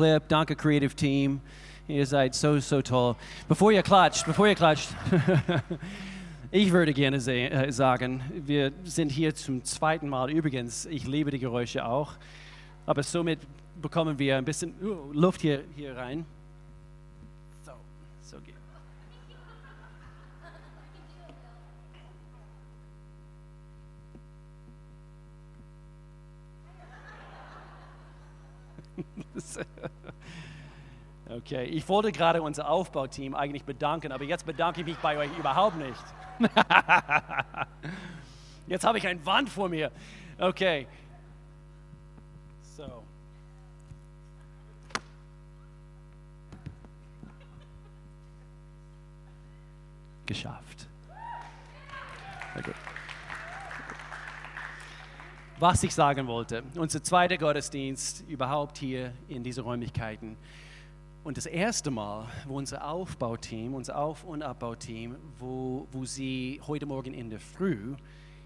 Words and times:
Clip, 0.00 0.26
danke 0.28 0.56
Creative 0.56 0.94
Team. 0.94 1.42
Ihr 1.86 2.06
seid 2.06 2.34
so, 2.34 2.58
so 2.58 2.80
toll. 2.80 3.16
Bevor 3.48 3.70
ihr 3.70 3.82
klatscht, 3.82 4.24
bevor 4.24 4.46
ihr 4.46 4.54
klatscht, 4.54 4.88
ich 6.50 6.72
würde 6.72 6.94
gerne 6.94 7.18
äh, 7.18 7.70
sagen, 7.70 8.22
wir 8.34 8.72
sind 8.84 9.10
hier 9.10 9.34
zum 9.34 9.62
zweiten 9.62 10.08
Mal. 10.08 10.30
Übrigens, 10.30 10.86
ich 10.86 11.06
liebe 11.06 11.30
die 11.30 11.38
Geräusche 11.38 11.84
auch. 11.84 12.14
Aber 12.86 13.02
somit 13.02 13.40
bekommen 13.82 14.18
wir 14.18 14.38
ein 14.38 14.44
bisschen 14.46 14.72
uh, 14.82 15.12
Luft 15.12 15.42
hier, 15.42 15.64
hier 15.76 15.94
rein. 15.94 16.24
So, 17.62 17.72
so 18.22 18.40
geht. 18.40 18.54
Okay, 31.28 31.62
ich 31.62 31.88
wollte 31.88 32.10
gerade 32.10 32.42
unser 32.42 32.68
Aufbauteam 32.68 33.36
eigentlich 33.36 33.62
bedanken, 33.62 34.10
aber 34.10 34.24
jetzt 34.24 34.44
bedanke 34.44 34.80
ich 34.80 34.86
mich 34.86 34.96
bei 34.96 35.16
euch 35.16 35.30
überhaupt 35.38 35.76
nicht. 35.76 36.02
Jetzt 38.66 38.84
habe 38.84 38.98
ich 38.98 39.06
ein 39.06 39.24
Wand 39.26 39.48
vor 39.48 39.68
mir. 39.68 39.90
Okay. 40.38 40.86
So. 42.62 43.02
Geschafft. 50.26 50.88
Okay. 52.56 52.72
Was 55.60 55.82
ich 55.82 55.94
sagen 55.94 56.26
wollte, 56.26 56.62
unser 56.76 57.02
zweiter 57.02 57.36
Gottesdienst 57.36 58.24
überhaupt 58.26 58.78
hier 58.78 59.12
in 59.28 59.44
diesen 59.44 59.62
Räumlichkeiten. 59.62 60.38
Und 61.22 61.36
das 61.36 61.44
erste 61.44 61.90
Mal, 61.90 62.24
wo 62.46 62.56
unser 62.56 62.82
Aufbauteam, 62.88 63.74
unser 63.74 63.98
Auf- 63.98 64.24
und 64.24 64.42
Abbauteam, 64.42 65.16
wo, 65.38 65.86
wo 65.92 66.06
sie 66.06 66.62
heute 66.66 66.86
Morgen 66.86 67.12
in 67.12 67.28
der 67.28 67.40
Früh 67.40 67.94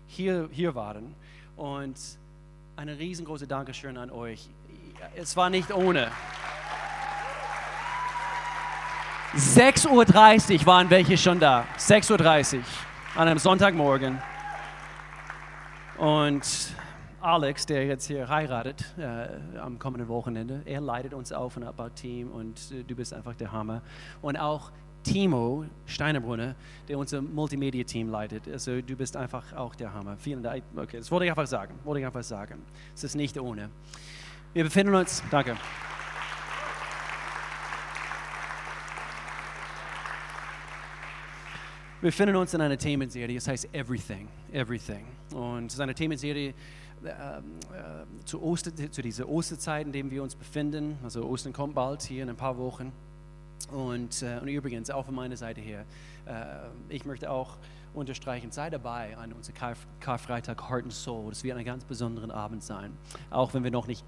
hier, 0.08 0.48
hier 0.50 0.74
waren. 0.74 1.14
Und 1.54 2.00
eine 2.74 2.98
riesengroße 2.98 3.46
Dankeschön 3.46 3.96
an 3.96 4.10
euch. 4.10 4.48
Es 5.14 5.36
war 5.36 5.50
nicht 5.50 5.72
ohne. 5.72 6.10
6.30 9.36 9.88
Uhr 10.62 10.66
waren 10.66 10.90
welche 10.90 11.16
schon 11.16 11.38
da. 11.38 11.64
6.30 11.78 12.56
Uhr 12.56 12.64
an 13.14 13.28
einem 13.28 13.38
Sonntagmorgen. 13.38 14.20
Und 15.96 16.74
Alex, 17.24 17.64
der 17.64 17.86
jetzt 17.86 18.06
hier 18.06 18.28
heiratet 18.28 18.84
äh, 18.98 19.58
am 19.58 19.78
kommenden 19.78 20.08
Wochenende, 20.08 20.60
er 20.66 20.82
leitet 20.82 21.14
uns 21.14 21.32
auf 21.32 21.56
und 21.56 21.62
Abbau-Team 21.62 22.30
und 22.30 22.70
äh, 22.70 22.84
du 22.84 22.94
bist 22.94 23.14
einfach 23.14 23.34
der 23.34 23.50
Hammer. 23.50 23.80
Und 24.20 24.36
auch 24.36 24.70
Timo 25.04 25.64
Steinerbrunner, 25.86 26.54
der 26.86 26.98
unser 26.98 27.22
Multimedia-Team 27.22 28.10
leitet. 28.10 28.46
Also 28.46 28.82
du 28.82 28.94
bist 28.94 29.16
einfach 29.16 29.54
auch 29.54 29.74
der 29.74 29.94
Hammer. 29.94 30.18
Vielen 30.18 30.42
Dank. 30.42 30.64
Okay, 30.76 30.98
das 30.98 31.10
wollte 31.10 31.24
ich 31.24 31.30
einfach 31.30 31.46
sagen. 31.46 31.78
Wollte 31.84 32.00
ich 32.00 32.06
einfach 32.06 32.22
sagen. 32.22 32.60
Es 32.94 33.04
ist 33.04 33.14
nicht 33.14 33.38
ohne. 33.40 33.70
Wir 34.52 34.64
befinden 34.64 34.94
uns. 34.94 35.22
Danke. 35.30 35.56
Wir 42.02 42.10
befinden 42.10 42.36
uns 42.36 42.52
in 42.52 42.60
einer 42.60 42.76
Themenserie, 42.76 43.36
das 43.36 43.48
heißt 43.48 43.74
Everything, 43.74 44.28
Everything. 44.52 45.06
Und 45.32 45.68
es 45.68 45.74
ist 45.74 45.80
eine 45.80 45.94
Themenserie, 45.94 46.52
äh, 47.04 47.42
zu, 48.24 48.42
Oster, 48.42 48.72
zu 48.90 49.02
dieser 49.02 49.28
Osterzeit, 49.28 49.86
in 49.86 49.92
der 49.92 50.10
wir 50.10 50.22
uns 50.22 50.34
befinden. 50.34 50.98
Also 51.02 51.24
Ostern 51.24 51.52
kommt 51.52 51.74
bald 51.74 52.02
hier 52.02 52.22
in 52.22 52.30
ein 52.30 52.36
paar 52.36 52.58
Wochen. 52.58 52.92
Und, 53.72 54.22
äh, 54.22 54.38
und 54.40 54.48
übrigens, 54.48 54.90
auch 54.90 55.06
von 55.06 55.14
meiner 55.14 55.36
Seite 55.36 55.60
her, 55.60 55.84
äh, 56.26 56.34
ich 56.88 57.04
möchte 57.04 57.30
auch 57.30 57.56
unterstreichen, 57.94 58.50
sei 58.50 58.70
dabei 58.70 59.16
an 59.16 59.32
unserem 59.32 59.54
Karf 59.54 59.86
Karfreitag 60.00 60.68
Heart 60.68 60.84
and 60.84 60.92
Soul. 60.92 61.30
Das 61.30 61.44
wird 61.44 61.56
ein 61.56 61.64
ganz 61.64 61.84
besonderer 61.84 62.34
Abend 62.34 62.62
sein. 62.62 62.92
Auch 63.30 63.54
wenn 63.54 63.64
wir 63.64 63.70
noch 63.70 63.86
nicht 63.86 64.04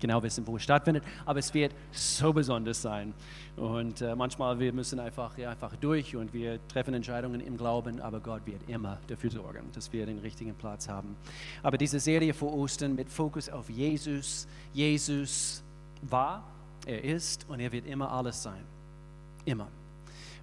genau 0.00 0.22
wissen, 0.22 0.46
wo 0.46 0.56
es 0.56 0.62
stattfindet, 0.62 1.04
aber 1.26 1.38
es 1.38 1.52
wird 1.54 1.74
so 1.92 2.32
besonders 2.32 2.82
sein. 2.82 3.14
Und 3.56 4.00
äh, 4.00 4.14
manchmal 4.14 4.58
wir 4.58 4.72
müssen 4.72 5.00
einfach, 5.00 5.36
ja, 5.36 5.50
einfach 5.50 5.74
durch 5.76 6.14
und 6.14 6.32
wir 6.32 6.60
treffen 6.68 6.94
Entscheidungen 6.94 7.40
im 7.40 7.56
Glauben, 7.56 8.00
aber 8.00 8.20
Gott 8.20 8.46
wird 8.46 8.60
immer 8.68 8.98
dafür 9.08 9.30
sorgen, 9.30 9.68
dass 9.74 9.92
wir 9.92 10.06
den 10.06 10.18
richtigen 10.18 10.54
Platz 10.54 10.88
haben. 10.88 11.16
Aber 11.62 11.76
diese 11.78 11.98
Serie 11.98 12.34
vor 12.34 12.54
Ostern 12.54 12.94
mit 12.94 13.08
Fokus 13.08 13.48
auf 13.48 13.68
Jesus, 13.68 14.46
Jesus 14.72 15.62
war, 16.02 16.44
er 16.86 17.02
ist 17.02 17.48
und 17.48 17.60
er 17.60 17.72
wird 17.72 17.86
immer 17.86 18.10
alles 18.10 18.42
sein. 18.42 18.62
Immer. 19.44 19.68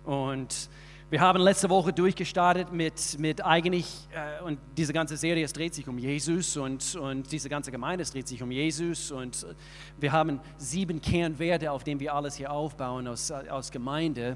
Und 0.03 0.69
wir 1.15 1.21
haben 1.21 1.39
letzte 1.39 1.69
Woche 1.69 1.93
durchgestartet 1.93 2.73
mit, 2.73 3.17
mit 3.19 3.45
eigentlich, 3.45 3.85
äh, 4.11 4.43
und 4.43 4.59
diese 4.75 4.91
ganze 4.91 5.15
Serie, 5.15 5.45
es 5.45 5.53
dreht 5.53 5.73
sich 5.73 5.87
um 5.87 5.97
Jesus 5.97 6.57
und, 6.57 6.93
und 6.97 7.31
diese 7.31 7.47
ganze 7.47 7.71
Gemeinde, 7.71 8.01
es 8.01 8.11
dreht 8.11 8.27
sich 8.27 8.43
um 8.43 8.51
Jesus 8.51 9.11
und 9.11 9.47
wir 9.97 10.11
haben 10.11 10.41
sieben 10.57 10.99
Kernwerte, 10.99 11.71
auf 11.71 11.85
denen 11.85 12.01
wir 12.01 12.13
alles 12.13 12.35
hier 12.35 12.51
aufbauen 12.51 13.07
aus, 13.07 13.31
aus 13.31 13.71
Gemeinde. 13.71 14.35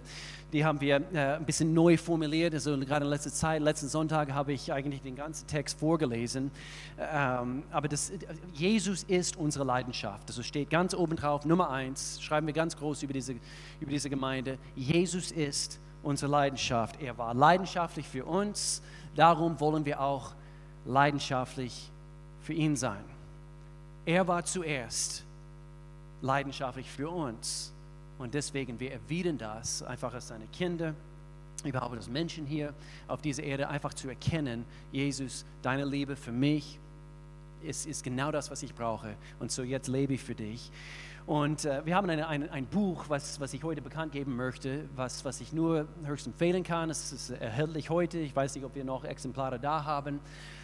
Die 0.54 0.64
haben 0.64 0.80
wir 0.80 1.04
äh, 1.12 1.36
ein 1.36 1.46
bisschen 1.46 1.74
neu 1.74 1.98
formuliert, 1.98 2.54
also 2.54 2.78
gerade 2.78 3.04
in 3.04 3.12
letzter 3.12 3.34
Zeit, 3.34 3.62
letzten 3.62 3.90
Sonntag 3.90 4.32
habe 4.32 4.54
ich 4.54 4.72
eigentlich 4.72 5.02
den 5.02 5.18
ganzen 5.18 5.48
Text 5.48 5.78
vorgelesen. 5.82 6.50
Ähm, 6.98 7.64
aber 7.72 7.90
das, 7.90 8.14
Jesus 8.54 9.04
ist 9.04 9.36
unsere 9.36 9.66
Leidenschaft, 9.66 10.30
das 10.30 10.38
also 10.38 10.48
steht 10.48 10.70
ganz 10.70 10.94
oben 10.94 11.18
drauf, 11.18 11.44
Nummer 11.44 11.72
eins, 11.72 12.22
schreiben 12.22 12.48
wir 12.48 12.54
ganz 12.54 12.78
groß 12.78 13.04
über 13.04 13.12
diese, 13.12 13.36
über 13.82 13.92
diese 13.92 14.10
Gemeinde. 14.10 14.58
Jesus 14.78 15.32
ist 15.32 15.82
unsere 16.04 16.32
Leidenschaft. 16.32 17.02
Er 17.02 17.18
war 17.18 17.34
leidenschaftlich 17.34 18.08
für 18.08 18.26
uns, 18.26 18.82
darum 19.16 19.60
wollen 19.60 19.86
wir 19.86 20.00
auch 20.02 20.34
leidenschaftlich 20.86 21.92
für 22.42 22.54
ihn 22.54 22.76
sein. 22.76 23.04
Er 24.06 24.28
war 24.28 24.44
zuerst 24.44 25.24
leidenschaftlich 26.22 26.90
für 26.90 27.10
uns 27.10 27.72
und 28.18 28.34
deswegen 28.34 28.80
wir 28.80 28.92
erwidern 28.92 29.38
das 29.38 29.84
einfach 29.84 30.14
als 30.14 30.28
seine 30.28 30.48
Kinder, 30.48 30.94
überhaupt 31.64 31.96
als 31.96 32.10
Menschen 32.10 32.46
hier 32.46 32.74
auf 33.08 33.22
dieser 33.22 33.44
Erde, 33.44 33.68
einfach 33.68 33.94
zu 33.94 34.10
erkennen, 34.10 34.66
Jesus, 34.92 35.46
deine 35.62 35.86
Liebe 35.86 36.16
für 36.16 36.32
mich 36.32 36.80
ist, 37.62 37.86
ist 37.86 38.04
genau 38.04 38.32
das, 38.32 38.50
was 38.50 38.64
ich 38.64 38.74
brauche 38.74 39.16
und 39.40 39.52
so 39.52 39.64
jetzt 39.64 39.88
lebe 39.88 40.14
ich 40.14 40.24
für 40.24 40.36
dich. 40.36 40.72
Und 41.30 41.64
äh, 41.64 41.86
wir 41.86 41.96
haben 41.96 42.10
eine, 42.10 42.28
eine, 42.28 42.52
ein 42.52 42.66
Buch, 42.66 43.06
was, 43.08 43.40
was 43.40 43.54
ich 43.54 43.64
heute 43.64 43.84
bekannt 43.84 44.14
geben 44.14 44.36
möchte, 44.36 44.90
was, 44.96 45.24
was 45.24 45.40
ich 45.42 45.54
nur 45.54 45.88
höchst 46.04 46.26
empfehlen 46.26 46.64
kann. 46.64 46.90
Es 46.90 47.12
ist 47.12 47.30
erhältlich 47.30 47.92
heute. 47.92 48.18
Ich 48.18 48.36
weiß 48.36 48.56
nicht, 48.56 48.64
ob 48.64 48.74
wir 48.74 48.84
noch 48.84 49.04
Exemplare 49.04 49.60
da 49.60 49.86
haben. 49.86 50.22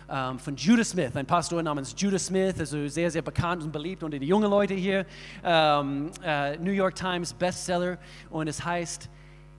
Ähm, 0.09 0.39
von 0.39 0.55
Judah 0.55 0.83
Smith, 0.83 1.15
ein 1.15 1.27
Pastor 1.27 1.61
namens 1.61 1.93
Judah 1.95 2.17
Smith, 2.17 2.55
also 2.59 2.87
sehr, 2.87 3.11
sehr 3.11 3.21
bekannt 3.21 3.61
und 3.61 3.71
beliebt 3.71 4.01
unter 4.01 4.17
die 4.17 4.25
jungen 4.25 4.49
Leute 4.49 4.73
hier. 4.73 5.05
Ähm, 5.43 6.09
äh, 6.23 6.57
New 6.57 6.71
York 6.71 6.95
Times 6.95 7.31
Bestseller. 7.31 7.99
Und 8.31 8.47
es 8.47 8.65
heißt, 8.65 9.07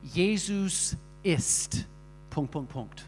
Jesus 0.03 0.97
ist. 1.23 1.87
Punkt, 2.31 2.51
Punkt, 2.51 2.73
Punkt. 2.73 3.05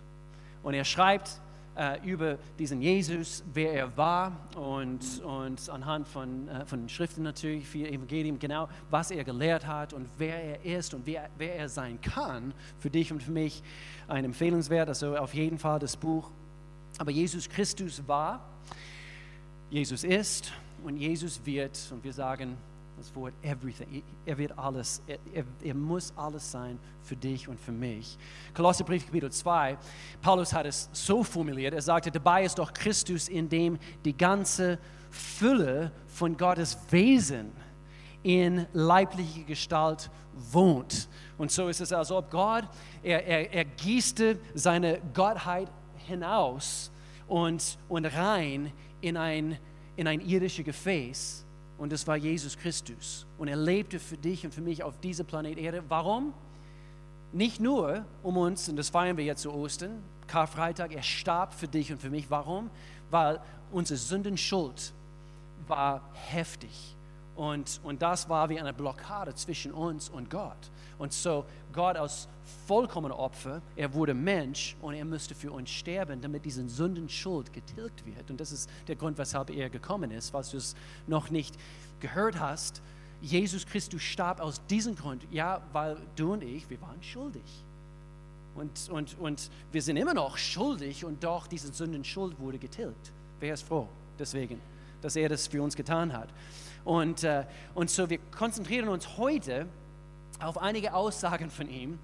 Und 0.62 0.74
er 0.74 0.84
schreibt, 0.84 1.40
äh, 1.78 2.00
über 2.04 2.38
diesen 2.58 2.82
Jesus, 2.82 3.44
wer 3.54 3.72
er 3.72 3.96
war 3.96 4.36
und, 4.56 5.22
und 5.22 5.70
anhand 5.70 6.08
von, 6.08 6.48
äh, 6.48 6.66
von 6.66 6.88
Schriften 6.88 7.22
natürlich, 7.22 7.66
für 7.66 7.88
Evangelium, 7.88 8.38
genau, 8.38 8.68
was 8.90 9.12
er 9.12 9.22
gelehrt 9.22 9.66
hat 9.66 9.92
und 9.92 10.08
wer 10.18 10.42
er 10.42 10.64
ist 10.64 10.92
und 10.92 11.06
wer, 11.06 11.30
wer 11.38 11.54
er 11.54 11.68
sein 11.68 12.00
kann, 12.00 12.52
für 12.80 12.90
dich 12.90 13.12
und 13.12 13.22
für 13.22 13.30
mich 13.30 13.62
ein 14.08 14.24
empfehlenswert, 14.24 14.88
also 14.88 15.16
auf 15.16 15.34
jeden 15.34 15.58
Fall 15.58 15.78
das 15.78 15.96
Buch. 15.96 16.30
Aber 16.98 17.12
Jesus 17.12 17.48
Christus 17.48 18.02
war, 18.08 18.40
Jesus 19.70 20.02
ist 20.02 20.52
und 20.82 20.96
Jesus 20.96 21.40
wird, 21.44 21.78
und 21.92 22.02
wir 22.02 22.12
sagen, 22.12 22.56
das 22.98 23.14
Wort 23.14 23.32
everything. 23.42 24.02
Er 24.26 24.36
wird 24.36 24.58
alles, 24.58 25.00
er, 25.06 25.18
er, 25.32 25.44
er, 25.62 25.74
muss 25.74 26.12
alles 26.16 26.50
sein 26.50 26.78
für 27.02 27.14
dich 27.14 27.48
und 27.48 27.58
für 27.58 27.72
mich. 27.72 28.18
Kolosserbrief 28.54 29.06
Kapitel 29.06 29.30
2, 29.30 29.78
Paulus 30.20 30.52
hat 30.52 30.66
es 30.66 30.90
so 30.92 31.22
formuliert, 31.22 31.74
er 31.74 31.82
sagte, 31.82 32.10
dabei 32.10 32.44
ist 32.44 32.58
doch 32.58 32.72
Christus, 32.72 33.28
in 33.28 33.48
dem 33.48 33.78
die 34.04 34.16
ganze 34.16 34.78
Fülle 35.10 35.92
von 36.08 36.36
Gottes 36.36 36.76
Wesen 36.90 37.52
in 38.22 38.66
leiblicher 38.72 39.44
Gestalt 39.44 40.10
wohnt. 40.34 41.08
Und 41.38 41.52
so 41.52 41.68
ist 41.68 41.80
es, 41.80 41.92
als 41.92 42.10
ob 42.10 42.30
Gott, 42.30 42.64
er, 43.02 43.24
er, 43.24 43.52
er 43.52 43.64
gießte 43.64 44.40
seine 44.54 45.00
Gottheit 45.14 45.70
hinaus 46.06 46.90
und, 47.28 47.78
und 47.88 48.06
rein 48.06 48.72
in 49.00 49.16
ein, 49.16 49.56
in 49.94 50.08
ein 50.08 50.20
irdisches 50.20 50.64
Gefäß 50.64 51.47
und 51.78 51.92
das 51.92 52.06
war 52.06 52.16
Jesus 52.16 52.58
Christus. 52.58 53.26
Und 53.38 53.48
er 53.48 53.56
lebte 53.56 53.98
für 53.98 54.16
dich 54.16 54.44
und 54.44 54.52
für 54.52 54.60
mich 54.60 54.82
auf 54.82 54.98
dieser 54.98 55.24
Planet 55.24 55.56
Erde. 55.56 55.82
Warum? 55.88 56.34
Nicht 57.32 57.60
nur 57.60 58.04
um 58.22 58.36
uns, 58.36 58.68
und 58.68 58.76
das 58.76 58.90
feiern 58.90 59.16
wir 59.16 59.24
jetzt 59.24 59.42
zu 59.42 59.52
Ostern, 59.52 60.02
Karfreitag, 60.26 60.92
er 60.92 61.02
starb 61.02 61.54
für 61.54 61.68
dich 61.68 61.92
und 61.92 62.00
für 62.00 62.10
mich. 62.10 62.30
Warum? 62.30 62.70
Weil 63.10 63.40
unsere 63.70 63.96
Sündenschuld 63.96 64.92
war 65.66 66.02
heftig 66.12 66.97
Und, 67.38 67.78
und 67.84 68.02
das 68.02 68.28
war 68.28 68.48
wie 68.48 68.58
eine 68.58 68.72
Blockade 68.72 69.32
zwischen 69.32 69.70
uns 69.70 70.08
und 70.08 70.28
Gott. 70.28 70.56
Und 70.98 71.12
so 71.12 71.44
Gott 71.72 71.96
als 71.96 72.26
vollkommener 72.66 73.16
Opfer, 73.16 73.62
er 73.76 73.94
wurde 73.94 74.12
Mensch 74.12 74.74
und 74.82 74.94
er 74.94 75.04
musste 75.04 75.36
für 75.36 75.52
uns 75.52 75.70
sterben, 75.70 76.20
damit 76.20 76.44
diese 76.44 76.68
Sündenschuld 76.68 77.52
getilgt 77.52 78.04
wird. 78.04 78.28
Und 78.28 78.40
das 78.40 78.50
ist 78.50 78.68
der 78.88 78.96
Grund, 78.96 79.18
weshalb 79.18 79.50
er 79.50 79.70
gekommen 79.70 80.10
ist. 80.10 80.30
Falls 80.30 80.50
du 80.50 80.56
es 80.56 80.74
noch 81.06 81.30
nicht 81.30 81.54
gehört 82.00 82.40
hast, 82.40 82.82
Jesus 83.20 83.64
Christus 83.64 84.02
starb 84.02 84.40
aus 84.40 84.60
diesem 84.66 84.96
Grund. 84.96 85.24
Ja, 85.30 85.62
weil 85.72 85.96
du 86.16 86.32
und 86.32 86.42
ich, 86.42 86.68
wir 86.68 86.80
waren 86.80 87.00
schuldig. 87.00 87.64
Und, 88.56 88.88
und, 88.90 89.16
und 89.20 89.48
wir 89.70 89.82
sind 89.82 89.96
immer 89.96 90.14
noch 90.14 90.36
schuldig 90.36 91.04
und 91.04 91.22
doch 91.22 91.46
diese 91.46 91.72
Sündenschuld 91.72 92.40
wurde 92.40 92.58
getilgt. 92.58 93.12
Wer 93.38 93.54
ist 93.54 93.62
froh 93.62 93.86
deswegen, 94.18 94.60
dass 95.00 95.14
er 95.14 95.28
das 95.28 95.46
für 95.46 95.62
uns 95.62 95.76
getan 95.76 96.12
hat? 96.12 96.30
Und, 96.88 97.22
äh, 97.22 97.44
und 97.74 97.90
so, 97.90 98.08
wir 98.08 98.16
konzentrieren 98.34 98.88
uns 98.88 99.18
heute 99.18 99.66
auf 100.40 100.56
einige 100.56 100.94
Aussagen 100.94 101.50
von 101.50 101.68
ihm. 101.68 101.98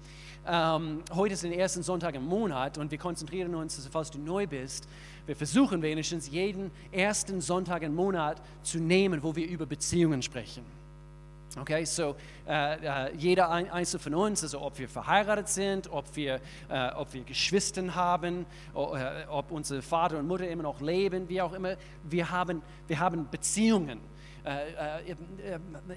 Ähm, 0.47 1.01
heute 1.11 1.33
ist 1.33 1.43
der 1.43 1.55
erste 1.55 1.81
Sonntag 1.81 2.13
im 2.13 2.23
Monat 2.23 2.77
und 2.77 2.91
wir 2.91 2.99
konzentrieren 2.99 3.55
uns, 3.55 3.77
also 3.77 3.89
falls 3.91 4.11
du 4.11 4.19
neu 4.19 4.45
bist, 4.45 4.87
wir 5.25 5.35
versuchen 5.35 5.81
wenigstens 5.81 6.29
jeden 6.29 6.69
ersten 6.91 7.41
Sonntag 7.41 7.81
im 7.81 7.95
Monat 7.95 8.39
zu 8.61 8.77
nehmen, 8.77 9.23
wo 9.23 9.35
wir 9.35 9.47
über 9.47 9.65
Beziehungen 9.65 10.21
sprechen. 10.21 10.63
Okay, 11.59 11.83
so 11.85 12.15
äh, 12.47 13.07
äh, 13.07 13.15
jeder 13.15 13.49
ein, 13.49 13.71
einzelne 13.71 14.03
von 14.03 14.13
uns, 14.13 14.43
also 14.43 14.61
ob 14.61 14.77
wir 14.77 14.87
verheiratet 14.87 15.49
sind, 15.49 15.91
ob 15.91 16.15
wir, 16.15 16.39
äh, 16.69 16.91
ob 16.91 17.11
wir 17.11 17.23
Geschwister 17.23 17.95
haben, 17.95 18.45
ob, 18.75 18.95
äh, 18.95 19.25
ob 19.29 19.49
unsere 19.49 19.81
Vater 19.81 20.19
und 20.19 20.27
Mutter 20.27 20.47
immer 20.47 20.61
noch 20.61 20.79
leben, 20.79 21.27
wie 21.27 21.41
auch 21.41 21.53
immer, 21.53 21.75
wir 22.03 22.29
haben, 22.29 22.61
wir 22.87 22.99
haben 22.99 23.27
Beziehungen 23.31 23.99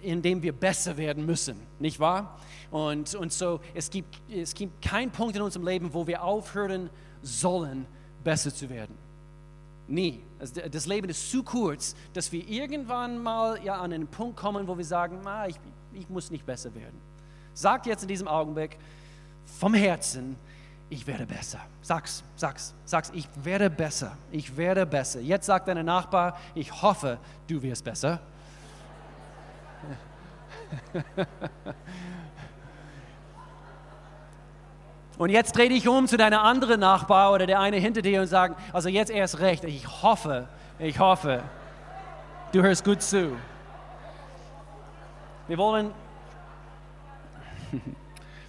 in 0.03 0.23
dem 0.23 0.43
wir 0.43 0.53
besser 0.53 0.97
werden 0.97 1.27
müssen, 1.27 1.61
nicht 1.79 2.01
wahr? 2.01 2.39
Und, 2.71 3.15
und 3.15 3.33
so, 3.33 3.61
es 3.75 3.91
gibt, 3.91 4.21
es 4.31 4.55
gibt 4.55 4.81
keinen 4.83 5.11
Punkt 5.11 5.37
in 5.37 5.43
unserem 5.43 5.67
Leben, 5.67 5.93
wo 5.93 6.07
wir 6.07 6.23
aufhören 6.23 6.89
sollen, 7.23 7.87
besser 8.25 8.53
zu 8.53 8.71
werden. 8.71 8.97
Nie. 9.87 10.23
Also 10.39 10.61
das 10.71 10.87
Leben 10.87 11.09
ist 11.09 11.31
zu 11.31 11.43
kurz, 11.43 11.95
dass 12.13 12.31
wir 12.31 12.47
irgendwann 12.49 13.23
mal 13.23 13.63
ja, 13.65 13.77
an 13.77 13.93
einen 13.93 14.07
Punkt 14.07 14.37
kommen, 14.37 14.67
wo 14.69 14.77
wir 14.77 14.85
sagen, 14.85 15.21
ah, 15.27 15.47
ich, 15.47 15.57
ich 15.93 16.09
muss 16.09 16.31
nicht 16.31 16.45
besser 16.45 16.75
werden. 16.75 17.01
Sagt 17.55 17.87
jetzt 17.87 18.03
in 18.03 18.09
diesem 18.09 18.29
Augenblick 18.29 18.79
vom 19.59 19.75
Herzen, 19.75 20.37
ich 20.91 21.07
werde 21.07 21.27
besser. 21.27 21.61
Sag's, 21.83 22.23
sag's, 22.37 22.75
sag's, 22.85 23.11
ich 23.15 23.29
werde 23.43 23.69
besser. 23.69 24.17
Ich 24.31 24.57
werde 24.57 24.87
besser. 24.87 25.21
Jetzt 25.21 25.47
sagt 25.47 25.69
dein 25.69 25.85
Nachbar, 25.85 26.39
ich 26.55 26.83
hoffe, 26.83 27.19
du 27.47 27.63
wirst 27.63 27.85
besser. 27.85 28.21
Und 35.19 35.31
jetzt 35.31 35.57
dreh 35.57 35.69
dich 35.69 35.89
um 35.89 36.07
zu 36.07 36.17
deiner 36.17 36.43
anderen 36.43 36.79
Nachbar 36.79 37.33
oder 37.33 37.45
der 37.47 37.59
eine 37.59 37.77
hinter 37.79 38.03
dir 38.03 38.21
und 38.21 38.29
sagen, 38.29 38.55
also 38.73 38.89
jetzt 38.89 39.11
erst 39.11 39.41
recht, 39.41 39.65
ich 39.65 40.03
hoffe, 40.03 40.49
ich 40.79 41.01
hoffe, 41.01 41.43
du 42.53 42.63
hörst 42.63 42.85
gut 42.85 43.03
zu. 43.03 43.37
Wir 45.49 45.59
wollen, 45.59 45.91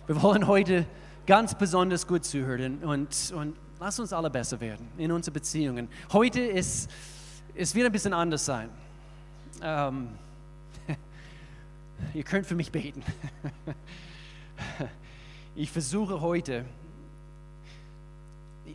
wir 0.07 0.21
wollen 0.21 0.45
heute 0.45 0.85
ganz 1.25 1.55
besonders 1.55 2.05
gut 2.05 2.23
zuhören 2.23 2.83
und, 2.83 3.33
und 3.35 3.55
lass 3.79 3.99
uns 3.99 4.13
alle 4.13 4.29
besser 4.29 4.59
werden 4.59 4.87
in 4.99 5.11
unseren 5.11 5.33
Beziehungen. 5.33 5.89
Heute 6.13 6.41
ist, 6.41 6.91
es 7.55 7.73
wird 7.73 7.87
ein 7.87 7.91
bisschen 7.91 8.13
anders 8.13 8.45
sein. 8.45 8.69
Ähm, 9.63 10.09
Ihr 12.13 12.23
könnt 12.23 12.45
für 12.45 12.55
mich 12.55 12.71
beten. 12.71 13.03
Ich 15.55 15.71
versuche 15.71 16.21
heute, 16.21 16.63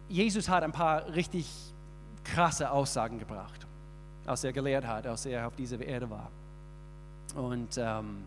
Jesus 0.08 0.50
hat 0.50 0.62
ein 0.62 0.72
paar 0.72 1.14
richtig 1.14 1.48
krasse 2.24 2.70
Aussagen 2.70 3.18
gebracht, 3.18 3.66
als 4.26 4.44
er 4.44 4.52
gelehrt 4.52 4.86
hat, 4.86 5.06
als 5.06 5.24
er 5.24 5.46
auf 5.46 5.56
dieser 5.56 5.80
Erde 5.80 6.10
war. 6.10 6.30
Und 7.36 7.78
ähm, 7.78 8.24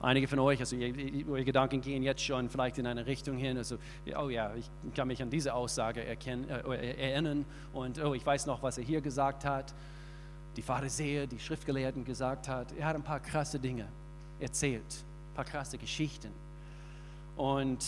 einige 0.00 0.28
von 0.28 0.38
euch, 0.38 0.60
also 0.60 0.76
eure 0.76 1.44
Gedanken 1.44 1.80
gehen 1.80 2.04
jetzt 2.04 2.22
schon 2.22 2.48
vielleicht 2.48 2.78
in 2.78 2.86
eine 2.86 3.04
Richtung 3.04 3.36
hin, 3.36 3.56
also, 3.56 3.78
oh 4.16 4.28
ja, 4.28 4.54
ich 4.54 4.70
kann 4.94 5.08
mich 5.08 5.20
an 5.20 5.30
diese 5.30 5.52
Aussage 5.52 6.04
erkennen, 6.04 6.48
äh, 6.48 7.10
erinnern 7.10 7.44
und 7.72 7.98
oh, 7.98 8.14
ich 8.14 8.24
weiß 8.24 8.46
noch, 8.46 8.62
was 8.62 8.78
er 8.78 8.84
hier 8.84 9.00
gesagt 9.00 9.44
hat, 9.44 9.74
die 10.56 10.62
Pharisäer, 10.62 11.26
die 11.26 11.40
Schriftgelehrten 11.40 12.04
gesagt 12.04 12.46
hat. 12.46 12.70
Er 12.78 12.86
hat 12.86 12.94
ein 12.94 13.02
paar 13.02 13.20
krasse 13.20 13.58
Dinge 13.58 13.88
erzählt, 14.42 15.04
ein 15.30 15.34
paar 15.34 15.44
krasse 15.44 15.78
Geschichten. 15.78 16.30
Und, 17.36 17.84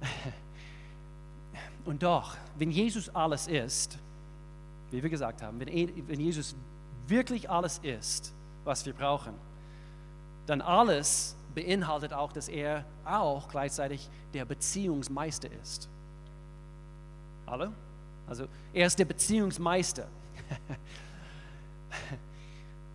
und 1.84 2.02
doch, 2.02 2.36
wenn 2.56 2.70
Jesus 2.70 3.08
alles 3.08 3.46
ist, 3.46 3.98
wie 4.90 5.02
wir 5.02 5.10
gesagt 5.10 5.42
haben, 5.42 5.58
wenn, 5.58 6.08
wenn 6.08 6.20
Jesus 6.20 6.54
wirklich 7.06 7.50
alles 7.50 7.78
ist, 7.78 8.32
was 8.64 8.86
wir 8.86 8.92
brauchen, 8.92 9.34
dann 10.46 10.60
alles 10.60 11.36
beinhaltet 11.54 12.12
auch, 12.12 12.32
dass 12.32 12.48
er 12.48 12.84
auch 13.04 13.48
gleichzeitig 13.48 14.08
der 14.32 14.44
Beziehungsmeister 14.44 15.48
ist. 15.62 15.88
Alle? 17.46 17.72
Also 18.26 18.48
er 18.72 18.86
ist 18.86 18.98
der 18.98 19.04
Beziehungsmeister. 19.04 20.08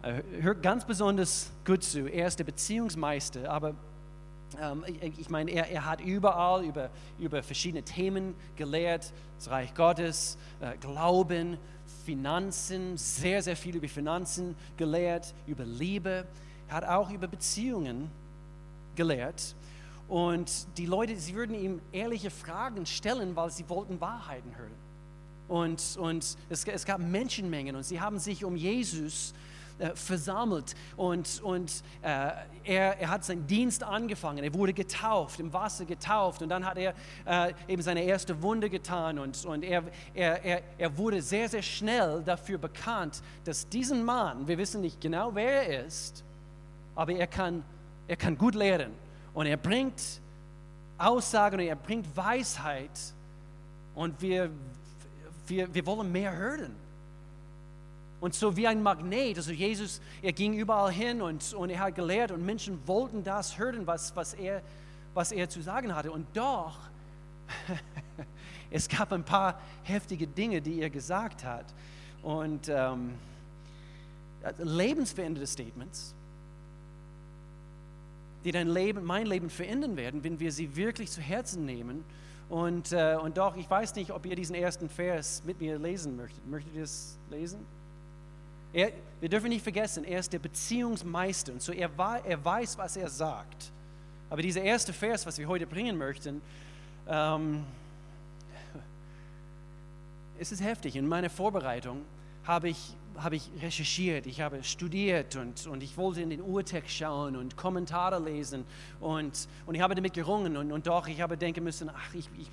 Hört 0.02 0.64
ganz 0.64 0.86
besonders 0.86 1.52
gut 1.66 1.84
zu. 1.84 2.08
Er 2.08 2.28
ist 2.28 2.40
der 2.40 2.46
Beziehungsmeister, 2.46 3.52
aber 3.52 3.76
ähm, 4.60 4.86
ich, 4.88 5.20
ich 5.20 5.30
meine, 5.30 5.52
er, 5.52 5.70
er, 5.70 5.86
hat 5.86 6.00
überall 6.00 6.64
über, 6.64 6.90
über 7.20 7.44
verschiedene 7.44 7.84
Themen 7.84 8.34
gelehrt: 8.56 9.12
das 9.38 9.50
Reich 9.50 9.74
Gottes, 9.74 10.38
äh, 10.62 10.78
Glauben, 10.78 11.58
Finanzen, 12.06 12.96
sehr, 12.98 13.44
sehr 13.44 13.58
viel 13.58 13.76
über 13.76 13.90
Finanzen 13.90 14.56
gelehrt, 14.78 15.34
über 15.48 15.66
Liebe. 15.66 16.26
Er 16.70 16.76
hat 16.76 16.86
auch 16.86 17.12
über 17.12 17.28
Beziehungen 17.28 18.10
gelehrt. 18.96 19.56
Und 20.08 20.66
die 20.78 20.86
Leute, 20.86 21.16
sie 21.18 21.36
würden 21.36 21.56
ihm 21.56 21.82
ehrliche 21.92 22.32
Fragen 22.32 22.86
stellen, 22.86 23.36
weil 23.36 23.52
sie 23.52 23.68
wollten 23.70 24.00
Wahrheiten 24.02 24.56
hören. 24.56 24.72
Und, 25.48 25.98
und 26.00 26.38
es, 26.50 26.64
es 26.66 26.86
gab 26.86 27.00
Menschenmengen 27.00 27.76
und 27.76 27.84
sie 27.84 28.00
haben 28.00 28.18
sich 28.18 28.46
um 28.46 28.56
Jesus 28.56 29.34
äh, 29.80 29.96
versammelt. 29.96 30.76
Und, 30.98 31.42
und 31.42 31.84
äh, 32.02 32.32
er, 32.64 33.00
er 33.00 33.10
hat 33.10 33.24
seinen 33.24 33.48
Dienst 33.48 33.82
angefangen. 33.84 34.44
Er 34.44 34.54
wurde 34.54 34.74
getauft, 34.74 35.40
im 35.40 35.52
Wasser 35.54 35.86
getauft. 35.86 36.42
Und 36.42 36.50
dann 36.50 36.66
hat 36.66 36.78
er 36.78 36.94
äh, 37.26 37.54
eben 37.68 37.82
seine 37.82 38.04
erste 38.04 38.42
Wunde 38.42 38.70
getan. 38.70 39.20
Und, 39.20 39.46
und 39.46 39.64
er, 39.64 39.84
er, 40.14 40.44
er, 40.44 40.62
er 40.78 40.98
wurde 40.98 41.22
sehr, 41.22 41.48
sehr 41.48 41.62
schnell 41.62 42.22
dafür 42.24 42.58
bekannt, 42.58 43.22
dass 43.46 43.68
diesen 43.70 44.04
Mann, 44.04 44.48
wir 44.48 44.58
wissen 44.58 44.82
nicht 44.82 45.00
genau, 45.00 45.34
wer 45.34 45.68
er 45.68 45.86
ist, 45.86 46.24
aber 46.96 47.14
er 47.14 47.28
kann, 47.28 47.64
er 48.08 48.18
kann 48.18 48.38
gut 48.38 48.56
lehren. 48.56 48.92
Und 49.34 49.46
er 49.46 49.58
bringt 49.58 50.02
Aussagen 50.98 51.60
und 51.60 51.66
er 51.66 51.76
bringt 51.76 52.06
Weisheit. 52.16 52.92
Und 53.96 54.22
wir, 54.22 54.50
wir, 55.48 55.74
wir 55.74 55.86
wollen 55.86 56.12
mehr 56.12 56.36
hören. 56.36 56.76
Und 58.22 58.34
so 58.34 58.58
wie 58.58 58.68
ein 58.68 58.84
Magnet, 58.84 59.38
also 59.38 59.52
Jesus, 59.52 60.02
er 60.22 60.34
ging 60.34 60.54
überall 60.54 60.92
hin 60.92 61.22
und, 61.22 61.54
und 61.54 61.70
er 61.70 61.80
hat 61.80 61.96
gelehrt 61.96 62.32
und 62.32 62.46
Menschen 62.46 62.86
wollten 62.86 63.24
das 63.24 63.58
hören, 63.58 63.88
was, 63.88 64.16
was, 64.16 64.34
er, 64.34 64.62
was 65.14 65.32
er 65.32 65.48
zu 65.48 65.62
sagen 65.62 65.96
hatte. 65.96 66.12
Und 66.12 66.28
doch, 66.34 66.78
es 68.72 68.90
gab 68.90 69.14
ein 69.14 69.24
paar 69.24 69.60
heftige 69.84 70.28
Dinge, 70.28 70.62
die 70.62 70.82
er 70.82 70.90
gesagt 70.90 71.46
hat. 71.46 71.66
Und 72.22 72.68
ähm, 72.68 73.14
lebensverändernde 74.58 75.48
Statements, 75.48 76.14
die 78.44 78.52
dein 78.52 78.68
Leben, 78.68 79.06
mein 79.06 79.28
Leben 79.28 79.50
verändern 79.50 79.96
werden, 79.96 80.24
wenn 80.26 80.42
wir 80.42 80.52
sie 80.52 80.76
wirklich 80.76 81.10
zu 81.10 81.22
Herzen 81.22 81.66
nehmen. 81.66 82.04
Und, 82.50 82.92
äh, 82.92 83.18
und 83.22 83.38
doch, 83.38 83.56
ich 83.56 83.70
weiß 83.70 83.96
nicht, 83.96 84.12
ob 84.12 84.26
ihr 84.26 84.36
diesen 84.36 84.56
ersten 84.56 84.90
Vers 84.90 85.44
mit 85.46 85.62
mir 85.62 85.80
lesen 85.80 86.18
möchtet. 86.18 86.46
Möchtet 86.48 86.76
ihr 86.76 86.84
es 86.84 87.18
lesen? 87.30 87.66
Er, 88.72 88.92
wir 89.20 89.30
dürfen 89.30 89.50
nicht 89.50 89.64
vergessen, 89.64 90.04
er 90.04 90.20
ist 90.20 90.32
der 90.32 90.40
Beziehungsmeister 90.40 91.54
und 91.54 91.62
so 91.62 91.72
er, 91.72 91.96
war, 91.98 92.24
er 92.26 92.44
weiß, 92.44 92.78
was 92.78 92.98
er 92.98 93.10
sagt. 93.10 93.72
Aber 94.30 94.42
dieser 94.42 94.62
erste 94.62 94.94
Vers, 94.94 95.26
was 95.26 95.38
wir 95.40 95.48
heute 95.48 95.66
bringen 95.66 95.98
möchten, 95.98 96.42
ähm, 97.08 97.66
es 100.40 100.52
ist 100.52 100.64
heftig. 100.64 100.96
In 100.96 101.08
meiner 101.08 101.30
Vorbereitung 101.30 102.02
habe 102.46 102.70
ich, 102.70 102.96
habe 103.18 103.36
ich 103.36 103.50
recherchiert, 103.62 104.26
ich 104.28 104.40
habe 104.42 104.64
studiert 104.64 105.36
und, 105.36 105.68
und 105.68 105.84
ich 105.84 105.98
wollte 105.98 106.22
in 106.22 106.30
den 106.30 106.42
Urtext 106.42 106.96
schauen 106.96 107.36
und 107.36 107.58
Kommentare 107.58 108.24
lesen 108.24 108.66
und, 109.00 109.48
und 109.66 109.76
ich 109.76 109.82
habe 109.82 109.96
damit 109.96 110.14
gerungen 110.14 110.56
und, 110.56 110.72
und 110.72 110.88
doch, 110.88 111.08
ich 111.08 111.22
habe 111.22 111.38
denken 111.38 111.64
müssen, 111.64 111.90
ach, 111.90 112.14
ich, 112.14 112.30
ich 112.38 112.50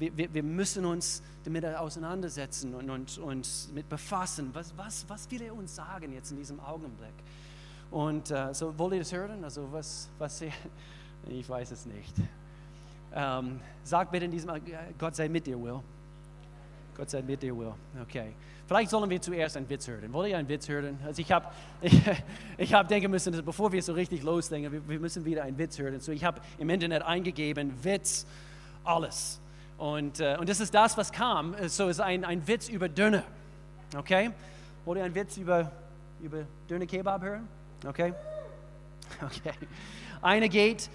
wir, 0.00 0.34
wir, 0.34 0.42
müssen 0.42 0.84
uns 0.86 1.22
damit 1.44 1.64
auseinandersetzen 1.64 2.74
und, 2.74 2.88
und, 2.88 3.18
und 3.18 3.68
mit 3.74 3.88
befassen. 3.88 4.50
Was, 4.54 4.76
was, 4.76 5.04
was 5.08 5.30
will 5.30 5.42
er 5.42 5.54
uns 5.54 5.74
sagen 5.74 6.12
jetzt 6.12 6.30
in 6.30 6.38
diesem 6.38 6.58
Augenblick? 6.60 7.14
Und 7.90 8.30
äh, 8.30 8.54
so 8.54 8.76
wollt 8.78 8.94
ihr 8.94 9.00
das 9.00 9.12
hören? 9.12 9.44
Also 9.44 9.68
was, 9.70 10.08
was 10.18 10.42
ich 11.28 11.48
weiß 11.48 11.70
es 11.70 11.86
nicht. 11.86 12.14
Ähm, 13.12 13.60
sag 13.82 14.10
bitte 14.10 14.24
in 14.24 14.30
diesem, 14.30 14.50
äh, 14.50 14.60
Gott 14.98 15.16
sei 15.16 15.28
mit 15.28 15.46
dir, 15.46 15.60
Will. 15.60 15.80
Gott 16.96 17.10
sei 17.10 17.22
mit 17.22 17.42
dir, 17.42 17.56
Will. 17.56 17.74
Okay. 18.02 18.34
Vielleicht 18.66 18.90
sollen 18.90 19.10
wir 19.10 19.20
zuerst 19.20 19.56
einen 19.56 19.68
Witz 19.68 19.88
hören. 19.88 20.12
Wollt 20.12 20.30
ihr 20.30 20.38
einen 20.38 20.48
Witz 20.48 20.68
hören? 20.68 20.96
Also 21.04 21.20
ich 21.20 21.32
habe 21.32 21.48
ich, 21.82 22.00
ich 22.56 22.72
hab 22.72 22.86
denken 22.86 23.10
müssen, 23.10 23.32
dass 23.32 23.42
bevor 23.42 23.72
wir 23.72 23.82
so 23.82 23.92
richtig 23.92 24.22
loslegen, 24.22 24.70
wir, 24.70 24.88
wir 24.88 25.00
müssen 25.00 25.24
wieder 25.24 25.42
einen 25.42 25.58
Witz 25.58 25.76
hören. 25.78 25.98
So 25.98 26.12
ich 26.12 26.22
habe 26.22 26.40
im 26.56 26.70
Internet 26.70 27.02
eingegeben, 27.02 27.72
Witz, 27.82 28.26
alles. 28.84 29.40
Und, 29.80 30.20
äh, 30.20 30.36
und 30.38 30.46
das 30.46 30.60
ist 30.60 30.74
das, 30.74 30.98
was 30.98 31.10
kam. 31.10 31.56
So 31.68 31.88
ist 31.88 32.00
ein, 32.00 32.22
ein 32.26 32.46
Witz 32.46 32.68
über 32.68 32.86
Döner. 32.86 33.24
Okay? 33.96 34.30
Wollt 34.84 34.98
ihr 34.98 35.04
einen 35.04 35.14
Witz 35.14 35.38
über, 35.38 35.72
über 36.20 36.44
Döner 36.68 36.84
Kebab 36.84 37.22
hören? 37.22 37.48
Okay? 37.86 38.12
Okay. 39.22 39.52
Eine 40.22 40.48
geht, 40.48 40.88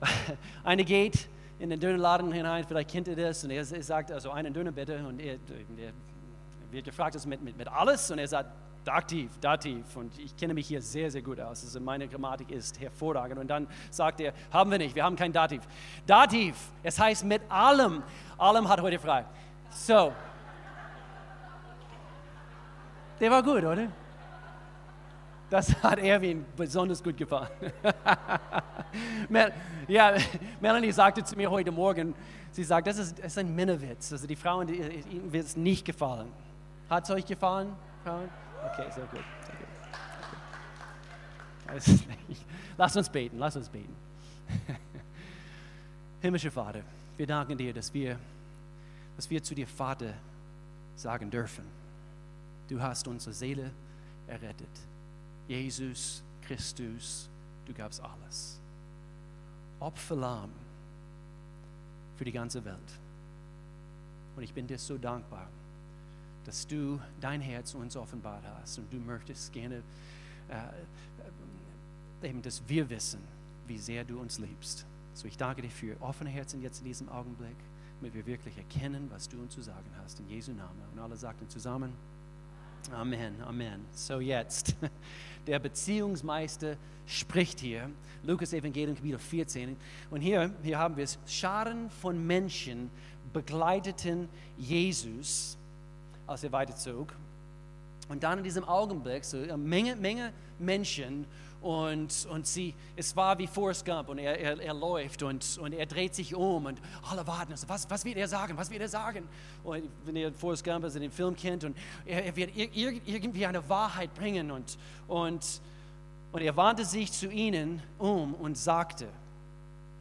eine 0.62 0.84
geht 0.84 1.26
in 1.58 1.70
den 1.70 1.80
Dönerladen 1.80 2.30
hinein, 2.32 2.64
vielleicht 2.68 2.90
kennt 2.90 3.08
ihr 3.08 3.16
das, 3.16 3.42
und 3.44 3.50
er, 3.50 3.60
er 3.60 3.82
sagt, 3.82 4.12
also 4.12 4.30
einen 4.30 4.52
Döner 4.52 4.72
bitte, 4.72 4.98
und 5.06 5.18
er, 5.20 5.34
er 5.78 5.92
wird 6.70 6.84
gefragt, 6.84 7.14
ist 7.14 7.24
mit, 7.24 7.42
mit, 7.42 7.56
mit 7.56 7.66
alles, 7.66 8.10
und 8.10 8.18
er 8.18 8.28
sagt, 8.28 8.50
Dativ, 8.84 9.38
Dativ. 9.40 9.96
Und 9.96 10.18
ich 10.18 10.36
kenne 10.36 10.54
mich 10.54 10.66
hier 10.66 10.80
sehr, 10.80 11.10
sehr 11.10 11.22
gut 11.22 11.40
aus. 11.40 11.62
Also 11.62 11.80
meine 11.80 12.08
Grammatik 12.08 12.50
ist 12.50 12.80
hervorragend. 12.80 13.38
Und 13.38 13.48
dann 13.48 13.66
sagt 13.90 14.20
er, 14.20 14.32
haben 14.52 14.70
wir 14.70 14.78
nicht, 14.78 14.94
wir 14.94 15.04
haben 15.04 15.16
kein 15.16 15.32
Dativ. 15.32 15.62
Dativ, 16.06 16.56
es 16.82 16.98
heißt 16.98 17.24
mit 17.24 17.42
allem. 17.48 18.02
Allem 18.38 18.68
hat 18.68 18.80
heute 18.80 18.98
frei. 18.98 19.24
So. 19.70 20.12
Der 23.20 23.30
war 23.30 23.42
gut, 23.42 23.62
oder? 23.62 23.88
Das 25.50 25.82
hat 25.82 25.98
Erwin 25.98 26.46
besonders 26.56 27.02
gut 27.02 27.16
gefallen. 27.16 27.48
ja, 29.88 30.14
Melanie 30.60 30.92
sagte 30.92 31.24
zu 31.24 31.36
mir 31.36 31.50
heute 31.50 31.72
Morgen, 31.72 32.14
sie 32.52 32.62
sagt, 32.62 32.86
das 32.86 32.98
ist, 32.98 33.18
das 33.18 33.26
ist 33.26 33.38
ein 33.38 33.54
Männerwitz. 33.54 34.12
Also 34.12 34.28
die 34.28 34.36
Frauen, 34.36 34.68
die, 34.68 34.76
ihnen 34.76 35.32
wird 35.32 35.44
es 35.44 35.56
nicht 35.56 35.84
gefallen. 35.84 36.28
Hat 36.88 37.04
es 37.04 37.10
euch 37.10 37.26
gefallen, 37.26 37.74
Frauen? 38.04 38.28
Okay, 38.64 38.90
sehr 38.94 39.06
gut. 39.06 39.24
Sehr 39.46 39.56
gut. 39.56 39.66
Lass 42.76 42.96
uns 42.96 43.08
beten, 43.08 43.38
lass 43.38 43.56
uns 43.56 43.68
beten. 43.68 43.94
Himmlischer 46.20 46.50
Vater, 46.50 46.82
wir 47.16 47.26
danken 47.26 47.56
dir, 47.56 47.72
dass 47.72 47.92
wir, 47.94 48.18
dass 49.16 49.30
wir 49.30 49.42
zu 49.42 49.54
dir 49.54 49.66
Vater 49.66 50.14
sagen 50.96 51.30
dürfen. 51.30 51.64
Du 52.68 52.80
hast 52.80 53.06
unsere 53.08 53.32
Seele 53.32 53.70
errettet. 54.26 54.68
Jesus 55.48 56.22
Christus, 56.42 57.28
du 57.66 57.72
gabst 57.72 58.00
alles. 58.00 58.60
Opferlamm 59.78 60.50
für 62.16 62.24
die 62.24 62.32
ganze 62.32 62.64
Welt. 62.64 62.78
Und 64.36 64.42
ich 64.42 64.52
bin 64.52 64.66
dir 64.66 64.78
so 64.78 64.98
dankbar, 64.98 65.48
dass 66.44 66.66
du 66.66 67.00
dein 67.20 67.40
Herz 67.40 67.74
uns 67.74 67.96
offenbart 67.96 68.44
hast 68.60 68.78
und 68.78 68.92
du 68.92 68.98
möchtest 68.98 69.52
gerne, 69.52 69.82
äh, 70.48 72.28
eben, 72.28 72.42
dass 72.42 72.62
wir 72.68 72.88
wissen, 72.90 73.20
wie 73.66 73.78
sehr 73.78 74.04
du 74.04 74.18
uns 74.18 74.38
liebst. 74.38 74.86
So 75.14 75.28
ich 75.28 75.36
danke 75.36 75.62
dir 75.62 75.70
für 75.70 76.00
offene 76.00 76.30
Herzen 76.30 76.62
jetzt 76.62 76.78
in 76.80 76.86
diesem 76.86 77.08
Augenblick, 77.08 77.56
damit 78.00 78.14
wir 78.14 78.26
wirklich 78.26 78.56
erkennen, 78.56 79.08
was 79.12 79.28
du 79.28 79.38
uns 79.38 79.54
zu 79.54 79.60
sagen 79.60 79.90
hast. 80.02 80.20
In 80.20 80.28
Jesu 80.28 80.52
Namen. 80.52 80.82
Und 80.92 80.98
alle 80.98 81.16
sagten 81.16 81.48
zusammen, 81.48 81.92
Amen, 82.92 83.40
Amen. 83.42 83.84
So 83.92 84.20
jetzt, 84.20 84.74
der 85.46 85.58
Beziehungsmeister 85.58 86.76
spricht 87.06 87.60
hier, 87.60 87.90
Lukas 88.22 88.52
Evangelium 88.52 88.96
Kapitel 88.96 89.18
14. 89.18 89.76
Und 90.10 90.20
hier, 90.20 90.52
hier 90.62 90.78
haben 90.78 90.96
wir 90.96 91.04
es, 91.04 91.18
Scharen 91.26 91.90
von 91.90 92.26
Menschen 92.26 92.90
begleiteten 93.32 94.28
Jesus, 94.56 95.56
als 96.30 96.44
er 96.44 96.52
weiterzog. 96.52 97.12
Und 98.08 98.22
dann 98.22 98.38
in 98.38 98.44
diesem 98.44 98.64
Augenblick, 98.64 99.24
so 99.24 99.36
eine 99.36 99.56
Menge, 99.56 99.96
Menge 99.96 100.32
Menschen 100.58 101.26
und, 101.60 102.26
und 102.30 102.46
sie, 102.46 102.74
es 102.96 103.14
war 103.14 103.38
wie 103.38 103.46
Forrest 103.46 103.84
Gump 103.84 104.08
und 104.08 104.18
er, 104.18 104.38
er, 104.38 104.60
er 104.60 104.74
läuft 104.74 105.22
und, 105.22 105.58
und 105.58 105.72
er 105.72 105.86
dreht 105.86 106.14
sich 106.14 106.34
um 106.34 106.66
und 106.66 106.80
alle 107.08 107.26
warten, 107.26 107.52
also, 107.52 107.68
was, 107.68 107.88
was 107.90 108.04
wird 108.04 108.16
er 108.16 108.28
sagen, 108.28 108.56
was 108.56 108.70
wird 108.70 108.80
er 108.80 108.88
sagen? 108.88 109.28
Und 109.62 109.82
wenn 110.04 110.16
ihr 110.16 110.32
Forrest 110.32 110.64
Gump, 110.64 110.84
also 110.84 110.98
den 110.98 111.10
Film 111.10 111.36
kennt 111.36 111.64
und 111.64 111.76
er, 112.06 112.24
er 112.24 112.36
wird 112.36 112.56
irgendwie 112.56 113.46
eine 113.46 113.68
Wahrheit 113.68 114.14
bringen 114.14 114.50
und, 114.50 114.78
und, 115.06 115.60
und 116.32 116.40
er 116.40 116.56
wandte 116.56 116.84
sich 116.84 117.12
zu 117.12 117.30
ihnen 117.30 117.82
um 117.98 118.34
und 118.34 118.56
sagte, 118.56 119.06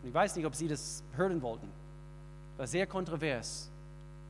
ich 0.03 0.13
weiß 0.13 0.35
nicht, 0.35 0.45
ob 0.45 0.55
sie 0.55 0.67
das 0.67 1.03
hören 1.15 1.41
wollten, 1.41 1.67
war 2.57 2.65
sehr 2.65 2.87
kontrovers. 2.87 3.68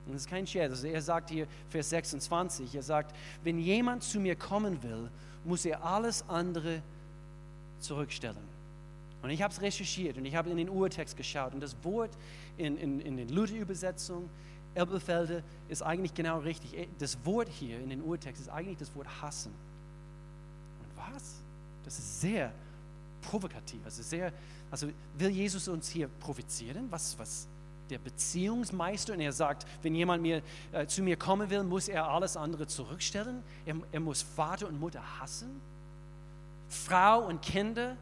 Und 0.10 0.16
das 0.16 0.24
ist 0.24 0.30
kein 0.30 0.48
Scherz. 0.48 0.72
Also 0.72 0.88
er 0.88 1.02
sagt 1.02 1.30
hier, 1.30 1.48
Vers 1.70 1.90
26, 1.92 2.76
er 2.76 2.84
sagt, 2.84 3.16
wenn 3.44 3.60
jemand 3.60 4.04
zu 4.04 4.20
mir 4.20 4.36
kommen 4.36 4.82
will, 4.84 5.10
muss 5.46 5.66
er 5.66 5.84
alles 5.84 6.24
andere 6.28 6.82
zurückstellen. 7.80 8.50
Und 9.22 9.30
ich 9.30 9.42
habe 9.42 9.54
es 9.54 9.62
recherchiert 9.62 10.18
und 10.18 10.26
ich 10.26 10.36
habe 10.36 10.50
in 10.50 10.58
den 10.58 10.70
Urtext 10.70 11.18
geschaut 11.18 11.54
und 11.54 11.60
das 11.60 11.76
Wort 11.84 12.12
in, 12.58 12.78
in, 12.78 13.00
in 13.02 13.18
den 13.18 13.30
Luther-Übersetzung, 13.30 14.30
Elbefelde, 14.76 15.44
ist 15.68 15.82
eigentlich 15.82 16.14
genau 16.14 16.40
richtig. 16.40 16.88
Das 17.00 17.18
Wort 17.26 17.50
hier 17.50 17.80
in 17.80 17.90
den 17.90 18.02
Urtext 18.02 18.42
ist 18.42 18.50
eigentlich 18.50 18.78
das 18.78 18.96
Wort 18.96 19.08
hassen. 19.22 19.52
Und 20.80 21.14
was? 21.14 21.42
Das 21.84 21.98
ist 21.98 22.22
sehr 22.22 22.52
provokativ. 23.22 23.80
Also, 23.84 24.04
sehr, 24.04 24.32
also 24.72 24.88
will 25.18 25.30
Jesus 25.30 25.68
uns 25.68 25.90
hier 25.90 26.08
provozieren? 26.20 26.88
Was, 26.90 27.18
was 27.18 27.48
der 27.90 28.00
Beziehungsmeister? 28.00 29.14
Und 29.14 29.20
er 29.20 29.34
sagt, 29.34 29.66
wenn 29.82 29.96
jemand 29.96 30.22
mir, 30.22 30.42
äh, 30.72 30.86
zu 30.88 31.02
mir 31.02 31.18
kommen 31.18 31.50
will, 31.50 31.64
muss 31.64 31.88
er 31.88 32.08
alles 32.08 32.38
andere 32.38 32.68
zurückstellen. 32.68 33.44
Er, 33.66 33.76
er 33.92 34.00
muss 34.00 34.22
Vater 34.22 34.68
und 34.68 34.80
Mutter 34.80 35.02
hassen. 35.20 35.62
Frau 36.70 37.26
und 37.28 37.42
Kinder, 37.42 37.98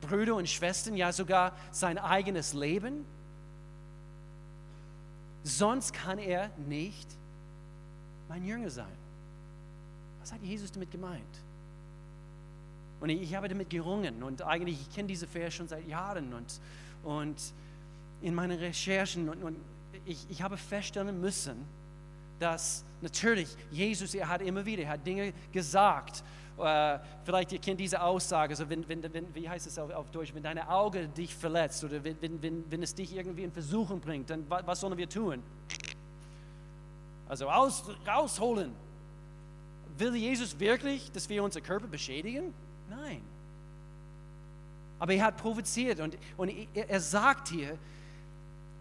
Brüder 0.00 0.34
und 0.34 0.48
Schwestern, 0.48 0.94
ja 0.96 1.12
sogar 1.12 1.52
sein 1.70 1.98
eigenes 1.98 2.52
Leben. 2.52 3.04
Sonst 5.44 5.92
kann 5.92 6.18
er 6.18 6.50
nicht 6.66 7.08
mein 8.28 8.44
Jünger 8.44 8.70
sein. 8.70 8.86
Was 10.20 10.32
hat 10.32 10.42
Jesus 10.42 10.70
damit 10.72 10.90
gemeint? 10.90 11.22
Und 13.00 13.10
ich, 13.10 13.34
habe 13.34 13.48
damit 13.48 13.70
gerungen 13.70 14.22
und 14.22 14.42
eigentlich, 14.42 14.80
ich 14.80 14.94
kenne 14.94 15.08
diese 15.08 15.26
Vers 15.26 15.54
schon 15.54 15.68
seit 15.68 15.86
Jahren 15.86 16.34
und, 16.34 16.60
und 17.04 17.36
in 18.22 18.34
meinen 18.34 18.58
Recherchen 18.58 19.28
und, 19.28 19.42
und 19.42 19.56
ich, 20.04 20.26
ich 20.28 20.42
habe 20.42 20.56
feststellen 20.56 21.20
müssen, 21.20 21.56
dass 22.38 22.84
natürlich 23.00 23.48
Jesus, 23.70 24.14
er 24.14 24.28
hat 24.28 24.42
immer 24.42 24.64
wieder, 24.64 24.84
er 24.84 24.90
hat 24.90 25.06
Dinge 25.06 25.32
gesagt 25.52 26.22
äh, 26.58 26.98
vielleicht 27.24 27.52
ihr 27.52 27.60
kennt 27.60 27.78
diese 27.78 28.02
Aussage, 28.02 28.56
so 28.56 28.68
wenn, 28.68 28.88
wenn, 28.88 29.02
wenn, 29.12 29.34
wie 29.34 29.48
heißt 29.48 29.66
es 29.66 29.78
auf, 29.78 29.90
auf 29.92 30.10
Deutsch, 30.10 30.34
wenn 30.34 30.42
deine 30.42 30.68
Auge 30.68 31.06
dich 31.08 31.34
verletzt 31.34 31.84
oder 31.84 32.02
wenn, 32.02 32.16
wenn, 32.20 32.64
wenn 32.68 32.82
es 32.82 32.94
dich 32.94 33.14
irgendwie 33.14 33.44
in 33.44 33.52
Versuchen 33.52 34.00
bringt, 34.00 34.30
dann 34.30 34.44
was 34.48 34.80
sollen 34.80 34.96
wir 34.96 35.08
tun? 35.08 35.42
Also 37.28 37.48
aus, 37.48 37.84
rausholen. 38.06 38.72
Will 39.98 40.16
Jesus 40.16 40.58
wirklich, 40.58 41.10
dass 41.12 41.28
wir 41.28 41.42
unseren 41.42 41.62
Körper 41.62 41.86
beschädigen? 41.86 42.54
Nein. 42.88 43.20
Aber 44.98 45.12
er 45.12 45.26
hat 45.26 45.36
provoziert 45.36 46.00
und, 46.00 46.16
und 46.36 46.50
er 46.74 47.00
sagt 47.00 47.48
hier, 47.48 47.78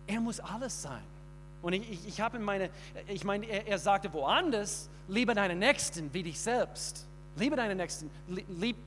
er 0.07 0.19
muss 0.19 0.39
alles 0.39 0.81
sein. 0.81 1.03
Und 1.61 1.73
ich, 1.73 1.91
ich, 1.91 2.07
ich 2.07 2.21
habe 2.21 2.37
in 2.37 2.43
meine, 2.43 2.69
ich 3.07 3.23
meine, 3.23 3.45
er, 3.45 3.67
er 3.67 3.77
sagte 3.77 4.11
woanders, 4.13 4.89
liebe 5.07 5.33
deinen 5.33 5.59
Nächsten 5.59 6.13
wie 6.13 6.23
dich 6.23 6.39
selbst. 6.39 7.05
Liebe 7.35 7.55
deinen 7.55 7.77
Nächsten, 7.77 8.09
lieb 8.27 8.77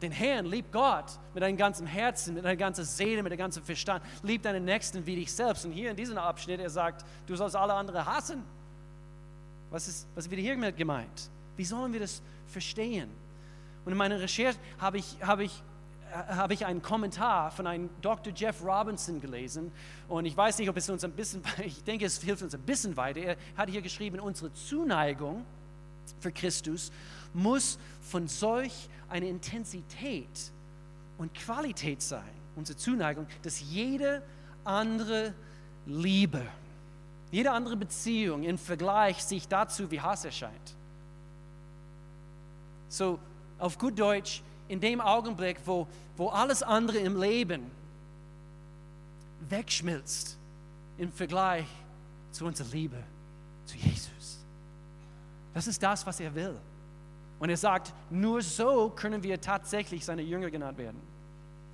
den 0.00 0.12
Herrn, 0.12 0.46
lieb 0.46 0.72
Gott 0.72 1.18
mit 1.32 1.42
deinem 1.42 1.56
ganzen 1.56 1.86
Herzen, 1.86 2.34
mit 2.34 2.44
deiner 2.44 2.56
ganzen 2.56 2.84
Seele, 2.84 3.22
mit 3.22 3.30
deinem 3.30 3.38
ganzen 3.38 3.62
Verstand. 3.62 4.04
Lieb 4.22 4.42
deinen 4.42 4.64
Nächsten 4.64 5.04
wie 5.06 5.16
dich 5.16 5.32
selbst. 5.32 5.64
Und 5.64 5.72
hier 5.72 5.90
in 5.90 5.96
diesem 5.96 6.18
Abschnitt, 6.18 6.60
er 6.60 6.70
sagt, 6.70 7.04
du 7.26 7.36
sollst 7.36 7.54
alle 7.54 7.74
anderen 7.74 8.04
hassen. 8.04 8.42
Was, 9.70 9.88
ist, 9.88 10.06
was 10.14 10.28
wird 10.28 10.40
hier 10.40 10.56
gemeint? 10.72 11.30
Wie 11.56 11.64
sollen 11.64 11.92
wir 11.92 12.00
das 12.00 12.20
verstehen? 12.48 13.08
Und 13.84 13.92
in 13.92 13.98
meiner 13.98 14.20
Recherche 14.20 14.58
habe 14.78 14.98
ich, 14.98 15.16
habe 15.22 15.44
ich, 15.44 15.62
habe 16.12 16.54
ich 16.54 16.66
einen 16.66 16.82
Kommentar 16.82 17.50
von 17.50 17.66
einem 17.66 17.90
Dr. 18.00 18.32
Jeff 18.34 18.62
Robinson 18.62 19.20
gelesen. 19.20 19.72
Und 20.08 20.26
ich 20.26 20.36
weiß 20.36 20.58
nicht, 20.58 20.68
ob 20.68 20.76
es 20.76 20.88
uns 20.88 21.04
ein 21.04 21.12
bisschen, 21.12 21.42
ich 21.64 21.82
denke, 21.84 22.04
es 22.04 22.20
hilft 22.20 22.42
uns 22.42 22.54
ein 22.54 22.62
bisschen 22.62 22.96
weiter. 22.96 23.20
Er 23.20 23.36
hat 23.56 23.70
hier 23.70 23.82
geschrieben, 23.82 24.20
unsere 24.20 24.52
Zuneigung 24.52 25.44
für 26.20 26.32
Christus 26.32 26.92
muss 27.32 27.78
von 28.00 28.28
solch 28.28 28.88
einer 29.08 29.26
Intensität 29.26 30.52
und 31.18 31.32
Qualität 31.34 32.02
sein, 32.02 32.22
unsere 32.56 32.76
Zuneigung, 32.76 33.26
dass 33.42 33.60
jede 33.60 34.22
andere 34.64 35.34
Liebe, 35.86 36.42
jede 37.30 37.50
andere 37.50 37.76
Beziehung 37.76 38.42
im 38.42 38.58
Vergleich 38.58 39.22
sich 39.22 39.48
dazu 39.48 39.90
wie 39.90 40.00
Hass 40.00 40.24
erscheint. 40.24 40.74
So, 42.88 43.18
auf 43.58 43.78
gut 43.78 43.98
Deutsch, 43.98 44.42
in 44.72 44.80
dem 44.80 45.02
Augenblick, 45.02 45.58
wo, 45.66 45.86
wo 46.16 46.28
alles 46.28 46.62
andere 46.62 46.96
im 46.96 47.20
Leben 47.20 47.70
wegschmilzt 49.50 50.38
im 50.96 51.12
Vergleich 51.12 51.66
zu 52.30 52.46
unserer 52.46 52.68
Liebe 52.68 52.96
zu 53.66 53.76
Jesus. 53.76 54.42
Das 55.52 55.66
ist 55.66 55.82
das, 55.82 56.06
was 56.06 56.18
er 56.20 56.34
will. 56.34 56.58
Und 57.38 57.50
er 57.50 57.56
sagt, 57.58 57.92
nur 58.08 58.40
so 58.40 58.88
können 58.88 59.22
wir 59.22 59.38
tatsächlich 59.38 60.06
seine 60.06 60.22
Jünger 60.22 60.50
genannt 60.50 60.78
werden. 60.78 61.00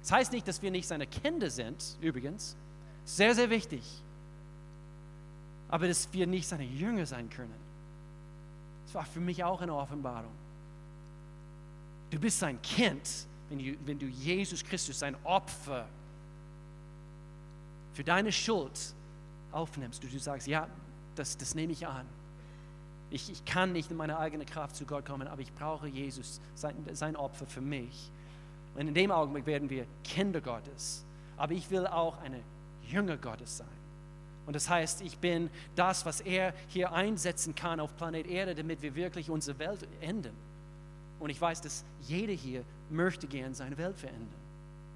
Das 0.00 0.10
heißt 0.10 0.32
nicht, 0.32 0.48
dass 0.48 0.60
wir 0.60 0.72
nicht 0.72 0.88
seine 0.88 1.06
Kinder 1.06 1.50
sind, 1.50 1.96
übrigens. 2.00 2.56
Sehr, 3.04 3.32
sehr 3.32 3.48
wichtig. 3.48 3.84
Aber 5.68 5.86
dass 5.86 6.12
wir 6.12 6.26
nicht 6.26 6.48
seine 6.48 6.64
Jünger 6.64 7.06
sein 7.06 7.30
können. 7.30 7.54
Das 8.86 8.94
war 8.96 9.04
für 9.04 9.20
mich 9.20 9.44
auch 9.44 9.60
eine 9.60 9.74
Offenbarung. 9.74 10.32
Du 12.10 12.18
bist 12.18 12.38
sein 12.38 12.60
Kind, 12.62 13.26
wenn 13.50 13.98
du, 13.98 14.06
Jesus 14.06 14.64
Christus, 14.64 14.98
sein 14.98 15.16
Opfer, 15.24 15.86
für 17.92 18.04
deine 18.04 18.30
Schuld 18.30 18.94
aufnimmst. 19.50 20.02
Du, 20.02 20.18
sagst, 20.18 20.46
ja, 20.46 20.68
das, 21.14 21.36
das 21.36 21.54
nehme 21.54 21.72
ich 21.72 21.86
an. 21.86 22.06
Ich, 23.10 23.30
ich 23.30 23.44
kann 23.44 23.72
nicht 23.72 23.90
in 23.90 23.96
meiner 23.96 24.18
eigenen 24.18 24.46
Kraft 24.46 24.76
zu 24.76 24.84
Gott 24.84 25.06
kommen, 25.06 25.26
aber 25.26 25.40
ich 25.40 25.52
brauche 25.54 25.88
Jesus, 25.88 26.40
sein, 26.54 26.76
sein 26.92 27.16
Opfer 27.16 27.46
für 27.46 27.60
mich. 27.60 28.10
Und 28.74 28.86
in 28.86 28.94
dem 28.94 29.10
Augenblick 29.10 29.46
werden 29.46 29.68
wir 29.70 29.86
Kinder 30.04 30.40
Gottes. 30.40 31.04
Aber 31.36 31.52
ich 31.52 31.70
will 31.70 31.86
auch 31.86 32.18
eine 32.18 32.40
Jünger 32.86 33.16
Gottes 33.16 33.58
sein. 33.58 33.66
Und 34.46 34.54
das 34.54 34.68
heißt, 34.68 35.02
ich 35.02 35.18
bin 35.18 35.50
das, 35.74 36.06
was 36.06 36.20
er 36.20 36.54
hier 36.68 36.92
einsetzen 36.92 37.54
kann 37.54 37.80
auf 37.80 37.96
Planet 37.96 38.26
Erde, 38.26 38.54
damit 38.54 38.80
wir 38.80 38.94
wirklich 38.94 39.28
unsere 39.28 39.58
Welt 39.58 39.86
ändern. 40.00 40.34
Und 41.20 41.30
ich 41.30 41.40
weiß, 41.40 41.60
dass 41.60 41.84
jeder 42.02 42.32
hier 42.32 42.64
möchte 42.90 43.26
gern 43.26 43.54
seine 43.54 43.76
Welt 43.76 43.96
verändern. 43.96 44.28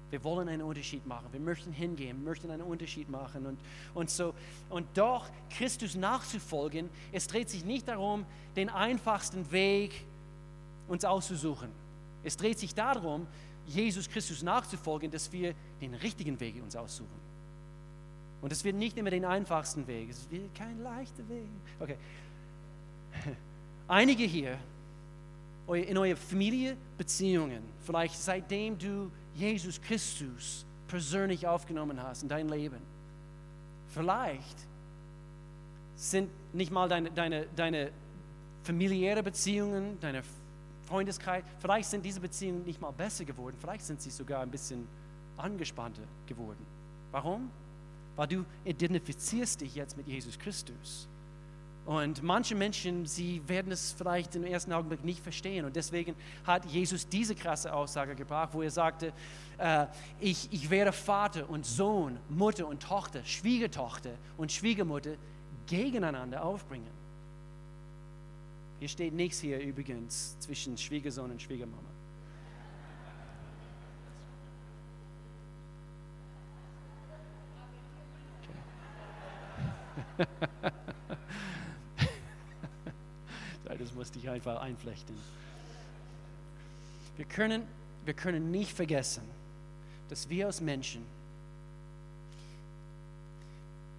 Wir 0.09 0.23
wollen 0.23 0.47
einen 0.47 0.61
Unterschied 0.61 1.07
machen. 1.07 1.25
Wir 1.31 1.39
möchten 1.39 1.71
hingehen, 1.71 2.23
möchten 2.23 2.51
einen 2.51 2.61
Unterschied 2.61 3.09
machen. 3.09 3.47
Und, 3.47 3.59
und, 3.95 4.09
so, 4.11 4.35
und 4.69 4.85
doch 4.93 5.27
Christus 5.49 5.95
nachzufolgen, 5.95 6.89
es 7.11 7.27
dreht 7.27 7.49
sich 7.49 7.65
nicht 7.65 7.87
darum, 7.87 8.25
den 8.55 8.69
einfachsten 8.69 9.51
Weg 9.51 10.05
uns 10.87 11.03
auszusuchen. 11.03 11.69
Es 12.23 12.37
dreht 12.37 12.59
sich 12.59 12.75
darum, 12.75 13.25
Jesus 13.65 14.07
Christus 14.07 14.43
nachzufolgen, 14.43 15.09
dass 15.09 15.31
wir 15.31 15.55
den 15.81 15.95
richtigen 15.95 16.39
Weg 16.39 16.61
uns 16.61 16.75
aussuchen. 16.75 17.23
Und 18.43 18.51
es 18.51 18.63
wird 18.63 18.75
nicht 18.75 18.97
immer 18.97 19.09
den 19.09 19.25
einfachsten 19.25 19.87
Weg. 19.87 20.09
Es 20.09 20.29
wird 20.29 20.53
kein 20.53 20.83
leichter 20.83 21.27
Weg. 21.27 21.47
Okay. 21.79 21.95
Einige 23.87 24.25
hier 24.25 24.59
in 25.67 25.97
eurer 25.97 26.17
Familie 26.17 26.75
Beziehungen, 26.97 27.63
vielleicht 27.85 28.15
seitdem 28.15 28.77
du 28.77 29.11
Jesus 29.35 29.81
Christus 29.81 30.65
persönlich 30.87 31.47
aufgenommen 31.47 32.01
hast 32.01 32.23
in 32.23 32.29
dein 32.29 32.49
Leben. 32.49 32.79
Vielleicht 33.93 34.57
sind 35.95 36.29
nicht 36.53 36.71
mal 36.71 36.89
deine, 36.89 37.11
deine, 37.11 37.47
deine 37.55 37.91
familiäre 38.63 39.23
Beziehungen, 39.23 39.99
deine 39.99 40.23
Freundeskreis, 40.85 41.43
vielleicht 41.59 41.89
sind 41.89 42.03
diese 42.03 42.19
Beziehungen 42.19 42.65
nicht 42.65 42.81
mal 42.81 42.91
besser 42.91 43.25
geworden, 43.25 43.55
vielleicht 43.59 43.85
sind 43.85 44.01
sie 44.01 44.09
sogar 44.09 44.41
ein 44.41 44.51
bisschen 44.51 44.87
angespannter 45.37 46.03
geworden. 46.27 46.65
Warum? 47.11 47.49
Weil 48.15 48.27
du 48.27 48.45
identifizierst 48.65 49.61
dich 49.61 49.75
jetzt 49.75 49.97
mit 49.97 50.07
Jesus 50.07 50.37
Christus. 50.37 51.07
Und 51.85 52.23
manche 52.23 52.55
Menschen, 52.55 53.05
sie 53.05 53.41
werden 53.47 53.71
es 53.71 53.91
vielleicht 53.91 54.35
im 54.35 54.45
ersten 54.45 54.71
Augenblick 54.71 55.03
nicht 55.03 55.21
verstehen. 55.21 55.65
Und 55.65 55.75
deswegen 55.75 56.15
hat 56.45 56.65
Jesus 56.65 57.07
diese 57.09 57.35
krasse 57.35 57.73
Aussage 57.73 58.15
gebracht, 58.15 58.49
wo 58.53 58.61
er 58.61 58.71
sagte, 58.71 59.11
äh, 59.57 59.87
ich, 60.21 60.47
ich 60.51 60.69
werde 60.69 60.93
Vater 60.93 61.49
und 61.49 61.65
Sohn, 61.65 62.17
Mutter 62.29 62.67
und 62.67 62.81
Tochter, 62.81 63.23
Schwiegertochter 63.25 64.11
und 64.37 64.51
Schwiegermutter 64.51 65.15
gegeneinander 65.67 66.45
aufbringen. 66.45 67.03
Hier 68.79 68.87
steht 68.87 69.13
nichts 69.13 69.39
hier 69.39 69.59
übrigens 69.59 70.37
zwischen 70.39 70.77
Schwiegersohn 70.77 71.31
und 71.31 71.41
Schwiegermama. 71.41 71.81
Okay. 80.17 80.71
das 84.23 84.31
musste 84.31 84.39
ich 84.39 84.47
einfach 84.47 84.61
einflechten. 84.61 85.15
Wir 87.17 87.25
können, 87.25 87.63
wir 88.05 88.13
können 88.13 88.51
nicht 88.51 88.71
vergessen, 88.71 89.23
dass 90.09 90.29
wir 90.29 90.47
als 90.47 90.61
Menschen, 90.61 91.03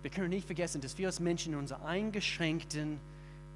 wir 0.03 0.11
können 0.11 0.31
nicht 0.31 0.47
vergessen, 0.47 0.81
dass 0.81 0.99
wir 0.99 1.07
als 1.09 1.21
Menschen 1.21 1.53
in 1.53 1.59
unserer 1.59 1.85
eingeschränkten 1.85 2.99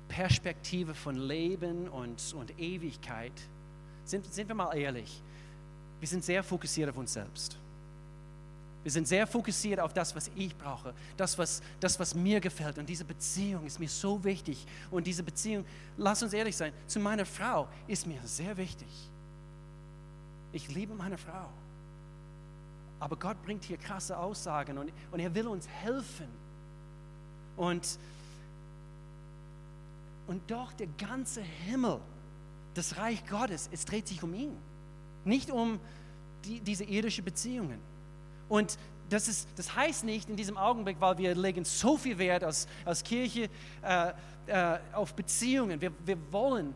Perspektive 0.08 0.94
von 0.94 1.16
Leben 1.16 1.88
und, 1.88 2.34
und 2.34 2.58
Ewigkeit, 2.58 3.32
sind, 4.04 4.26
sind 4.32 4.48
wir 4.48 4.54
mal 4.54 4.74
ehrlich, 4.74 5.22
wir 6.00 6.08
sind 6.08 6.24
sehr 6.24 6.42
fokussiert 6.42 6.90
auf 6.90 6.96
uns 6.96 7.12
selbst. 7.12 7.58
Wir 8.84 8.92
sind 8.92 9.08
sehr 9.08 9.26
fokussiert 9.26 9.80
auf 9.80 9.92
das, 9.92 10.14
was 10.14 10.30
ich 10.36 10.56
brauche, 10.56 10.94
das 11.16 11.36
was, 11.36 11.62
das, 11.80 11.98
was 11.98 12.14
mir 12.14 12.40
gefällt. 12.40 12.78
Und 12.78 12.88
diese 12.88 13.04
Beziehung 13.04 13.66
ist 13.66 13.78
mir 13.80 13.88
so 13.88 14.22
wichtig. 14.22 14.66
Und 14.90 15.06
diese 15.06 15.22
Beziehung, 15.22 15.64
lass 15.96 16.22
uns 16.22 16.32
ehrlich 16.32 16.56
sein, 16.56 16.72
zu 16.86 17.00
meiner 17.00 17.26
Frau 17.26 17.68
ist 17.86 18.06
mir 18.06 18.20
sehr 18.24 18.56
wichtig. 18.56 18.88
Ich 20.52 20.68
liebe 20.68 20.94
meine 20.94 21.18
Frau. 21.18 21.48
Aber 23.00 23.16
Gott 23.16 23.42
bringt 23.42 23.64
hier 23.64 23.76
krasse 23.76 24.16
Aussagen 24.16 24.78
und, 24.78 24.92
und 25.10 25.20
er 25.20 25.34
will 25.34 25.46
uns 25.48 25.68
helfen. 25.68 26.28
Und, 27.56 27.98
und 30.26 30.50
doch 30.50 30.72
der 30.72 30.88
ganze 30.98 31.42
Himmel, 31.42 32.00
das 32.74 32.96
Reich 32.96 33.24
Gottes, 33.26 33.68
es 33.72 33.84
dreht 33.84 34.08
sich 34.08 34.22
um 34.22 34.34
ihn. 34.34 34.56
Nicht 35.24 35.50
um 35.50 35.80
die, 36.44 36.60
diese 36.60 36.84
irdischen 36.84 37.24
Beziehungen. 37.24 37.78
Und 38.48 38.78
das, 39.08 39.28
ist, 39.28 39.48
das 39.56 39.74
heißt 39.74 40.04
nicht 40.04 40.28
in 40.28 40.36
diesem 40.36 40.56
Augenblick, 40.56 41.00
weil 41.00 41.18
wir 41.18 41.34
legen 41.34 41.64
so 41.64 41.96
viel 41.96 42.18
Wert 42.18 42.44
als, 42.44 42.66
als 42.84 43.02
Kirche 43.02 43.48
äh, 43.82 44.12
äh, 44.46 44.78
auf 44.92 45.14
Beziehungen. 45.14 45.80
Wir, 45.80 45.92
wir 46.04 46.16
wollen, 46.30 46.74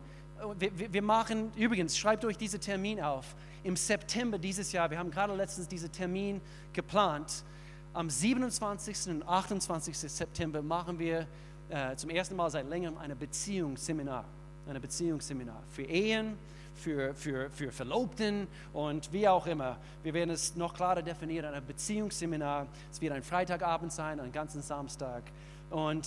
wir, 0.58 0.92
wir 0.92 1.02
machen, 1.02 1.52
übrigens, 1.56 1.96
schreibt 1.96 2.24
euch 2.24 2.36
diesen 2.36 2.60
Termin 2.60 3.00
auf. 3.00 3.34
Im 3.64 3.76
September 3.76 4.38
dieses 4.38 4.72
Jahr, 4.72 4.90
wir 4.90 4.98
haben 4.98 5.10
gerade 5.10 5.34
letztens 5.34 5.68
diesen 5.68 5.92
Termin 5.92 6.40
geplant. 6.72 7.44
Am 7.92 8.08
27. 8.08 9.08
und 9.08 9.28
28. 9.28 9.96
September 9.96 10.62
machen 10.62 10.98
wir 10.98 11.26
äh, 11.68 11.94
zum 11.96 12.10
ersten 12.10 12.34
Mal 12.34 12.50
seit 12.50 12.68
längerem 12.68 12.98
ein 12.98 13.16
Beziehungsseminar. 13.16 14.24
Ein 14.68 14.80
Beziehungsseminar 14.80 15.62
für 15.70 15.82
Ehen, 15.82 16.36
für, 16.74 17.14
für, 17.14 17.50
für 17.50 17.70
Verlobten 17.70 18.46
und 18.72 19.12
wie 19.12 19.26
auch 19.28 19.46
immer. 19.46 19.76
Wir 20.02 20.14
werden 20.14 20.30
es 20.30 20.56
noch 20.56 20.74
klarer 20.74 21.02
definieren, 21.02 21.52
ein 21.52 21.66
Beziehungsseminar. 21.66 22.66
Es 22.90 23.00
wird 23.00 23.12
ein 23.12 23.22
Freitagabend 23.22 23.92
sein, 23.92 24.20
einen 24.20 24.32
ganzen 24.32 24.62
Samstag. 24.62 25.22
Und, 25.70 26.06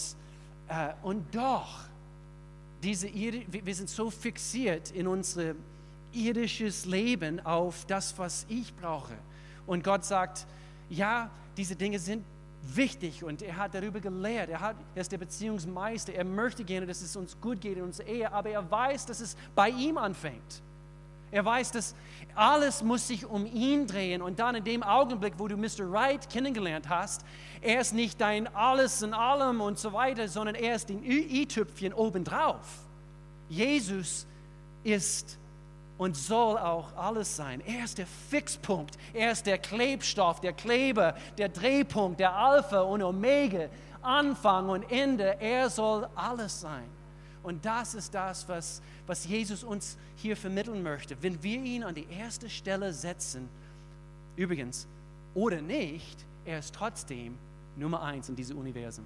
äh, 0.68 0.94
und 1.04 1.34
doch, 1.34 1.86
diese, 2.84 3.08
wir 3.14 3.76
sind 3.76 3.90
so 3.90 4.10
fixiert 4.10 4.92
in 4.92 5.08
unser 5.08 5.56
irdisches 6.14 6.86
Leben 6.86 7.46
auf 7.46 7.86
das, 7.86 8.18
was 8.18 8.46
ich 8.48 8.74
brauche. 8.76 9.14
Und 9.66 9.84
Gott 9.84 10.06
sagt, 10.06 10.46
ja, 10.90 11.30
diese 11.58 11.76
Dinge 11.76 12.00
sind 12.00 12.24
wichtig 12.74 13.24
und 13.24 13.42
er 13.42 13.58
hat 13.58 13.74
darüber 13.74 14.00
gelehrt. 14.00 14.50
Er, 14.50 14.60
hat, 14.60 14.76
er 14.94 15.02
ist 15.02 15.12
der 15.12 15.18
Beziehungsmeister. 15.18 16.14
Er 16.14 16.24
möchte 16.24 16.64
gerne, 16.64 16.86
dass 16.86 17.02
es 17.02 17.16
uns 17.16 17.40
gut 17.40 17.62
geht 17.62 17.78
in 17.78 17.84
unserer 17.84 18.08
Ehe, 18.08 18.32
aber 18.32 18.50
er 18.50 18.70
weiß, 18.70 19.06
dass 19.06 19.20
es 19.20 19.36
bei 19.54 19.70
ihm 19.70 19.98
anfängt. 19.98 20.62
Er 21.32 21.44
weiß, 21.44 21.72
dass 21.72 21.96
alles 22.34 22.82
muss 22.82 23.08
sich 23.08 23.26
um 23.26 23.46
ihn 23.46 23.88
drehen 23.88 24.22
und 24.22 24.40
dann 24.40 24.56
in 24.56 24.64
dem 24.64 24.84
Augenblick, 24.84 25.34
wo 25.38 25.48
du 25.48 25.58
Mr. 25.58 25.92
Wright 25.92 26.30
kennengelernt 26.30 26.88
hast, 26.88 27.26
er 27.62 27.82
ist 27.82 27.94
nicht 27.94 28.22
dein 28.22 28.48
Alles 28.56 29.02
in 29.02 29.14
allem 29.14 29.60
und 29.60 29.78
so 29.78 29.92
weiter, 29.92 30.28
sondern 30.28 30.56
er 30.56 30.76
ist 30.76 30.90
ein 30.90 31.04
i-Tüpfchen 31.04 31.94
obendrauf. 31.94 32.86
Jesus 33.50 34.26
ist 34.84 35.38
und 35.98 36.18
soll 36.18 36.58
auch 36.58 36.96
alles 36.98 37.36
sein. 37.36 37.62
Er 37.66 37.86
ist 37.86 37.98
der 37.98 38.08
Fixpunkt, 38.08 38.98
er 39.14 39.32
ist 39.32 39.46
der 39.46 39.58
Klebstoff, 39.58 40.42
der 40.42 40.54
Kleber, 40.54 41.16
der 41.38 41.50
Drehpunkt, 41.50 42.20
der 42.20 42.36
Alpha 42.36 42.82
und 42.82 43.02
Omega, 43.02 43.70
Anfang 44.02 44.70
und 44.70 44.92
Ende. 44.92 45.38
Er 45.40 45.70
soll 45.70 46.08
alles 46.16 46.62
sein. 46.62 46.84
Und 47.44 47.64
das 47.66 47.96
ist 47.96 48.14
das, 48.14 48.48
was, 48.50 48.82
was 49.06 49.26
Jesus 49.26 49.64
uns 49.64 49.98
hier 50.18 50.36
vermitteln 50.36 50.82
möchte. 50.84 51.16
Wenn 51.22 51.42
wir 51.44 51.62
ihn 51.62 51.84
an 51.84 51.96
die 51.96 52.08
erste 52.10 52.50
Stelle 52.50 52.92
setzen, 52.92 53.48
übrigens, 54.36 54.88
oder 55.34 55.62
nicht, 55.62 56.26
er 56.44 56.60
ist 56.60 56.74
trotzdem 56.74 57.38
Nummer 57.76 58.02
eins 58.02 58.30
in 58.30 58.36
diesem 58.36 58.58
Universum. 58.58 59.06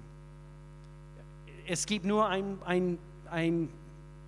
Es 1.66 1.86
gibt 1.86 2.04
nur 2.04 2.28
ein, 2.28 2.58
ein, 2.64 2.98
ein, 3.30 3.68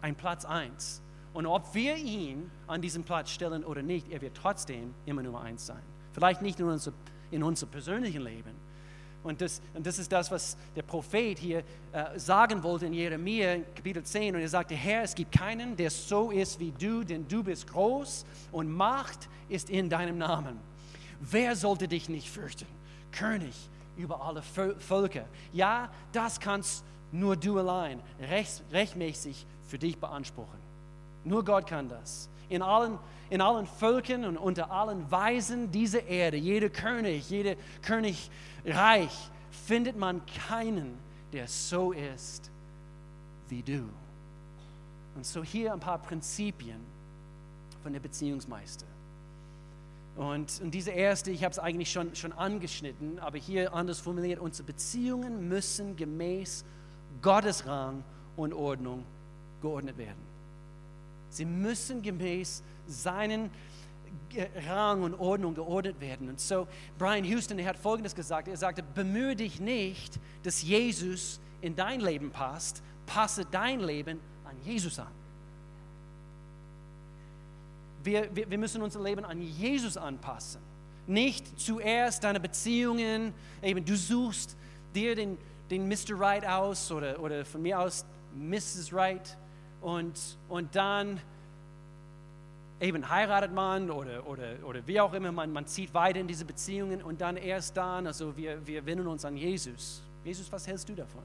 ein 0.00 0.14
Platz 0.14 0.44
eins 0.44 1.00
Und 1.34 1.46
ob 1.46 1.74
wir 1.74 1.96
ihn 1.96 2.50
an 2.66 2.82
diesen 2.82 3.04
Platz 3.04 3.30
stellen 3.30 3.64
oder 3.64 3.82
nicht, 3.82 4.10
er 4.10 4.20
wird 4.20 4.36
trotzdem 4.36 4.94
immer 5.06 5.22
Nummer 5.22 5.40
eins 5.40 5.66
sein. 5.66 5.82
Vielleicht 6.12 6.42
nicht 6.42 6.60
in, 6.60 6.66
unser, 6.66 6.92
in 7.30 7.42
unserem 7.42 7.70
persönlichen 7.70 8.22
Leben. 8.22 8.54
Und 9.22 9.40
das, 9.40 9.62
und 9.72 9.86
das 9.86 9.98
ist 9.98 10.10
das, 10.10 10.30
was 10.30 10.56
der 10.74 10.82
Prophet 10.82 11.38
hier 11.38 11.62
äh, 11.92 12.18
sagen 12.18 12.62
wollte 12.62 12.86
in 12.86 12.92
Jeremia 12.92 13.58
Kapitel 13.74 14.02
10. 14.02 14.34
Und 14.34 14.40
er 14.40 14.48
sagte, 14.48 14.74
Herr, 14.74 15.02
es 15.04 15.14
gibt 15.14 15.32
keinen, 15.32 15.76
der 15.76 15.90
so 15.90 16.30
ist 16.30 16.58
wie 16.58 16.72
du, 16.72 17.04
denn 17.04 17.26
du 17.28 17.42
bist 17.42 17.68
groß 17.68 18.26
und 18.50 18.70
Macht 18.70 19.28
ist 19.48 19.70
in 19.70 19.88
deinem 19.88 20.18
Namen. 20.18 20.58
Wer 21.20 21.54
sollte 21.54 21.86
dich 21.86 22.08
nicht 22.08 22.30
fürchten? 22.30 22.66
König 23.12 23.54
über 23.96 24.22
alle 24.22 24.42
Völker. 24.42 25.26
Ja, 25.52 25.90
das 26.12 26.40
kannst 26.40 26.84
nur 27.12 27.36
du 27.36 27.58
allein 27.58 28.00
recht, 28.20 28.64
rechtmäßig 28.72 29.46
für 29.68 29.78
dich 29.78 29.98
beanspruchen. 29.98 30.61
Nur 31.24 31.44
Gott 31.44 31.66
kann 31.66 31.88
das. 31.88 32.28
In 32.48 32.62
allen, 32.62 32.98
in 33.30 33.40
allen 33.40 33.66
Völkern 33.66 34.24
und 34.24 34.36
unter 34.36 34.70
allen 34.70 35.10
Weisen 35.10 35.70
dieser 35.70 36.04
Erde, 36.04 36.36
jeder 36.36 36.68
König, 36.68 37.28
jeder 37.30 37.56
Königreich, 37.82 39.30
findet 39.50 39.96
man 39.96 40.22
keinen, 40.48 40.98
der 41.32 41.48
so 41.48 41.92
ist 41.92 42.50
wie 43.48 43.62
du. 43.62 43.88
Und 45.14 45.26
so 45.26 45.44
hier 45.44 45.72
ein 45.72 45.80
paar 45.80 45.98
Prinzipien 45.98 46.80
von 47.82 47.92
der 47.92 48.00
Beziehungsmeister. 48.00 48.86
Und, 50.16 50.60
und 50.62 50.72
diese 50.72 50.90
erste, 50.90 51.30
ich 51.30 51.42
habe 51.42 51.52
es 51.52 51.58
eigentlich 51.58 51.90
schon, 51.90 52.14
schon 52.14 52.32
angeschnitten, 52.32 53.18
aber 53.18 53.38
hier 53.38 53.72
anders 53.72 53.98
formuliert, 54.00 54.40
unsere 54.40 54.66
Beziehungen 54.66 55.48
müssen 55.48 55.96
gemäß 55.96 56.64
Gottes 57.22 57.66
Rang 57.66 58.04
und 58.36 58.52
Ordnung 58.52 59.04
geordnet 59.62 59.96
werden. 59.96 60.31
Sie 61.32 61.46
müssen 61.46 62.02
gemäß 62.02 62.62
seinen 62.86 63.50
Rang 64.68 65.02
und 65.02 65.14
Ordnung 65.14 65.54
geordnet 65.54 66.00
werden. 66.00 66.28
Und 66.28 66.40
so, 66.40 66.66
Brian 66.98 67.24
Houston, 67.24 67.58
er 67.58 67.66
hat 67.70 67.78
Folgendes 67.78 68.14
gesagt. 68.14 68.48
Er 68.48 68.56
sagte, 68.56 68.82
bemühe 68.82 69.34
dich 69.34 69.60
nicht, 69.60 70.18
dass 70.42 70.62
Jesus 70.62 71.40
in 71.62 71.74
dein 71.74 72.00
Leben 72.00 72.30
passt, 72.30 72.82
passe 73.06 73.46
dein 73.50 73.80
Leben 73.80 74.20
an 74.44 74.56
Jesus 74.62 74.98
an. 74.98 75.08
Wir, 78.04 78.34
wir, 78.34 78.50
wir 78.50 78.58
müssen 78.58 78.82
unser 78.82 79.02
Leben 79.02 79.24
an 79.24 79.40
Jesus 79.40 79.96
anpassen. 79.96 80.60
Nicht 81.06 81.58
zuerst 81.58 82.24
deine 82.24 82.40
Beziehungen, 82.40 83.32
eben 83.62 83.84
du 83.84 83.96
suchst 83.96 84.56
dir 84.94 85.14
den, 85.14 85.38
den 85.70 85.88
Mr. 85.88 86.18
Right 86.18 86.46
aus 86.46 86.90
oder, 86.90 87.20
oder 87.20 87.44
von 87.44 87.62
mir 87.62 87.80
aus 87.80 88.04
Mrs. 88.34 88.92
Right 88.92 89.36
und, 89.82 90.18
und 90.48 90.74
dann 90.74 91.20
eben 92.80 93.08
heiratet 93.08 93.52
man 93.52 93.90
oder, 93.90 94.26
oder, 94.26 94.54
oder 94.64 94.86
wie 94.86 95.00
auch 95.00 95.12
immer, 95.12 95.30
man, 95.30 95.52
man 95.52 95.66
zieht 95.66 95.94
weiter 95.94 96.18
in 96.18 96.26
diese 96.26 96.44
Beziehungen 96.44 97.02
und 97.02 97.20
dann 97.20 97.36
erst 97.36 97.76
dann, 97.76 98.06
also 98.06 98.36
wir, 98.36 98.66
wir 98.66 98.84
wenden 98.84 99.06
uns 99.06 99.24
an 99.24 99.36
Jesus. 99.36 100.02
Jesus, 100.24 100.50
was 100.50 100.66
hältst 100.66 100.88
du 100.88 100.94
davon? 100.94 101.22